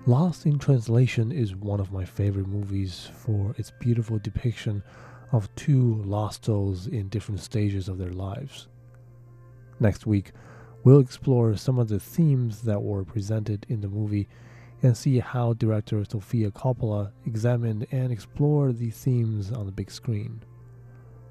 Lost 0.05 0.45
in 0.45 0.57
Translation 0.57 1.33
is 1.33 1.55
one 1.55 1.81
of 1.81 1.91
my 1.91 2.05
favorite 2.05 2.47
movies 2.47 3.09
for 3.13 3.53
its 3.57 3.71
beautiful 3.79 4.19
depiction 4.19 4.81
of 5.31 5.53
two 5.55 6.01
lost 6.03 6.45
souls 6.45 6.87
in 6.87 7.09
different 7.09 7.41
stages 7.41 7.89
of 7.89 7.97
their 7.97 8.13
lives. 8.13 8.67
Next 9.79 10.07
week, 10.07 10.31
we'll 10.83 10.99
explore 10.99 11.55
some 11.55 11.79
of 11.79 11.89
the 11.89 11.99
themes 11.99 12.61
that 12.61 12.81
were 12.81 13.03
presented 13.03 13.65
in 13.69 13.81
the 13.81 13.87
movie 13.87 14.27
and 14.83 14.95
see 14.95 15.19
how 15.19 15.53
director 15.53 16.03
Sofia 16.05 16.51
Coppola 16.51 17.11
examined 17.25 17.87
and 17.91 18.11
explored 18.11 18.77
these 18.77 18.97
themes 18.97 19.51
on 19.51 19.65
the 19.65 19.71
big 19.71 19.91
screen. 19.91 20.41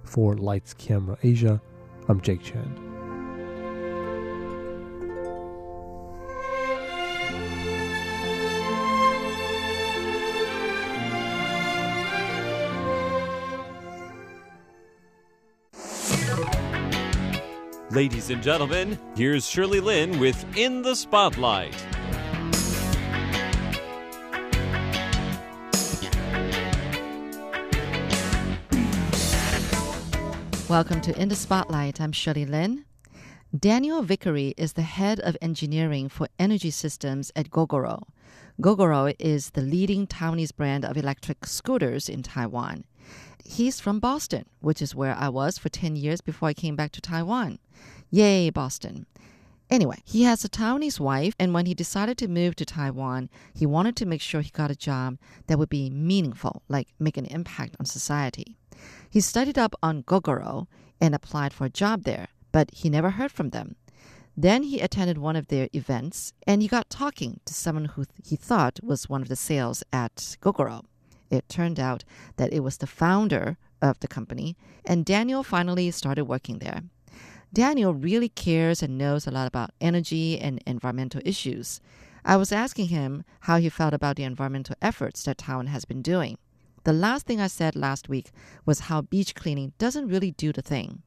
For 0.05 0.37
Lights 0.37 0.75
Camera 0.75 1.17
Asia, 1.23 1.61
I'm 2.09 2.21
Jake 2.21 2.43
Chen. 2.43 2.86
Ladies 17.97 18.29
and 18.29 18.43
gentlemen, 18.43 18.99
here's 19.17 19.49
Shirley 19.49 19.81
Lin 19.81 20.19
with 20.19 20.45
In 20.55 20.83
the 20.83 20.95
Spotlight. 20.95 21.75
Welcome 30.69 31.01
to 31.01 31.19
In 31.19 31.31
the 31.31 31.35
Spotlight. 31.35 31.99
I'm 31.99 32.13
Shirley 32.13 32.45
Lin. 32.45 32.85
Daniel 33.59 34.03
Vickery 34.03 34.53
is 34.59 34.75
the 34.75 34.83
head 34.83 35.19
of 35.21 35.35
engineering 35.41 36.11
for 36.11 36.29
energy 36.39 36.71
systems 36.71 37.33
at 37.35 37.49
Gogoro. 37.49 38.03
Gogoro 38.61 39.15
is 39.19 39.53
the 39.53 39.63
leading 39.63 40.07
Taiwanese 40.07 40.55
brand 40.55 40.85
of 40.85 40.99
electric 40.99 41.47
scooters 41.47 42.11
in 42.11 42.23
Taiwan. 42.23 42.85
He's 43.49 43.81
from 43.81 44.01
Boston, 44.01 44.45
which 44.61 44.83
is 44.83 44.95
where 44.95 45.15
I 45.15 45.29
was 45.29 45.57
for 45.57 45.69
10 45.69 45.97
years 45.97 46.21
before 46.21 46.49
I 46.49 46.55
came 46.55 46.75
back 46.75 46.91
to 46.93 47.01
Taiwan. 47.01 47.59
Yay, 48.11 48.51
Boston. 48.51 49.07
Anyway, 49.71 50.03
he 50.05 50.25
has 50.25 50.45
a 50.45 50.49
Taiwanese 50.49 51.01
wife, 51.01 51.35
and 51.39 51.55
when 51.55 51.67
he 51.67 51.75
decided 51.75 52.19
to 52.19 52.29
move 52.29 52.55
to 52.57 52.65
Taiwan, 52.65 53.31
he 53.55 53.65
wanted 53.65 53.97
to 53.97 54.07
make 54.07 54.21
sure 54.21 54.41
he 54.41 54.51
got 54.51 54.71
a 54.71 54.77
job 54.77 55.19
that 55.47 55.59
would 55.59 55.69
be 55.69 55.91
meaningful, 55.91 56.63
like 56.69 56.89
make 56.99 57.17
an 57.17 57.27
impact 57.27 57.77
on 57.81 57.87
society. 57.87 58.57
He 59.09 59.21
studied 59.21 59.59
up 59.59 59.75
on 59.83 60.03
Gogoro 60.03 60.67
and 61.01 61.15
applied 61.15 61.53
for 61.53 61.65
a 61.65 61.71
job 61.71 62.03
there, 62.03 62.29
but 62.53 62.71
he 62.73 62.91
never 62.91 63.11
heard 63.11 63.33
from 63.33 63.51
them. 63.51 63.77
Then 64.37 64.65
he 64.65 64.81
attended 64.81 65.19
one 65.19 65.37
of 65.37 65.49
their 65.49 65.69
events 65.73 66.33
and 66.47 66.61
he 66.61 66.69
got 66.69 66.91
talking 66.91 67.41
to 67.47 67.55
someone 67.55 67.87
who 67.87 68.05
he 68.23 68.37
thought 68.37 68.81
was 68.83 69.09
one 69.09 69.23
of 69.23 69.29
the 69.29 69.37
sales 69.37 69.83
at 69.93 70.37
Gogoro. 70.43 70.85
It 71.31 71.49
turned 71.49 71.81
out 71.81 72.05
that 72.37 72.53
it 72.53 72.61
was 72.61 72.79
the 72.79 72.87
founder 72.87 73.57
of 73.83 74.01
the 74.01 74.09
company, 74.09 74.57
and 74.85 75.05
Daniel 75.05 75.43
finally 75.43 75.91
started 75.91 76.25
working 76.25 76.59
there. 76.59 76.83
Daniel 77.53 77.95
really 77.95 78.29
cares 78.29 78.83
and 78.83 78.99
knows 78.99 79.27
a 79.27 79.31
lot 79.31 79.47
about 79.47 79.71
energy 79.81 80.39
and 80.39 80.62
environmental 80.67 81.23
issues. 81.25 81.81
I 82.25 82.37
was 82.37 82.53
asking 82.53 82.89
him 82.89 83.25
how 83.41 83.59
he 83.59 83.69
felt 83.69 83.95
about 83.95 84.17
the 84.17 84.25
environmental 84.25 84.77
efforts 84.83 85.22
that 85.24 85.39
Taiwan 85.39 85.68
has 85.68 85.85
been 85.85 86.03
doing. 86.03 86.39
The 86.85 86.93
last 86.93 87.27
thing 87.27 87.41
I 87.41 87.47
said 87.47 87.74
last 87.74 88.09
week 88.09 88.31
was 88.64 88.81
how 88.81 89.03
beach 89.03 89.35
cleaning 89.35 89.72
doesn't 89.79 90.09
really 90.09 90.33
do 90.33 90.53
the 90.53 90.62
thing. 90.62 91.03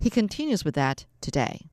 He 0.00 0.10
continues 0.10 0.64
with 0.64 0.74
that 0.74 1.06
today. 1.20 1.66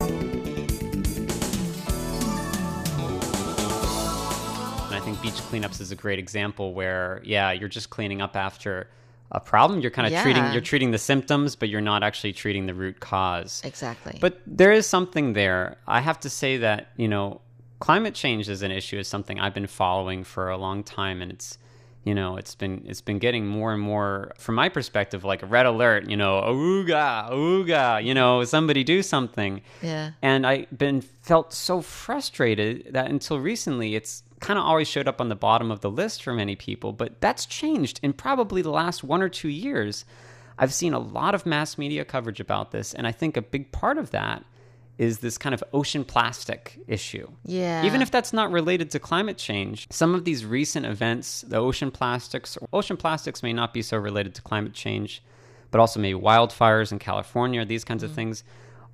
Think 5.14 5.22
beach 5.34 5.42
cleanups 5.42 5.80
is 5.80 5.90
a 5.90 5.96
great 5.96 6.18
example 6.18 6.74
where, 6.74 7.20
yeah, 7.24 7.52
you're 7.52 7.68
just 7.68 7.90
cleaning 7.90 8.20
up 8.20 8.36
after 8.36 8.88
a 9.32 9.40
problem. 9.40 9.80
You're 9.80 9.90
kind 9.90 10.06
of 10.06 10.12
Yeah. 10.12 10.22
treating 10.22 10.52
you're 10.52 10.60
treating 10.60 10.90
the 10.90 10.98
symptoms, 10.98 11.56
but 11.56 11.68
you're 11.68 11.80
not 11.80 12.02
actually 12.02 12.32
treating 12.32 12.66
the 12.66 12.74
root 12.74 13.00
cause. 13.00 13.62
Exactly. 13.64 14.18
But 14.20 14.40
there 14.46 14.72
is 14.72 14.86
something 14.86 15.32
there. 15.34 15.76
I 15.86 16.00
have 16.00 16.18
to 16.20 16.30
say 16.30 16.58
that, 16.58 16.88
you 16.96 17.08
know, 17.08 17.40
climate 17.78 18.14
change 18.14 18.48
as 18.48 18.62
an 18.62 18.70
issue 18.70 18.98
is 18.98 19.08
something 19.08 19.38
I've 19.40 19.54
been 19.54 19.66
following 19.68 20.24
for 20.24 20.50
a 20.50 20.56
long 20.56 20.82
time 20.82 21.22
and 21.22 21.30
it's 21.32 21.58
you 22.02 22.14
know, 22.14 22.38
it's 22.38 22.54
been 22.54 22.82
it's 22.88 23.02
been 23.02 23.18
getting 23.18 23.46
more 23.46 23.74
and 23.74 23.82
more 23.82 24.32
from 24.38 24.54
my 24.54 24.70
perspective 24.70 25.22
like 25.22 25.42
a 25.42 25.46
red 25.46 25.66
alert, 25.66 26.08
you 26.08 26.16
know, 26.16 26.40
ooga, 26.46 27.30
ooga, 27.30 28.02
you 28.02 28.14
know, 28.14 28.42
somebody 28.44 28.82
do 28.84 29.02
something. 29.02 29.60
Yeah. 29.82 30.12
And 30.22 30.46
I've 30.46 30.66
been 30.76 31.02
felt 31.02 31.52
so 31.52 31.82
frustrated 31.82 32.88
that 32.94 33.10
until 33.10 33.38
recently 33.38 33.96
it's 33.96 34.22
kind 34.40 34.58
of 34.58 34.64
always 34.64 34.88
showed 34.88 35.06
up 35.06 35.20
on 35.20 35.28
the 35.28 35.36
bottom 35.36 35.70
of 35.70 35.80
the 35.80 35.90
list 35.90 36.22
for 36.22 36.32
many 36.32 36.56
people, 36.56 36.92
but 36.92 37.20
that's 37.20 37.46
changed 37.46 38.00
in 38.02 38.12
probably 38.12 38.62
the 38.62 38.70
last 38.70 39.04
one 39.04 39.22
or 39.22 39.28
two 39.28 39.48
years. 39.48 40.04
I've 40.58 40.74
seen 40.74 40.92
a 40.92 40.98
lot 40.98 41.34
of 41.34 41.46
mass 41.46 41.78
media 41.78 42.04
coverage 42.04 42.40
about 42.40 42.72
this, 42.72 42.92
and 42.92 43.06
I 43.06 43.12
think 43.12 43.36
a 43.36 43.42
big 43.42 43.70
part 43.72 43.98
of 43.98 44.10
that 44.10 44.44
is 44.98 45.20
this 45.20 45.38
kind 45.38 45.54
of 45.54 45.64
ocean 45.72 46.04
plastic 46.04 46.78
issue. 46.86 47.26
Yeah. 47.46 47.86
Even 47.86 48.02
if 48.02 48.10
that's 48.10 48.34
not 48.34 48.52
related 48.52 48.90
to 48.90 48.98
climate 48.98 49.38
change, 49.38 49.86
some 49.90 50.14
of 50.14 50.26
these 50.26 50.44
recent 50.44 50.84
events, 50.84 51.40
the 51.40 51.56
ocean 51.56 51.90
plastics, 51.90 52.58
ocean 52.74 52.98
plastics 52.98 53.42
may 53.42 53.54
not 53.54 53.72
be 53.72 53.80
so 53.80 53.96
related 53.96 54.34
to 54.34 54.42
climate 54.42 54.74
change, 54.74 55.22
but 55.70 55.80
also 55.80 56.00
maybe 56.00 56.18
wildfires 56.18 56.92
in 56.92 56.98
California, 56.98 57.64
these 57.64 57.84
kinds 57.84 58.02
of 58.02 58.10
mm. 58.10 58.16
things 58.16 58.44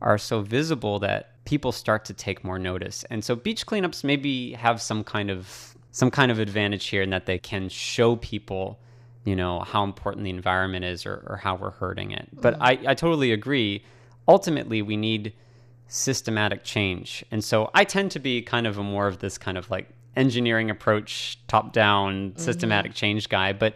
are 0.01 0.19
so 0.19 0.41
visible 0.41 0.99
that 1.01 1.45
people 1.45 1.73
start 1.73 2.05
to 2.05 2.13
take 2.13 2.45
more 2.45 2.59
notice. 2.59 3.05
And 3.11 3.25
so 3.25 3.35
beach 3.37 3.67
cleanups 3.67 4.05
maybe 4.05 4.53
have 4.53 4.83
some 4.83 5.05
kind 5.05 5.31
of 5.31 5.77
some 5.93 6.11
kind 6.11 6.31
of 6.31 6.39
advantage 6.39 6.87
here 6.89 7.01
in 7.01 7.09
that 7.11 7.25
they 7.25 7.39
can 7.39 7.71
show 7.71 8.17
people, 8.17 8.79
you 9.25 9.35
know, 9.35 9.61
how 9.61 9.83
important 9.83 10.25
the 10.25 10.31
environment 10.31 10.85
is 10.85 11.07
or, 11.07 11.25
or 11.27 11.39
how 11.39 11.55
we're 11.55 11.71
hurting 11.71 12.11
it. 12.11 12.29
But 12.35 12.55
mm. 12.55 12.59
I, 12.61 12.91
I 12.91 12.95
totally 12.95 13.33
agree. 13.33 13.83
Ultimately 14.29 14.83
we 14.83 14.99
need 14.99 15.33
systematic 15.89 16.65
change. 16.65 17.25
And 17.31 17.43
so 17.43 17.71
I 17.73 17.85
tend 17.85 18.11
to 18.11 18.19
be 18.19 18.43
kind 18.43 18.67
of 18.67 18.77
a 18.77 18.83
more 18.83 19.07
of 19.07 19.21
this 19.21 19.39
kind 19.39 19.57
of 19.57 19.71
like 19.71 19.89
engineering 20.17 20.71
approach, 20.71 21.39
top 21.47 21.73
down, 21.73 22.31
mm-hmm. 22.31 22.41
systematic 22.41 22.95
change 22.95 23.29
guy. 23.29 23.53
But 23.53 23.75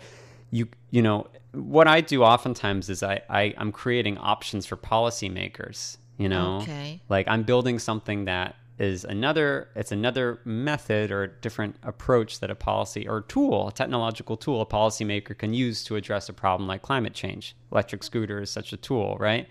you 0.51 0.69
you 0.91 1.03
know, 1.03 1.29
what 1.53 1.87
I 1.87 2.01
do 2.01 2.23
oftentimes 2.23 2.91
is 2.91 3.03
I, 3.03 3.23
I 3.29 3.55
I'm 3.57 3.73
creating 3.73 4.19
options 4.19 4.67
for 4.67 4.77
policymakers, 4.77 5.97
you 6.21 6.29
know. 6.29 6.59
Okay. 6.63 7.01
Like 7.09 7.27
I'm 7.29 7.43
building 7.43 7.79
something 7.79 8.27
that 8.27 8.55
is 8.79 9.05
another 9.05 9.69
it's 9.75 9.93
another 9.93 10.41
method 10.45 11.11
or 11.11 11.27
different 11.27 11.77
approach 11.83 12.41
that 12.41 12.51
a 12.51 12.55
policy 12.55 13.07
or 13.09 13.23
tool, 13.23 13.69
a 13.69 13.73
technological 13.73 14.37
tool 14.37 14.61
a 14.61 14.67
policymaker 14.67 15.37
can 15.37 15.53
use 15.55 15.85
to 15.85 15.97
address 15.97 16.29
a 16.29 16.33
problem 16.33 16.67
like 16.67 16.83
climate 16.83 17.15
change. 17.15 17.57
Electric 17.73 18.03
scooter 18.03 18.41
is 18.41 18.51
such 18.51 18.73
a 18.73 18.77
tool, 18.77 19.17
right? 19.19 19.49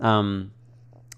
Um, 0.00 0.52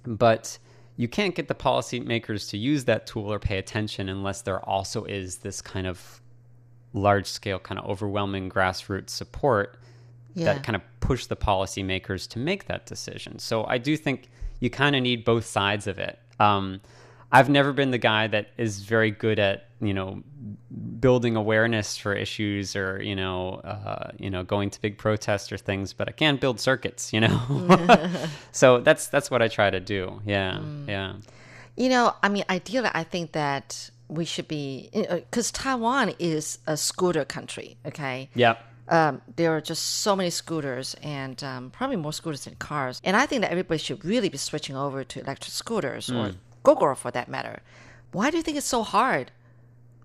but 0.04 0.58
you 0.96 1.08
can't 1.08 1.34
get 1.34 1.48
the 1.48 1.54
policymakers 1.54 2.48
to 2.50 2.58
use 2.58 2.84
that 2.84 3.06
tool 3.06 3.32
or 3.32 3.38
pay 3.38 3.58
attention 3.58 4.08
unless 4.08 4.42
there 4.42 4.60
also 4.68 5.04
is 5.04 5.38
this 5.38 5.62
kind 5.62 5.86
of 5.86 6.20
large 6.92 7.26
scale, 7.26 7.58
kind 7.58 7.78
of 7.78 7.86
overwhelming 7.86 8.50
grassroots 8.50 9.10
support 9.10 9.78
Yeah. 10.34 10.44
that 10.52 10.62
kind 10.62 10.76
of 10.76 10.82
push 11.00 11.26
the 11.26 11.36
policymakers 11.36 12.28
to 12.28 12.38
make 12.38 12.66
that 12.66 12.84
decision. 12.86 13.38
So 13.38 13.64
I 13.66 13.78
do 13.78 13.96
think 13.96 14.28
you 14.60 14.70
kind 14.70 14.94
of 14.94 15.02
need 15.02 15.24
both 15.24 15.46
sides 15.46 15.86
of 15.86 15.98
it. 15.98 16.18
Um, 16.38 16.80
I've 17.32 17.48
never 17.48 17.72
been 17.72 17.90
the 17.90 17.98
guy 17.98 18.26
that 18.26 18.48
is 18.56 18.80
very 18.80 19.10
good 19.10 19.38
at 19.38 19.66
you 19.80 19.94
know 19.94 20.22
building 21.00 21.36
awareness 21.36 21.96
for 21.96 22.12
issues 22.12 22.76
or 22.76 23.02
you 23.02 23.16
know 23.16 23.54
uh, 23.64 24.10
you 24.18 24.30
know 24.30 24.42
going 24.42 24.70
to 24.70 24.80
big 24.80 24.98
protests 24.98 25.52
or 25.52 25.56
things, 25.56 25.92
but 25.92 26.08
I 26.08 26.12
can 26.12 26.36
build 26.36 26.60
circuits. 26.60 27.12
You 27.12 27.20
know, 27.20 27.78
so 28.52 28.80
that's 28.80 29.08
that's 29.08 29.30
what 29.30 29.42
I 29.42 29.48
try 29.48 29.70
to 29.70 29.80
do. 29.80 30.20
Yeah, 30.24 30.60
yeah. 30.86 31.14
You 31.76 31.88
know, 31.88 32.14
I 32.22 32.28
mean, 32.28 32.44
ideally, 32.50 32.90
I 32.92 33.04
think 33.04 33.32
that 33.32 33.90
we 34.08 34.24
should 34.24 34.48
be 34.48 34.90
because 34.92 35.52
Taiwan 35.52 36.14
is 36.18 36.58
a 36.66 36.76
scooter 36.76 37.24
country. 37.24 37.76
Okay. 37.86 38.28
Yep. 38.34 38.58
Um, 38.90 39.22
there 39.36 39.56
are 39.56 39.60
just 39.60 40.00
so 40.02 40.16
many 40.16 40.30
scooters 40.30 40.96
and 41.00 41.42
um, 41.44 41.70
probably 41.70 41.96
more 41.96 42.12
scooters 42.12 42.44
than 42.44 42.56
cars. 42.56 43.00
And 43.04 43.16
I 43.16 43.24
think 43.24 43.42
that 43.42 43.52
everybody 43.52 43.78
should 43.78 44.04
really 44.04 44.28
be 44.28 44.36
switching 44.36 44.76
over 44.76 45.04
to 45.04 45.20
electric 45.20 45.52
scooters 45.52 46.10
or 46.10 46.32
GoGo 46.64 46.96
for 46.96 47.12
that 47.12 47.28
matter. 47.28 47.60
Why 48.12 48.30
do 48.30 48.36
you 48.36 48.42
think 48.42 48.56
it's 48.56 48.66
so 48.66 48.82
hard? 48.82 49.30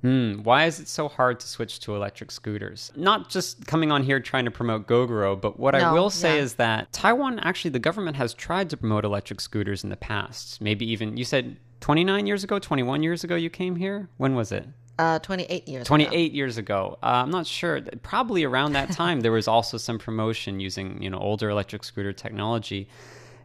Hmm, 0.01 0.43
why 0.43 0.65
is 0.65 0.79
it 0.79 0.87
so 0.87 1.07
hard 1.07 1.39
to 1.39 1.47
switch 1.47 1.79
to 1.79 1.95
electric 1.95 2.29
scooters? 2.29 2.91
Not 2.95 3.27
just 3.27 3.65
coming 3.65 3.91
on 3.91 4.03
here 4.03 4.19
trying 4.19 4.45
to 4.45 4.51
promote 4.51 4.85
Gogoro, 4.85 5.39
but 5.39 5.59
what 5.59 5.73
I 5.73 5.91
will 5.91 6.11
say 6.11 6.35
yeah. 6.35 6.43
is 6.43 6.53
that 6.55 6.93
Taiwan 6.93 7.39
actually 7.39 7.71
the 7.71 7.79
government 7.79 8.15
has 8.17 8.35
tried 8.35 8.69
to 8.69 8.77
promote 8.77 9.03
electric 9.03 9.41
scooters 9.41 9.83
in 9.83 9.89
the 9.89 9.97
past. 9.97 10.61
Maybe 10.61 10.89
even 10.91 11.17
you 11.17 11.25
said 11.25 11.57
29 11.79 12.27
years 12.27 12.43
ago, 12.43 12.59
21 12.59 13.01
years 13.01 13.23
ago 13.23 13.35
you 13.35 13.49
came 13.49 13.77
here? 13.77 14.07
When 14.17 14.35
was 14.35 14.51
it? 14.51 14.67
Uh, 14.97 15.19
28 15.19 15.67
years. 15.67 15.81
ago. 15.81 15.87
28 15.87 16.31
years 16.31 16.57
ago. 16.57 16.97
Uh, 17.03 17.23
I'm 17.23 17.29
not 17.29 17.45
sure. 17.45 17.81
Probably 18.01 18.43
around 18.43 18.73
that 18.73 18.91
time, 18.93 19.21
there 19.21 19.31
was 19.31 19.47
also 19.47 19.77
some 19.77 19.99
promotion 19.99 20.59
using 20.59 21.01
you 21.01 21.09
know 21.09 21.17
older 21.17 21.49
electric 21.49 21.83
scooter 21.83 22.13
technology. 22.13 22.87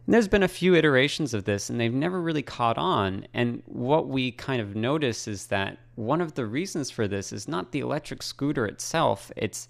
And 0.05 0.13
there's 0.13 0.27
been 0.27 0.43
a 0.43 0.47
few 0.47 0.75
iterations 0.75 1.33
of 1.33 1.43
this, 1.43 1.69
and 1.69 1.79
they've 1.79 1.93
never 1.93 2.21
really 2.21 2.41
caught 2.41 2.77
on. 2.77 3.27
And 3.33 3.61
what 3.65 4.07
we 4.07 4.31
kind 4.31 4.61
of 4.61 4.75
notice 4.75 5.27
is 5.27 5.47
that 5.47 5.77
one 5.95 6.21
of 6.21 6.33
the 6.33 6.45
reasons 6.45 6.89
for 6.89 7.07
this 7.07 7.31
is 7.31 7.47
not 7.47 7.71
the 7.71 7.79
electric 7.81 8.23
scooter 8.23 8.65
itself; 8.65 9.31
it's 9.35 9.67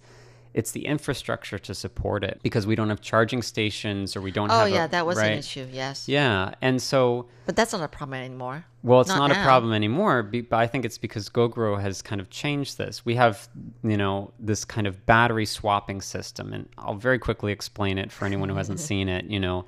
it's 0.54 0.72
the 0.72 0.86
infrastructure 0.86 1.58
to 1.60 1.74
support 1.74 2.24
it 2.24 2.39
because 2.43 2.68
we 2.68 2.76
don't 2.76 2.89
have 2.89 3.02
charging 3.02 3.41
stations 3.41 4.16
or 4.16 4.22
we 4.22 4.32
don't 4.32 4.52
Oh, 4.52 4.60
have. 4.60 4.68
a- 4.68 4.72
yeah, 4.72 4.88
that 4.88 5.06
was 5.06 5.18
an 5.18 5.34
issue, 5.38 5.68
yes. 5.72 6.08
Yeah, 6.10 6.54
and 6.62 6.82
so 6.82 7.28
But 7.45 7.56
that's 7.56 7.72
not 7.74 7.82
a 7.82 7.88
problem 7.88 8.20
anymore. 8.20 8.66
well, 8.84 9.02
it's 9.02 9.10
not, 9.10 9.32
a 9.32 9.36
problem 9.36 9.74
anymore, 9.74 10.24
but 10.24 10.54
I 10.58 10.68
think 10.68 10.84
it's 10.86 10.97
because 10.97 11.30
Gogoro 11.30 11.80
has 11.80 12.02
kind 12.02 12.20
of 12.20 12.30
changed 12.30 12.78
this. 12.78 13.06
We 13.06 13.16
have, 13.16 13.47
you 13.84 13.97
know, 13.97 14.34
this 14.39 14.66
kind 14.66 14.88
of 14.88 15.06
battery 15.06 15.45
swapping 15.45 16.02
system, 16.02 16.52
and 16.54 16.68
I'll 16.78 16.95
very 16.95 17.20
quickly 17.20 17.52
explain 17.52 17.97
it 17.97 18.12
for 18.12 18.26
anyone 18.26 18.49
who 18.49 18.56
hasn't 18.56 18.80
seen 18.89 19.08
it. 19.10 19.26
You 19.26 19.39
know, 19.39 19.66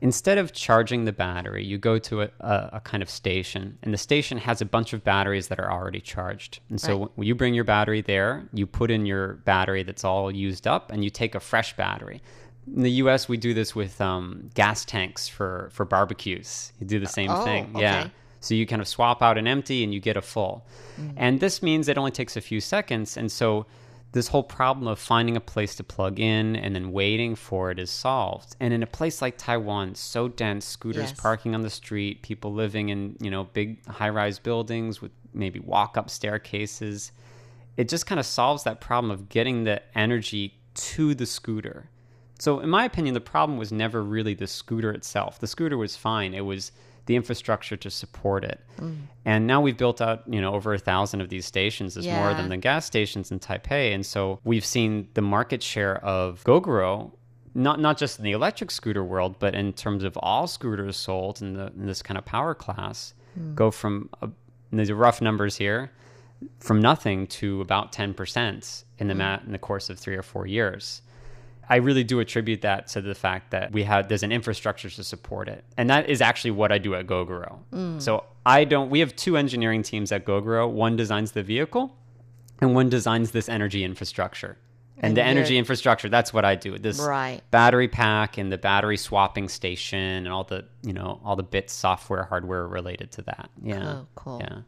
instead 0.00 0.38
of 0.38 0.52
charging 0.52 1.04
the 1.04 1.12
battery, 1.12 1.64
you 1.64 1.78
go 1.78 1.98
to 1.98 2.22
a, 2.22 2.30
a, 2.40 2.70
a 2.74 2.80
kind 2.80 3.02
of 3.02 3.10
station, 3.10 3.78
and 3.82 3.92
the 3.94 3.98
station 3.98 4.38
has 4.38 4.60
a 4.60 4.64
bunch 4.64 4.92
of 4.92 5.02
batteries 5.04 5.48
that 5.48 5.58
are 5.58 5.70
already 5.70 6.00
charged. 6.00 6.60
And 6.70 6.80
so 6.80 6.98
Right. 6.98 7.10
when 7.14 7.26
you 7.28 7.34
bring 7.34 7.54
your 7.54 7.64
battery 7.64 8.00
there, 8.00 8.48
you 8.52 8.66
put 8.66 8.90
in 8.90 9.06
your 9.06 9.34
battery 9.44 9.82
that's 9.82 10.04
all 10.04 10.30
used 10.30 10.66
up, 10.66 10.90
and 10.92 11.02
you 11.04 11.10
take 11.10 11.34
a 11.34 11.40
fresh 11.40 11.76
battery. 11.76 12.22
In 12.74 12.82
the 12.82 12.90
U.S., 12.92 13.28
we 13.28 13.36
do 13.36 13.54
this 13.54 13.74
with 13.76 14.00
um, 14.00 14.50
gas 14.54 14.84
tanks 14.84 15.28
for 15.28 15.68
for 15.72 15.84
barbecues. 15.84 16.72
You 16.80 16.86
do 16.86 16.98
the 16.98 17.06
same 17.06 17.30
Oh, 17.30 17.44
thing, 17.44 17.74
yeah. 17.78 18.08
So 18.40 18.54
you 18.54 18.66
kind 18.66 18.82
of 18.82 18.88
swap 18.88 19.22
out 19.22 19.38
an 19.38 19.46
empty 19.46 19.82
and 19.84 19.92
you 19.94 20.00
get 20.00 20.16
a 20.16 20.22
full. 20.22 20.64
And 21.16 21.40
this 21.40 21.62
means 21.62 21.88
it 21.88 21.98
only 21.98 22.10
takes 22.12 22.36
a 22.36 22.40
few 22.40 22.60
seconds. 22.60 23.16
And 23.16 23.30
so 23.32 23.66
this 24.12 24.28
whole 24.28 24.42
problem 24.42 24.86
of 24.86 24.98
finding 24.98 25.36
a 25.36 25.40
place 25.40 25.74
to 25.74 25.84
plug 25.84 26.18
in 26.18 26.56
and 26.56 26.74
then 26.74 26.92
waiting 26.92 27.34
for 27.34 27.70
it 27.70 27.78
is 27.78 27.90
solved. 27.90 28.56
And 28.60 28.72
in 28.72 28.82
a 28.82 28.86
place 28.86 29.20
like 29.20 29.36
Taiwan, 29.36 29.94
so 29.94 30.28
dense, 30.28 30.64
scooters 30.64 31.10
Yes. 31.10 31.20
parking 31.20 31.54
on 31.54 31.62
the 31.62 31.70
street, 31.70 32.22
people 32.22 32.52
living 32.54 32.88
in, 32.88 33.16
you 33.20 33.30
know, 33.30 33.44
big 33.44 33.84
high-rise 33.86 34.38
buildings 34.38 35.02
with 35.02 35.12
maybe 35.34 35.60
walk-up 35.60 36.08
staircases, 36.08 37.12
it 37.76 37.88
just 37.88 38.06
kind 38.06 38.18
of 38.18 38.24
solves 38.24 38.64
that 38.64 38.80
problem 38.80 39.10
of 39.10 39.28
getting 39.28 39.64
the 39.64 39.82
energy 39.96 40.58
to 40.74 41.14
the 41.14 41.26
scooter. 41.26 41.90
So, 42.38 42.60
in 42.60 42.70
my 42.70 42.84
opinion, 42.84 43.14
the 43.14 43.20
problem 43.20 43.58
was 43.58 43.72
never 43.72 44.02
really 44.02 44.34
the 44.34 44.46
scooter 44.46 44.92
itself. 44.92 45.38
The 45.38 45.46
scooter 45.46 45.76
was 45.76 45.96
fine. 45.96 46.32
It 46.34 46.44
was 46.44 46.72
the 47.06 47.16
infrastructure 47.16 47.76
to 47.76 47.90
support 47.90 48.44
it. 48.44 48.60
Mm. 48.78 48.96
And 49.24 49.46
now 49.46 49.60
we've 49.60 49.76
built 49.76 50.00
out, 50.00 50.22
you 50.28 50.40
know, 50.40 50.54
over 50.54 50.74
a 50.74 50.78
thousand 50.78 51.20
of 51.20 51.28
these 51.28 51.46
stations. 51.46 51.94
There's 51.94 52.06
more 52.06 52.30
Yeah. 52.30 52.34
than 52.34 52.48
the 52.48 52.56
gas 52.56 52.84
stations 52.84 53.30
in 53.30 53.38
Taipei. 53.38 53.94
And 53.94 54.04
so 54.04 54.40
we've 54.44 54.64
seen 54.64 55.08
the 55.14 55.22
market 55.22 55.62
share 55.62 56.04
of 56.04 56.42
Gogoro, 56.44 57.12
not 57.54 57.80
not 57.80 57.96
just 57.96 58.18
in 58.18 58.24
the 58.24 58.32
electric 58.32 58.70
scooter 58.70 59.04
world, 59.04 59.36
but 59.38 59.54
in 59.54 59.72
terms 59.72 60.04
of 60.04 60.16
all 60.18 60.46
scooters 60.46 60.96
sold 60.96 61.40
in, 61.40 61.54
the, 61.54 61.66
in 61.68 61.86
this 61.86 62.02
kind 62.02 62.18
of 62.18 62.24
power 62.24 62.54
class, 62.54 63.14
hmm. 63.34 63.54
go 63.54 63.70
from, 63.70 64.10
a, 64.20 64.28
these 64.72 64.90
are 64.90 64.96
rough 64.96 65.22
numbers 65.22 65.56
here, 65.56 65.90
from 66.58 66.80
nothing 66.80 67.26
to 67.28 67.60
about 67.62 67.92
10% 67.92 68.84
in 68.98 69.06
the 69.06 69.14
hmm. 69.14 69.18
ma- 69.18 69.38
in 69.46 69.52
the 69.52 69.58
course 69.58 69.88
of 69.90 69.98
three 69.98 70.16
or 70.16 70.22
four 70.22 70.46
years. 70.46 71.02
I 71.68 71.76
really 71.76 72.04
do 72.04 72.20
attribute 72.20 72.60
that 72.62 72.86
to 72.88 73.00
the 73.00 73.14
fact 73.14 73.50
that 73.50 73.72
we 73.72 73.82
had 73.82 74.08
there's 74.08 74.22
an 74.22 74.32
infrastructure 74.32 74.88
to 74.90 75.02
support 75.04 75.48
it, 75.48 75.64
and 75.76 75.90
that 75.90 76.08
is 76.08 76.20
actually 76.20 76.52
what 76.52 76.70
I 76.72 76.78
do 76.78 76.94
at 76.94 77.06
Gogoro. 77.06 77.58
So 78.00 78.24
I 78.44 78.64
don't. 78.64 78.88
We 78.90 79.00
have 79.00 79.16
two 79.16 79.36
engineering 79.36 79.82
teams 79.82 80.12
at 80.12 80.24
Gogoro. 80.24 80.70
One 80.70 80.96
designs 80.96 81.32
the 81.32 81.42
vehicle, 81.42 81.96
and 82.60 82.74
one 82.74 82.88
designs 82.88 83.32
this 83.32 83.48
energy 83.48 83.82
infrastructure. 83.84 84.56
And, 84.98 85.08
And 85.08 85.16
the 85.18 85.22
energy 85.24 85.58
infrastructure, 85.58 86.08
that's 86.08 86.32
what 86.32 86.46
I 86.46 86.54
do. 86.54 86.78
This 86.78 86.98
Right. 86.98 87.42
battery 87.50 87.86
pack 87.86 88.38
and 88.38 88.50
the 88.50 88.56
battery 88.56 88.96
swapping 88.96 89.50
station 89.50 89.98
and 89.98 90.28
all 90.28 90.44
the 90.44 90.64
you 90.82 90.94
know 90.94 91.20
all 91.24 91.36
the 91.36 91.42
bits, 91.42 91.74
software, 91.74 92.24
hardware 92.24 92.66
related 92.66 93.10
to 93.12 93.22
that. 93.22 93.50
Yeah, 93.62 93.82
Cool, 93.82 94.08
cool. 94.14 94.38
yeah. 94.40 94.58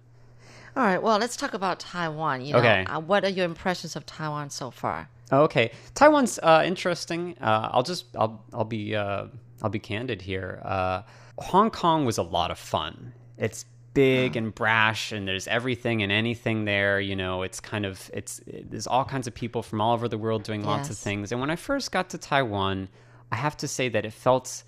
All 0.76 0.84
right, 0.84 1.02
well, 1.02 1.18
let's 1.18 1.34
talk 1.36 1.54
about 1.54 1.80
Taiwan. 1.80 2.42
You 2.44 2.52
know, 2.52 2.58
Okay. 2.58 2.84
uh, 2.84 3.00
what 3.00 3.24
are 3.24 3.30
your 3.30 3.46
impressions 3.46 3.96
of 3.96 4.04
Taiwan 4.04 4.50
so 4.50 4.70
far? 4.70 5.08
Okay, 5.30 5.72
Taiwan's 5.94 6.38
uh, 6.42 6.62
interesting. 6.64 7.36
Uh, 7.40 7.70
I'll 7.72 7.82
just 7.82 8.06
I'll 8.16 8.44
I'll 8.52 8.64
be 8.64 8.96
uh, 8.96 9.26
I'll 9.62 9.70
be 9.70 9.78
candid 9.78 10.22
here. 10.22 10.60
Uh, 10.64 11.02
Hong 11.38 11.70
Kong 11.70 12.04
was 12.04 12.18
a 12.18 12.22
lot 12.22 12.50
of 12.50 12.58
fun. 12.58 13.12
It's 13.36 13.64
big 13.94 14.36
and 14.36 14.54
brash, 14.54 15.12
and 15.12 15.26
there's 15.26 15.48
everything 15.48 16.02
and 16.02 16.12
anything 16.12 16.64
there. 16.64 17.00
You 17.00 17.16
know, 17.16 17.42
it's 17.42 17.60
kind 17.60 17.84
of 17.84 18.10
it's 18.14 18.40
it, 18.46 18.70
there's 18.70 18.86
all 18.86 19.04
kinds 19.04 19.26
of 19.26 19.34
people 19.34 19.62
from 19.62 19.80
all 19.80 19.92
over 19.92 20.08
the 20.08 20.18
world 20.18 20.44
doing 20.44 20.64
lots 20.64 20.88
of 20.90 20.96
things. 20.96 21.32
And 21.32 21.40
when 21.40 21.50
I 21.50 21.56
first 21.56 21.92
got 21.92 22.08
to 22.10 22.18
Taiwan, 22.18 22.88
I 23.32 23.36
have 23.36 23.56
to 23.58 23.68
say 23.68 23.88
that 23.90 24.04
it 24.04 24.12
felt 24.12 24.62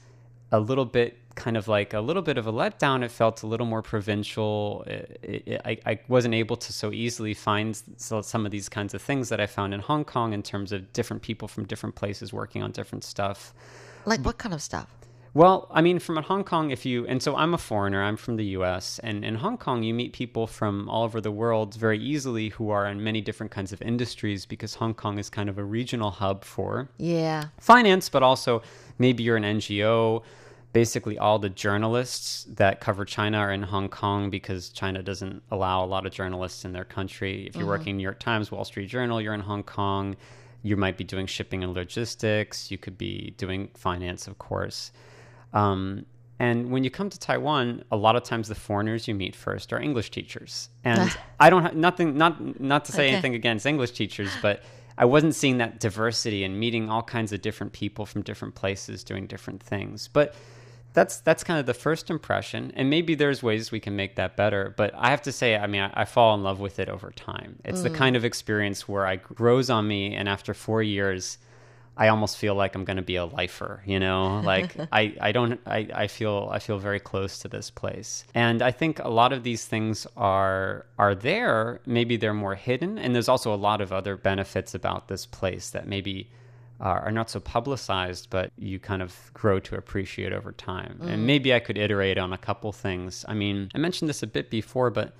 a 0.52 0.60
little 0.60 0.84
bit 0.84 1.16
kind 1.40 1.56
of 1.56 1.66
like 1.68 1.94
a 1.94 2.00
little 2.00 2.22
bit 2.22 2.36
of 2.38 2.46
a 2.46 2.52
letdown. 2.52 3.02
It 3.02 3.10
felt 3.10 3.42
a 3.42 3.46
little 3.46 3.66
more 3.66 3.82
provincial. 3.82 4.84
It, 4.86 5.18
it, 5.46 5.60
I, 5.64 5.78
I 5.86 6.00
wasn't 6.08 6.34
able 6.34 6.56
to 6.56 6.72
so 6.72 6.92
easily 6.92 7.34
find 7.34 7.68
some 7.96 8.44
of 8.46 8.52
these 8.52 8.68
kinds 8.68 8.92
of 8.94 9.00
things 9.02 9.28
that 9.30 9.40
I 9.40 9.46
found 9.46 9.72
in 9.74 9.80
Hong 9.80 10.04
Kong 10.04 10.32
in 10.32 10.42
terms 10.42 10.70
of 10.72 10.92
different 10.92 11.22
people 11.22 11.48
from 11.48 11.64
different 11.64 11.94
places 11.94 12.32
working 12.32 12.62
on 12.62 12.70
different 12.72 13.04
stuff. 13.04 13.54
Like 14.04 14.20
what 14.20 14.38
kind 14.38 14.54
of 14.54 14.62
stuff? 14.62 14.88
Well, 15.32 15.68
I 15.70 15.80
mean, 15.80 16.00
from 16.00 16.16
Hong 16.16 16.42
Kong, 16.42 16.70
if 16.72 16.84
you, 16.84 17.06
and 17.06 17.22
so 17.22 17.36
I'm 17.36 17.54
a 17.54 17.58
foreigner, 17.58 18.02
I'm 18.02 18.16
from 18.16 18.34
the 18.36 18.46
US, 18.58 18.98
and 18.98 19.24
in 19.24 19.36
Hong 19.36 19.56
Kong, 19.58 19.84
you 19.84 19.94
meet 19.94 20.12
people 20.12 20.48
from 20.48 20.88
all 20.88 21.04
over 21.04 21.20
the 21.20 21.30
world 21.30 21.74
very 21.76 22.00
easily 22.00 22.48
who 22.48 22.70
are 22.70 22.84
in 22.86 23.04
many 23.04 23.20
different 23.20 23.52
kinds 23.52 23.72
of 23.72 23.80
industries 23.80 24.44
because 24.44 24.74
Hong 24.74 24.92
Kong 24.92 25.20
is 25.20 25.30
kind 25.30 25.48
of 25.48 25.56
a 25.56 25.62
regional 25.62 26.10
hub 26.10 26.44
for 26.44 26.88
Yeah. 26.98 27.44
finance, 27.60 28.08
but 28.08 28.24
also 28.24 28.62
maybe 28.98 29.22
you're 29.22 29.36
an 29.36 29.44
NGO. 29.44 30.24
Basically, 30.72 31.18
all 31.18 31.38
the 31.40 31.48
journalists 31.48 32.44
that 32.44 32.80
cover 32.80 33.04
China 33.04 33.38
are 33.38 33.50
in 33.50 33.62
Hong 33.62 33.88
Kong 33.88 34.30
because 34.30 34.68
China 34.68 35.02
doesn't 35.02 35.42
allow 35.50 35.84
a 35.84 35.86
lot 35.86 36.06
of 36.06 36.12
journalists 36.12 36.64
in 36.64 36.72
their 36.72 36.84
country. 36.84 37.46
If 37.48 37.56
you're 37.56 37.64
Mhm. 37.64 37.68
working 37.70 37.96
New 37.96 38.04
York 38.04 38.20
Times, 38.20 38.52
Wall 38.52 38.64
Street 38.64 38.86
Journal, 38.88 39.20
you're 39.20 39.34
in 39.34 39.40
Hong 39.40 39.64
Kong. 39.64 40.14
You 40.62 40.76
might 40.76 40.96
be 40.96 41.02
doing 41.04 41.26
shipping 41.26 41.64
and 41.64 41.74
logistics. 41.74 42.70
You 42.70 42.78
could 42.78 42.96
be 42.96 43.34
doing 43.36 43.70
finance, 43.74 44.28
of 44.28 44.38
course. 44.38 44.92
Um, 45.52 46.06
and 46.38 46.70
when 46.70 46.84
you 46.84 46.90
come 46.90 47.10
to 47.10 47.18
Taiwan, 47.18 47.82
a 47.90 47.96
lot 47.96 48.14
of 48.14 48.22
times 48.22 48.46
the 48.46 48.54
foreigners 48.54 49.08
you 49.08 49.14
meet 49.14 49.34
first 49.34 49.72
are 49.72 49.80
English 49.80 50.10
teachers. 50.12 50.68
And 50.84 51.10
I 51.40 51.50
don't 51.50 51.62
have 51.64 51.74
nothing, 51.74 52.16
not 52.16 52.60
not 52.60 52.84
to 52.84 52.92
say 52.92 53.06
Okay. 53.06 53.12
anything 53.14 53.34
against 53.34 53.66
English 53.66 53.90
teachers, 53.90 54.30
but 54.40 54.62
I 54.96 55.04
wasn't 55.04 55.34
seeing 55.34 55.58
that 55.58 55.80
diversity 55.80 56.44
and 56.44 56.60
meeting 56.60 56.88
all 56.90 57.02
kinds 57.02 57.32
of 57.32 57.42
different 57.42 57.72
people 57.72 58.06
from 58.06 58.22
different 58.22 58.54
places 58.54 59.02
doing 59.02 59.26
different 59.26 59.62
things. 59.62 60.08
But 60.12 60.34
that's 60.92 61.20
that's 61.20 61.44
kind 61.44 61.58
of 61.60 61.66
the 61.66 61.74
first 61.74 62.10
impression, 62.10 62.72
and 62.74 62.90
maybe 62.90 63.14
there's 63.14 63.42
ways 63.42 63.70
we 63.70 63.80
can 63.80 63.96
make 63.96 64.16
that 64.16 64.36
better. 64.36 64.74
But 64.76 64.92
I 64.96 65.10
have 65.10 65.22
to 65.22 65.32
say, 65.32 65.56
I 65.56 65.66
mean, 65.66 65.82
I, 65.82 66.02
I 66.02 66.04
fall 66.04 66.34
in 66.34 66.42
love 66.42 66.60
with 66.60 66.78
it 66.78 66.88
over 66.88 67.10
time. 67.10 67.58
It's 67.64 67.82
the 67.82 67.90
Mm. 67.90 67.94
kind 67.94 68.16
of 68.16 68.24
experience 68.24 68.88
where 68.88 69.06
I 69.06 69.16
grows 69.16 69.70
on 69.70 69.86
me, 69.86 70.14
and 70.14 70.28
after 70.28 70.54
four 70.54 70.82
years, 70.82 71.38
I 71.96 72.08
almost 72.08 72.38
feel 72.38 72.54
like 72.54 72.74
I'm 72.74 72.84
going 72.84 72.96
to 72.96 73.02
be 73.02 73.16
a 73.16 73.26
lifer, 73.26 73.82
you 73.84 74.00
know, 74.00 74.40
like 74.40 74.74
I, 74.92 75.14
I 75.20 75.32
don't, 75.32 75.60
I, 75.66 75.86
I 75.94 76.06
feel, 76.06 76.48
I 76.50 76.58
feel 76.58 76.78
very 76.78 77.00
close 77.00 77.38
to 77.40 77.48
this 77.48 77.68
place. 77.68 78.24
And 78.34 78.62
I 78.62 78.70
think 78.70 79.00
a 79.00 79.08
lot 79.10 79.32
of 79.34 79.42
these 79.42 79.66
things 79.66 80.06
are, 80.16 80.86
are 80.98 81.14
there. 81.14 81.80
Maybe 81.84 82.16
they're 82.16 82.32
more 82.32 82.54
hidden. 82.54 82.96
And 82.96 83.14
there's 83.14 83.28
also 83.28 83.52
a 83.52 83.56
lot 83.56 83.80
of 83.82 83.92
other 83.92 84.16
benefits 84.16 84.74
about 84.74 85.08
this 85.08 85.26
place 85.26 85.70
that 85.70 85.86
maybe 85.86 86.30
are, 86.80 87.00
are 87.00 87.12
not 87.12 87.28
so 87.30 87.40
publicized, 87.40 88.28
but 88.30 88.50
you 88.56 88.78
kind 88.78 89.02
of 89.02 89.30
grow 89.34 89.60
to 89.60 89.76
appreciate 89.76 90.32
over 90.32 90.52
time. 90.52 90.98
Mm. 91.02 91.08
And 91.08 91.26
maybe 91.26 91.54
I 91.54 91.60
could 91.60 91.76
iterate 91.76 92.18
on 92.18 92.32
a 92.32 92.38
couple 92.38 92.72
things. 92.72 93.24
I 93.28 93.34
mean, 93.34 93.70
I 93.74 93.78
mentioned 93.78 94.08
this 94.08 94.22
a 94.22 94.26
bit 94.26 94.50
before, 94.50 94.90
but 94.90 95.14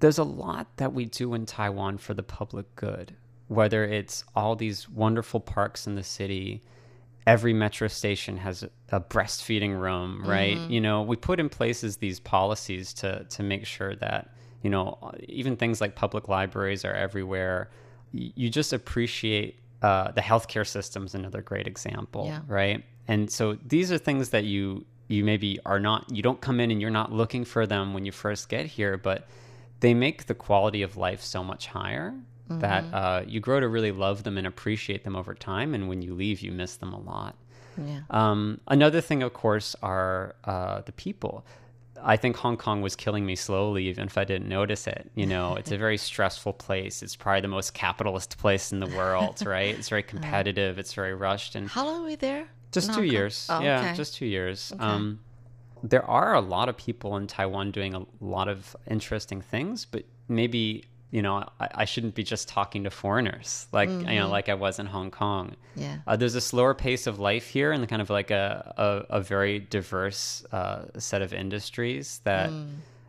there's 0.00 0.18
a 0.18 0.24
lot 0.24 0.76
that 0.76 0.92
we 0.92 1.06
do 1.06 1.34
in 1.34 1.46
Taiwan 1.46 1.98
for 1.98 2.14
the 2.14 2.22
public 2.22 2.74
good, 2.76 3.16
whether 3.48 3.84
it's 3.84 4.24
all 4.36 4.56
these 4.56 4.88
wonderful 4.88 5.40
parks 5.40 5.86
in 5.86 5.94
the 5.94 6.02
city. 6.02 6.62
Every 7.26 7.52
metro 7.52 7.88
station 7.88 8.38
has 8.38 8.64
a, 8.90 9.00
breastfeeding 9.00 9.78
room, 9.80 10.24
right? 10.26 10.56
Mhm. 10.56 10.70
You 10.70 10.80
know, 10.80 11.02
we 11.02 11.16
put 11.16 11.38
in 11.38 11.48
places 11.48 11.98
these 11.98 12.18
policies 12.18 12.92
to 12.94 13.24
to 13.24 13.42
make 13.42 13.66
sure 13.66 13.94
that 13.96 14.34
you 14.62 14.70
know 14.70 15.12
even 15.28 15.56
things 15.56 15.80
like 15.80 15.94
public 15.94 16.28
libraries 16.28 16.84
are 16.84 16.94
everywhere. 16.94 17.70
You 18.12 18.50
just 18.50 18.72
appreciate 18.72 19.60
uh, 19.82 20.10
the 20.12 20.20
healthcare 20.20 20.66
system 20.66 21.04
is 21.06 21.14
another 21.14 21.40
great 21.42 21.66
example, 21.66 22.26
Yeah. 22.26 22.40
right? 22.46 22.84
And 23.08 23.30
so 23.30 23.56
these 23.66 23.90
are 23.92 23.98
things 23.98 24.30
that 24.30 24.44
you 24.44 24.84
you 25.08 25.24
maybe 25.24 25.58
are 25.66 25.80
not 25.80 26.04
you 26.14 26.22
don't 26.22 26.40
come 26.40 26.60
in 26.60 26.70
and 26.70 26.80
you're 26.80 26.88
not 27.02 27.10
looking 27.12 27.44
for 27.44 27.66
them 27.66 27.92
when 27.94 28.04
you 28.04 28.12
first 28.12 28.48
get 28.48 28.66
here, 28.66 28.96
but 28.96 29.26
they 29.80 29.92
make 29.94 30.26
the 30.26 30.34
quality 30.34 30.82
of 30.82 30.96
life 30.96 31.22
so 31.22 31.42
much 31.42 31.66
higher 31.66 32.14
that 32.48 32.84
Mhm. 32.84 32.94
uh, 32.94 33.22
you 33.26 33.40
grow 33.40 33.58
to 33.60 33.68
really 33.68 33.90
love 33.92 34.22
them 34.24 34.36
and 34.38 34.46
appreciate 34.46 35.02
them 35.04 35.16
over 35.16 35.34
time. 35.34 35.74
And 35.74 35.88
when 35.88 36.02
you 36.02 36.14
leave, 36.14 36.40
you 36.40 36.52
miss 36.52 36.76
them 36.76 36.92
a 36.92 36.98
lot. 37.00 37.34
Yeah. 37.78 38.00
Um, 38.10 38.60
another 38.68 39.00
thing, 39.00 39.22
of 39.22 39.32
course, 39.32 39.74
are 39.82 40.34
uh, 40.44 40.82
the 40.82 40.92
people. 40.92 41.44
I 42.02 42.16
think 42.16 42.36
Hong 42.36 42.56
Kong 42.56 42.80
was 42.82 42.96
killing 42.96 43.26
me 43.26 43.36
slowly, 43.36 43.86
even 43.88 44.06
if 44.06 44.16
I 44.18 44.24
didn't 44.24 44.48
notice 44.48 44.86
it. 44.86 45.10
You 45.14 45.26
know, 45.26 45.54
it's 45.58 45.70
a 45.70 45.78
very 45.78 45.96
stressful 45.96 46.54
place. 46.54 47.02
It's 47.02 47.16
probably 47.16 47.42
the 47.42 47.48
most 47.48 47.74
capitalist 47.74 48.38
place 48.38 48.72
in 48.72 48.80
the 48.80 48.86
world, 48.86 49.42
right? 49.46 49.74
It's 49.76 49.88
very 49.88 50.02
competitive. 50.02 50.78
It's 50.78 50.94
very 50.94 51.14
rushed, 51.14 51.54
and 51.54 51.68
How 51.68 51.86
long 51.86 52.00
were 52.00 52.06
we 52.08 52.16
there? 52.16 52.46
just 52.72 52.94
two 52.94 53.02
years. 53.02 53.46
Oh, 53.50 53.60
yeah, 53.60 53.80
okay. 53.80 53.96
just 53.96 54.14
two 54.14 54.26
years. 54.26 54.72
Okay. 54.72 54.84
Um, 54.84 55.20
there 55.82 56.04
are 56.04 56.34
a 56.34 56.40
lot 56.40 56.68
of 56.68 56.76
people 56.76 57.16
in 57.16 57.26
Taiwan 57.26 57.70
doing 57.70 57.94
a 57.94 58.04
lot 58.20 58.48
of 58.48 58.76
interesting 58.86 59.40
things, 59.40 59.84
but 59.84 60.04
maybe 60.28 60.84
you 61.10 61.22
know 61.22 61.34
I, 61.58 61.68
I 61.82 61.84
shouldn't 61.84 62.14
be 62.14 62.22
just 62.22 62.48
talking 62.48 62.84
to 62.84 62.90
foreigners 62.90 63.66
like 63.72 63.88
you 63.88 63.96
know 64.18 64.26
Mhm. 64.26 64.30
like 64.30 64.48
I 64.48 64.54
was 64.54 64.78
in 64.78 64.86
Hong 64.86 65.10
Kong. 65.10 65.56
Yeah. 65.76 65.96
Uh, 66.06 66.16
there's 66.16 66.34
a 66.36 66.40
slower 66.40 66.74
pace 66.74 67.06
of 67.06 67.18
life 67.18 67.46
here, 67.48 67.72
and 67.72 67.88
kind 67.88 68.02
of 68.02 68.10
like 68.10 68.30
a 68.30 68.46
a, 69.10 69.18
a 69.18 69.20
very 69.20 69.58
diverse 69.58 70.44
uh, 70.52 70.84
set 70.98 71.22
of 71.22 71.32
industries 71.32 72.20
that. 72.24 72.50
Mm. 72.50 72.68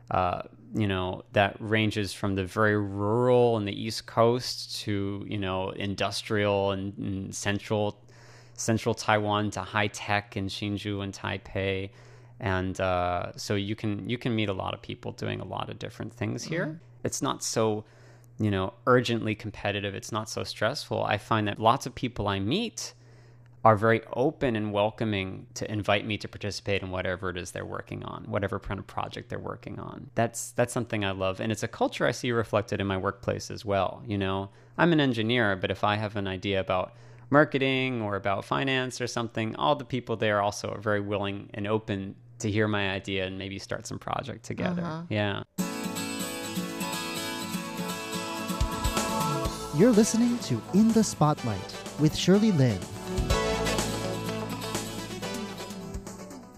Uh, 0.10 0.42
you 0.76 0.88
know 0.88 1.24
that 1.32 1.56
ranges 1.60 2.12
from 2.14 2.36
the 2.36 2.44
very 2.44 2.78
rural 2.78 3.56
and 3.58 3.66
the 3.66 3.78
east 3.86 4.06
coast 4.08 4.82
to 4.82 5.26
you 5.34 5.38
know 5.38 5.70
industrial 5.70 6.72
and, 6.72 6.98
and 6.98 7.34
central 7.34 7.98
central 8.56 8.94
Taiwan 8.94 9.52
to 9.52 9.62
high 9.62 9.88
tech 9.88 10.36
in 10.36 10.48
Hsinchu 10.48 11.02
and 11.04 11.14
Taipei, 11.14 11.92
and 12.42 12.80
uh, 12.82 13.32
so 13.38 13.56
you 13.56 13.76
can 13.76 14.10
you 14.10 14.18
can 14.18 14.36
meet 14.36 14.50
a 14.50 14.54
lot 14.54 14.74
of 14.74 14.82
people 14.82 15.14
doing 15.14 15.40
a 15.40 15.46
lot 15.46 15.70
of 15.70 15.80
different 15.80 16.12
things 16.14 16.44
here. 16.44 16.80
It's 17.04 17.22
not 17.22 17.44
so 17.44 17.84
you 18.40 18.52
know 18.52 18.74
urgently 18.88 19.36
competitive. 19.36 19.96
It's 19.96 20.12
not 20.12 20.30
so 20.30 20.44
stressful. 20.44 21.04
I 21.04 21.18
find 21.18 21.48
that 21.48 21.60
lots 21.60 21.86
of 21.86 21.96
people 21.96 22.28
I 22.28 22.40
meet 22.40 22.94
are 23.64 23.76
very 23.76 24.02
open 24.14 24.56
and 24.56 24.74
welcoming 24.74 25.46
to 25.54 25.72
invite 25.72 26.06
me 26.06 26.18
to 26.18 26.28
participate 26.28 26.82
in 26.82 26.90
whatever 26.90 27.30
it 27.30 27.38
is 27.38 27.52
they're 27.52 27.64
working 27.64 28.04
on, 28.04 28.24
whatever 28.24 28.60
kind 28.60 28.80
of 28.80 28.88
project 28.88 29.30
they're 29.30 29.38
working 29.38 29.80
on. 29.80 30.10
That's 30.16 30.52
that's 30.52 30.74
something 30.74 31.06
I 31.06 31.12
love, 31.12 31.40
and 31.40 31.52
it's 31.52 31.64
a 31.64 31.68
culture 31.68 32.08
I 32.08 32.12
see 32.12 32.32
reflected 32.32 32.82
in 32.82 32.88
my 32.88 32.98
workplace 32.98 33.52
as 33.52 33.64
well. 33.64 34.02
You 34.06 34.18
know, 34.18 34.50
I'm 34.78 34.94
an 34.94 35.00
engineer, 35.00 35.56
but 35.56 35.70
if 35.70 35.84
I 35.84 35.96
have 35.96 36.16
an 36.16 36.28
idea 36.28 36.60
about 36.60 36.94
marketing 37.30 38.02
or 38.02 38.16
about 38.16 38.44
finance 38.46 39.00
or 39.00 39.08
something, 39.08 39.56
all 39.56 39.76
the 39.76 39.86
people 39.86 40.18
there 40.18 40.42
also 40.42 40.70
are 40.72 40.82
very 40.82 41.00
willing 41.00 41.50
and 41.54 41.68
open 41.68 42.16
to 42.40 42.50
hear 42.50 42.68
my 42.68 42.90
idea 42.90 43.26
and 43.26 43.38
maybe 43.38 43.60
start 43.60 43.86
some 43.86 44.00
project 44.00 44.44
together. 44.44 44.82
Uh-huh. 44.82 45.04
Yeah. 45.10 45.44
You're 49.76 49.92
listening 49.92 50.38
to 50.40 50.62
In 50.74 50.92
the 50.92 51.04
Spotlight 51.04 51.76
with 52.00 52.16
Shirley 52.16 52.52
Lin. 52.52 52.78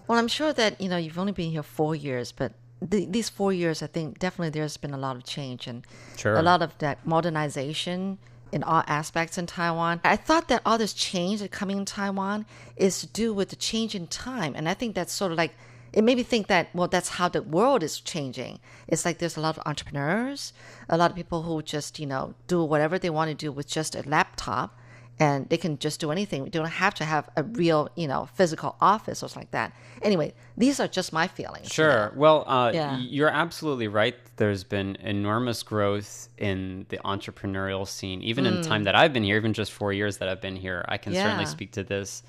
Well, 0.07 0.17
I'm 0.19 0.27
sure 0.27 0.51
that 0.53 0.79
you 0.81 0.89
know 0.89 0.97
you've 0.97 1.19
only 1.19 1.31
been 1.31 1.51
here 1.51 1.63
four 1.63 1.95
years, 1.95 2.31
but 2.31 2.53
th- 2.89 3.09
these 3.09 3.29
four 3.29 3.53
years, 3.53 3.81
I 3.83 3.87
think 3.87 4.19
definitely 4.19 4.49
there's 4.49 4.77
been 4.77 4.93
a 4.93 4.97
lot 4.97 5.15
of 5.15 5.23
change 5.23 5.67
and 5.67 5.85
Sure. 6.17 6.35
a 6.35 6.41
lot 6.41 6.61
of 6.61 6.77
that 6.79 7.05
modernization 7.05 8.17
in 8.51 8.63
all 8.63 8.83
aspects 8.87 9.37
in 9.37 9.45
Taiwan. 9.45 10.01
I 10.03 10.15
thought 10.15 10.47
that 10.49 10.61
all 10.65 10.77
this 10.77 10.93
change 10.93 11.39
that 11.39 11.51
coming 11.51 11.77
in 11.77 11.85
Taiwan 11.85 12.45
is 12.75 12.99
to 13.01 13.07
do 13.07 13.33
with 13.33 13.49
the 13.49 13.55
change 13.55 13.95
in 13.95 14.07
time, 14.07 14.53
and 14.55 14.67
I 14.67 14.73
think 14.73 14.95
that's 14.95 15.13
sort 15.13 15.31
of 15.31 15.37
like 15.37 15.53
it 15.93 16.03
made 16.03 16.17
me 16.17 16.23
think 16.23 16.47
that 16.47 16.67
well, 16.73 16.87
that's 16.87 17.09
how 17.17 17.29
the 17.29 17.41
world 17.41 17.83
is 17.83 17.99
changing. 17.99 18.59
It's 18.87 19.05
like 19.05 19.19
there's 19.19 19.37
a 19.37 19.41
lot 19.41 19.57
of 19.57 19.63
entrepreneurs, 19.65 20.53
a 20.89 20.97
lot 20.97 21.11
of 21.11 21.15
people 21.15 21.43
who 21.43 21.61
just 21.61 21.99
you 21.99 22.05
know 22.07 22.33
do 22.47 22.63
whatever 22.63 22.97
they 22.99 23.09
want 23.09 23.29
to 23.29 23.35
do 23.35 23.51
with 23.51 23.67
just 23.67 23.95
a 23.95 24.01
laptop 24.07 24.77
and 25.19 25.47
they 25.49 25.57
can 25.57 25.77
just 25.77 25.99
do 25.99 26.09
anything. 26.09 26.43
They 26.45 26.49
don't 26.49 26.65
have 26.65 26.95
to 26.95 27.05
have 27.05 27.29
a 27.37 27.43
real, 27.43 27.87
you 27.95 28.07
know, 28.07 28.27
physical 28.33 28.75
office 28.81 29.21
or 29.21 29.27
something 29.29 29.41
like 29.43 29.51
that. 29.51 29.71
Anyway, 30.01 30.33
these 30.57 30.79
are 30.79 30.87
just 30.87 31.13
my 31.13 31.27
feelings. 31.27 31.65
you 31.65 31.69
Sure. 31.69 32.05
know. 32.07 32.11
Well, 32.15 32.43
uh, 32.47 32.71
Yeah. 32.73 32.97
you're 32.97 33.29
absolutely 33.29 33.87
right. 33.87 34.15
There's 34.37 34.63
been 34.63 34.95
enormous 35.01 35.61
growth 35.61 36.29
in 36.39 36.87
the 36.89 36.97
entrepreneurial 37.05 37.87
scene, 37.87 38.23
even 38.23 38.47
in 38.47 38.53
the 38.55 38.61
Mm. 38.61 38.67
time 38.67 38.83
that 38.85 38.95
I've 38.95 39.13
been 39.13 39.23
here, 39.23 39.37
even 39.37 39.53
just 39.53 39.71
four 39.71 39.93
years 39.93 40.17
that 40.17 40.27
I've 40.27 40.41
been 40.41 40.55
here. 40.55 40.83
I 40.89 40.97
can 40.97 41.13
certainly 41.13 41.45
speak 41.45 41.71
to 41.73 41.83
this, 41.83 42.23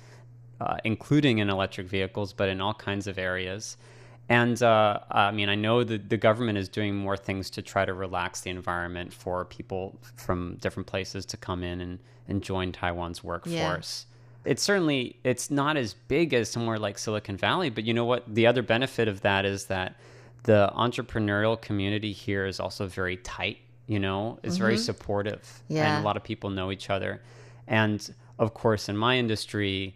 uh, 0.61 0.77
including 0.83 1.39
in 1.39 1.49
electric 1.49 1.87
vehicles, 1.87 2.33
but 2.33 2.49
in 2.49 2.61
all 2.61 2.73
kinds 2.73 3.07
of 3.07 3.17
areas. 3.17 3.77
And 4.29 4.61
uh, 4.63 4.99
I 5.11 5.31
mean, 5.31 5.49
I 5.49 5.55
know 5.55 5.83
that 5.83 6.09
the 6.09 6.17
government 6.17 6.57
is 6.57 6.67
doing 6.67 6.95
more 6.95 7.15
things 7.17 7.49
to 7.51 7.61
try 7.61 7.85
to 7.85 7.93
relax 7.93 8.41
the 8.41 8.49
environment 8.49 9.13
for 9.13 9.45
people 9.45 9.99
from 10.15 10.57
different 10.61 10.87
places 10.87 11.25
to 11.27 11.37
come 11.37 11.63
in 11.63 11.79
and, 11.81 11.99
and 12.27 12.41
join 12.41 12.71
Taiwan's 12.71 13.23
workforce 13.23 14.05
it's 14.45 14.61
certainly 14.61 15.15
it's 15.23 15.49
not 15.49 15.75
as 15.75 15.95
big 16.07 16.31
as 16.31 16.47
somewhere 16.49 16.77
like 16.77 16.99
Silicon 16.99 17.35
Valley, 17.35 17.71
but 17.71 17.83
you 17.83 17.95
know 17.95 18.05
what? 18.05 18.23
The 18.31 18.45
other 18.45 18.61
benefit 18.61 19.07
of 19.07 19.21
that 19.21 19.43
is 19.43 19.65
that 19.65 19.95
the 20.43 20.71
entrepreneurial 20.75 21.59
community 21.59 22.11
here 22.11 22.45
is 22.45 22.59
also 22.59 22.85
very 22.85 23.17
tight. 23.17 23.57
You 23.87 23.99
know, 23.99 24.37
it's 24.43 24.57
very 24.57 24.75
Mhm. 24.75 24.85
supportive, 24.85 25.63
Yeah. 25.67 25.95
and 25.97 26.03
a 26.03 26.05
lot 26.05 26.15
of 26.15 26.23
people 26.23 26.51
know 26.51 26.71
each 26.71 26.91
other. 26.91 27.21
And 27.67 28.07
of 28.37 28.53
course, 28.53 28.87
in 28.87 28.95
my 28.97 29.17
industry, 29.17 29.95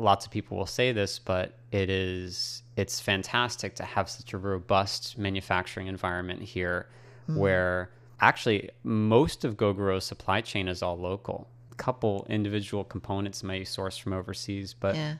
lots 0.00 0.24
of 0.26 0.32
people 0.32 0.56
will 0.56 0.66
say 0.66 0.92
this, 0.92 1.18
but 1.18 1.54
it 1.72 1.90
is 1.90 2.62
it's 2.76 3.00
fantastic 3.00 3.74
to 3.76 3.82
have 3.84 4.08
such 4.08 4.32
a 4.32 4.38
robust 4.38 5.18
manufacturing 5.18 5.86
environment 5.88 6.42
here, 6.42 6.88
Mhm. 7.28 7.36
where 7.36 7.90
actually 8.20 8.70
most 8.84 9.44
of 9.44 9.56
Gogoro's 9.56 10.04
supply 10.04 10.40
chain 10.40 10.68
is 10.68 10.82
all 10.82 10.96
local. 10.98 11.48
A 11.72 11.74
couple 11.74 12.26
individual 12.28 12.84
components 12.84 13.42
may 13.42 13.64
source 13.64 13.96
from 13.98 14.12
overseas, 14.12 14.74
but 14.74 14.94
Yeah. 14.96 15.14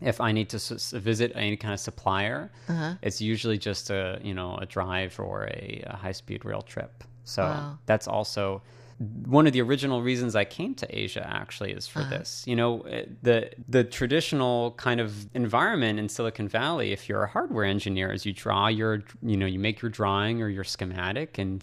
if 0.00 0.20
I 0.20 0.32
need 0.32 0.48
to 0.50 0.56
s- 0.56 0.92
visit 0.92 1.32
any 1.34 1.56
kind 1.56 1.74
of 1.74 1.80
supplier, 1.80 2.50
Uh-huh. 2.68 2.94
it's 3.02 3.20
usually 3.20 3.58
just 3.58 3.90
a 3.90 4.20
you 4.22 4.34
know 4.34 4.56
a 4.56 4.66
drive 4.66 5.18
or 5.18 5.44
a, 5.46 5.82
a 5.86 5.96
high 5.96 6.12
speed 6.12 6.44
rail 6.44 6.62
trip. 6.62 7.04
So 7.24 7.42
Wow. 7.42 7.78
that's 7.86 8.06
also 8.08 8.62
one 8.98 9.46
of 9.46 9.52
the 9.52 9.60
original 9.62 10.02
reasons 10.02 10.34
I 10.34 10.44
came 10.44 10.74
to 10.74 10.98
Asia. 10.98 11.24
Actually, 11.24 11.70
is 11.72 11.86
for 11.86 12.00
Uh-huh. 12.00 12.10
this. 12.18 12.42
You 12.46 12.56
know, 12.56 12.80
eh, 12.82 13.04
the 13.22 13.50
the 13.68 13.84
traditional 13.84 14.72
kind 14.72 15.00
of 15.00 15.32
environment 15.34 15.98
in 16.00 16.08
Silicon 16.08 16.48
Valley. 16.48 16.90
If 16.92 17.08
you're 17.08 17.22
a 17.22 17.28
hardware 17.28 17.64
engineer, 17.64 18.10
is 18.12 18.26
you 18.26 18.32
draw 18.32 18.66
your 18.66 19.04
you 19.22 19.36
know 19.36 19.46
you 19.46 19.60
make 19.60 19.80
your 19.80 19.90
drawing 19.90 20.42
or 20.42 20.48
your 20.48 20.64
schematic 20.64 21.38
and 21.38 21.62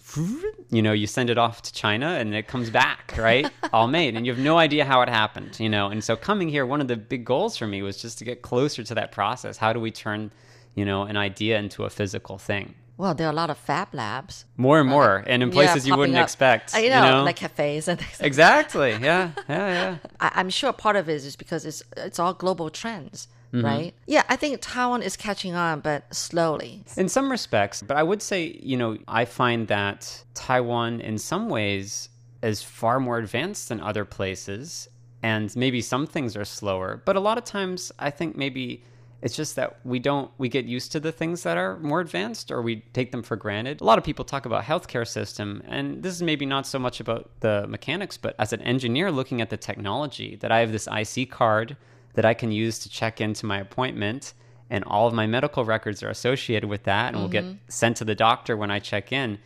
you 0.70 0.80
know 0.80 0.92
you 0.92 1.06
send 1.06 1.28
it 1.28 1.36
off 1.36 1.60
to 1.62 1.72
China 1.74 2.06
and 2.06 2.34
it 2.34 2.48
comes 2.48 2.70
back 2.70 3.14
right 3.18 3.50
all 3.72 3.86
made 3.86 4.16
and 4.16 4.24
you 4.26 4.32
have 4.32 4.42
no 4.42 4.56
idea 4.58 4.84
how 4.86 5.02
it 5.02 5.08
happened. 5.08 5.60
You 5.60 5.68
know, 5.68 5.88
and 5.88 6.02
so 6.02 6.16
coming 6.16 6.48
here, 6.48 6.64
one 6.64 6.80
of 6.80 6.88
the 6.88 6.96
big 6.96 7.24
goals 7.26 7.56
for 7.58 7.66
me 7.66 7.82
was 7.82 8.00
just 8.00 8.16
to 8.18 8.24
get 8.24 8.40
closer 8.40 8.82
to 8.82 8.94
that 8.94 9.12
process. 9.12 9.58
How 9.58 9.72
do 9.74 9.80
we 9.80 9.90
turn 9.90 10.30
you 10.74 10.84
know 10.86 11.02
an 11.02 11.16
idea 11.18 11.58
into 11.58 11.84
a 11.84 11.90
physical 11.90 12.38
thing? 12.38 12.74
Well, 12.98 13.14
there 13.14 13.26
are 13.26 13.30
a 13.30 13.34
lot 13.36 13.50
of 13.50 13.58
fab 13.58 13.88
labs. 13.92 14.46
More 14.56 14.80
and 14.80 14.88
more, 14.88 15.22
and 15.26 15.42
in 15.42 15.50
Yeah, 15.50 15.54
places 15.54 15.86
you 15.86 15.96
wouldn't 15.96 16.16
up. 16.16 16.24
expect. 16.24 16.74
Uh, 16.74 16.78
you, 16.78 16.88
know, 16.90 17.24
like 17.24 17.36
cafes 17.36 17.88
and 17.88 17.98
things. 18.00 18.18
like 18.20 18.26
exactly. 18.26 18.92
Yeah, 18.92 19.32
yeah, 19.48 19.68
yeah. 19.80 19.96
I, 20.20 20.32
I'm 20.36 20.48
sure 20.50 20.72
part 20.72 20.96
of 20.96 21.08
it 21.08 21.16
is 21.24 21.36
because 21.36 21.66
it's 21.66 21.82
it's 21.96 22.18
all 22.18 22.32
global 22.32 22.70
trends, 22.70 23.28
Mhm. 23.52 23.64
right? 23.64 23.94
Yeah, 24.06 24.22
I 24.30 24.36
think 24.36 24.58
Taiwan 24.62 25.02
is 25.02 25.14
catching 25.16 25.54
on, 25.54 25.80
but 25.80 26.12
slowly. 26.14 26.84
In 26.96 27.08
some 27.08 27.30
respects, 27.30 27.82
but 27.82 27.96
I 27.98 28.02
would 28.02 28.22
say, 28.22 28.58
you 28.62 28.76
know, 28.78 28.96
I 29.06 29.24
find 29.26 29.68
that 29.68 30.24
Taiwan, 30.34 31.00
in 31.00 31.18
some 31.18 31.48
ways, 31.50 32.08
is 32.42 32.62
far 32.62 32.98
more 32.98 33.18
advanced 33.18 33.68
than 33.68 33.80
other 33.80 34.04
places, 34.06 34.88
and 35.22 35.54
maybe 35.54 35.80
some 35.82 36.06
things 36.06 36.34
are 36.36 36.44
slower. 36.46 37.02
But 37.04 37.16
a 37.16 37.20
lot 37.20 37.36
of 37.36 37.44
times, 37.44 37.92
I 37.98 38.10
think 38.10 38.36
maybe 38.36 38.82
it's 39.26 39.34
just 39.42 39.56
that 39.56 39.68
we 39.84 39.98
don't 39.98 40.30
we 40.38 40.48
get 40.48 40.64
used 40.76 40.92
to 40.92 41.00
the 41.00 41.10
things 41.20 41.42
that 41.42 41.56
are 41.56 41.72
more 41.80 42.00
advanced 42.00 42.50
or 42.52 42.62
we 42.62 42.76
take 42.98 43.10
them 43.10 43.22
for 43.22 43.36
granted. 43.36 43.80
A 43.80 43.84
lot 43.84 43.98
of 43.98 44.04
people 44.04 44.24
talk 44.24 44.46
about 44.46 44.62
healthcare 44.64 45.06
system 45.18 45.48
and 45.66 46.02
this 46.04 46.14
is 46.14 46.22
maybe 46.22 46.46
not 46.46 46.64
so 46.66 46.78
much 46.78 47.00
about 47.00 47.22
the 47.40 47.66
mechanics 47.74 48.16
but 48.16 48.32
as 48.38 48.52
an 48.52 48.62
engineer 48.62 49.10
looking 49.10 49.40
at 49.40 49.50
the 49.50 49.56
technology 49.56 50.36
that 50.42 50.50
I 50.52 50.58
have 50.60 50.70
this 50.72 50.86
IC 51.00 51.30
card 51.30 51.76
that 52.14 52.24
I 52.24 52.34
can 52.34 52.50
use 52.52 52.78
to 52.84 52.88
check 52.88 53.20
into 53.20 53.44
my 53.46 53.58
appointment 53.58 54.32
and 54.70 54.84
all 54.84 55.06
of 55.08 55.14
my 55.14 55.26
medical 55.26 55.64
records 55.64 56.02
are 56.04 56.08
associated 56.10 56.68
with 56.68 56.84
that 56.84 57.12
and 57.12 57.20
will 57.22 57.28
get 57.38 57.44
Mhm. 57.44 57.58
sent 57.68 57.96
to 57.98 58.04
the 58.04 58.14
doctor 58.14 58.56
when 58.56 58.70
I 58.70 58.78
check 58.78 59.12
in. 59.12 59.38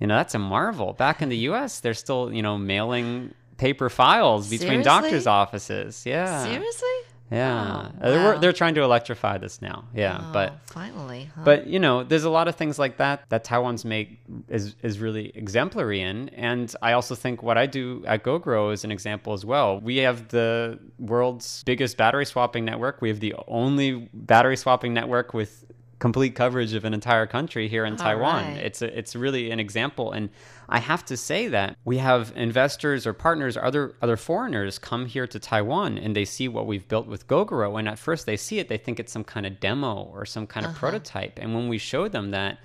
You 0.00 0.06
know, 0.08 0.16
that's 0.16 0.34
a 0.34 0.38
marvel. 0.38 0.92
Back 0.92 1.20
in 1.22 1.28
the 1.30 1.38
US, 1.50 1.80
they're 1.80 1.94
still, 2.04 2.32
you 2.32 2.42
know, 2.42 2.56
mailing 2.58 3.32
paper 3.58 3.88
files 3.88 4.50
between 4.50 4.82
Seriously? 4.82 4.84
doctors' 4.84 5.26
offices. 5.26 6.04
Yeah. 6.04 6.44
Seriously? 6.44 6.96
Yeah, 7.30 7.88
Oh, 8.00 8.10
they're, 8.10 8.38
they're 8.38 8.52
trying 8.52 8.74
to 8.76 8.82
electrify 8.82 9.38
this 9.38 9.60
now. 9.60 9.84
Yeah, 9.94 10.18
Oh, 10.20 10.32
but 10.32 10.60
finally, 10.66 11.28
huh? 11.34 11.42
but 11.44 11.66
you 11.66 11.80
know, 11.80 12.04
there's 12.04 12.22
a 12.24 12.30
lot 12.30 12.46
of 12.46 12.54
things 12.54 12.78
like 12.78 12.98
that 12.98 13.24
that 13.30 13.42
Taiwan's 13.42 13.84
make 13.84 14.20
is 14.48 14.76
is 14.82 14.98
really 15.00 15.32
exemplary 15.34 16.00
in, 16.02 16.28
and 16.30 16.72
I 16.82 16.92
also 16.92 17.14
think 17.14 17.42
what 17.42 17.58
I 17.58 17.66
do 17.66 18.04
at 18.06 18.22
Gogoro 18.22 18.72
is 18.72 18.84
an 18.84 18.92
example 18.92 19.32
as 19.32 19.44
well. 19.44 19.80
We 19.80 19.96
have 19.98 20.28
the 20.28 20.78
world's 20.98 21.62
biggest 21.64 21.96
battery 21.96 22.26
swapping 22.26 22.64
network. 22.64 23.00
We 23.02 23.08
have 23.08 23.20
the 23.20 23.34
only 23.48 24.08
battery 24.12 24.56
swapping 24.56 24.94
network 24.94 25.34
with 25.34 25.64
complete 25.98 26.34
coverage 26.34 26.74
of 26.74 26.84
an 26.84 26.92
entire 26.92 27.26
country 27.26 27.68
here 27.68 27.84
in 27.84 27.92
All 27.94 27.98
Taiwan. 27.98 28.44
right. 28.44 28.56
It's 28.58 28.82
a, 28.82 28.98
it's 28.98 29.16
really 29.16 29.50
an 29.50 29.58
example, 29.60 30.12
and 30.12 30.28
I 30.68 30.78
have 30.78 31.04
to 31.06 31.16
say 31.16 31.48
that 31.48 31.76
we 31.84 31.98
have 31.98 32.32
investors 32.36 33.06
or 33.06 33.12
partners, 33.12 33.56
or 33.56 33.64
other 33.64 33.94
other 34.02 34.16
foreigners, 34.16 34.78
come 34.78 35.06
here 35.06 35.26
to 35.26 35.38
Taiwan 35.38 35.96
and 35.98 36.14
they 36.14 36.24
see 36.24 36.48
what 36.48 36.66
we've 36.66 36.86
built 36.88 37.06
with 37.06 37.26
Gogoro, 37.28 37.78
and 37.78 37.88
at 37.88 37.98
first 37.98 38.26
they 38.26 38.36
see 38.36 38.58
it, 38.58 38.68
they 38.68 38.76
think 38.78 39.00
it's 39.00 39.12
some 39.12 39.24
kind 39.24 39.46
of 39.46 39.58
demo 39.60 40.02
or 40.12 40.26
some 40.26 40.46
kind 40.46 40.66
of 40.66 40.70
Uh-huh. 40.72 40.80
prototype, 40.80 41.38
and 41.38 41.54
when 41.54 41.68
we 41.68 41.78
show 41.78 42.08
them 42.08 42.30
that 42.32 42.58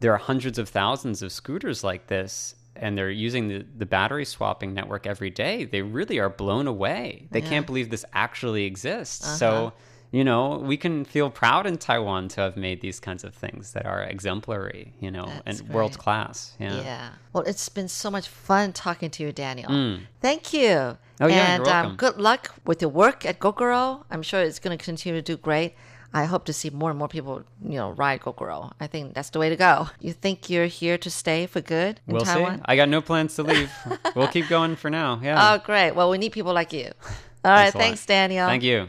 there 0.00 0.12
are 0.12 0.18
hundreds 0.18 0.58
of 0.58 0.68
thousands 0.68 1.22
of 1.22 1.30
scooters 1.30 1.84
like 1.84 2.08
this. 2.08 2.54
And 2.74 2.96
they're 2.96 3.10
using 3.10 3.48
the, 3.48 3.66
the 3.76 3.84
battery 3.84 4.24
swapping 4.24 4.72
network 4.72 5.06
every 5.06 5.28
day. 5.28 5.66
They 5.66 5.82
really 5.82 6.18
are 6.18 6.30
blown 6.30 6.66
away. 6.66 7.28
They 7.30 7.40
Yeah. 7.42 7.48
can't 7.50 7.66
believe 7.66 7.90
this 7.90 8.04
actually 8.14 8.64
exists. 8.64 9.22
Uh-huh. 9.26 9.36
So, 9.36 9.72
you 10.12 10.22
know, 10.24 10.58
we 10.58 10.76
can 10.76 11.04
feel 11.06 11.30
proud 11.30 11.66
in 11.66 11.78
Taiwan 11.78 12.28
to 12.28 12.42
have 12.42 12.56
made 12.56 12.82
these 12.82 13.00
kinds 13.00 13.24
of 13.24 13.34
things 13.34 13.72
that 13.72 13.86
are 13.86 14.02
exemplary, 14.02 14.92
you 15.00 15.10
know, 15.10 15.24
That's 15.46 15.60
and 15.60 15.68
world 15.70 15.98
class. 15.98 16.54
Yeah. 16.60 16.82
Yeah. 16.82 17.08
Well, 17.32 17.44
it's 17.44 17.68
been 17.70 17.88
so 17.88 18.10
much 18.10 18.28
fun 18.28 18.74
talking 18.74 19.10
to 19.10 19.22
you, 19.22 19.32
Daniel. 19.32 19.70
Mm. 19.70 20.00
Thank 20.20 20.52
you. 20.52 20.98
Oh, 21.20 21.26
yeah, 21.28 21.54
and 21.54 21.64
you're 21.64 21.74
Um, 21.74 21.96
good 21.96 22.18
luck 22.18 22.50
with 22.66 22.82
your 22.82 22.90
work 22.90 23.24
at 23.24 23.38
Gogoro. 23.38 24.04
I'm 24.10 24.22
sure 24.22 24.40
it's 24.42 24.58
going 24.58 24.76
to 24.76 24.84
continue 24.84 25.18
to 25.18 25.22
do 25.22 25.38
great. 25.38 25.74
I 26.12 26.26
hope 26.26 26.44
to 26.44 26.52
see 26.52 26.68
more 26.68 26.90
and 26.90 26.98
more 26.98 27.08
people, 27.08 27.44
you 27.66 27.78
know, 27.78 27.92
ride 27.92 28.20
Gogoro. 28.20 28.72
I 28.78 28.86
think 28.88 29.14
that's 29.14 29.30
the 29.30 29.38
way 29.38 29.48
to 29.48 29.56
go. 29.56 29.88
You 29.98 30.12
think 30.12 30.50
you're 30.50 30.66
here 30.66 30.98
to 30.98 31.10
stay 31.10 31.46
for 31.46 31.62
good 31.62 32.00
in 32.06 32.14
We'll 32.14 32.24
Taiwan? 32.26 32.58
see. 32.58 32.62
I 32.66 32.76
got 32.76 32.90
no 32.90 33.00
plans 33.00 33.34
to 33.36 33.44
leave. 33.44 33.70
we'll 34.14 34.28
keep 34.28 34.48
going 34.48 34.76
for 34.76 34.90
now. 34.90 35.20
Yeah. 35.22 35.54
Oh, 35.54 35.58
great. 35.64 35.92
Well, 35.92 36.10
we 36.10 36.18
need 36.18 36.32
people 36.32 36.52
like 36.52 36.74
you. 36.74 36.90
All 37.44 37.50
right. 37.50 37.72
Thanks. 37.72 38.04
Thanks, 38.04 38.06
Daniel. 38.06 38.46
Thank 38.46 38.62
you. 38.62 38.88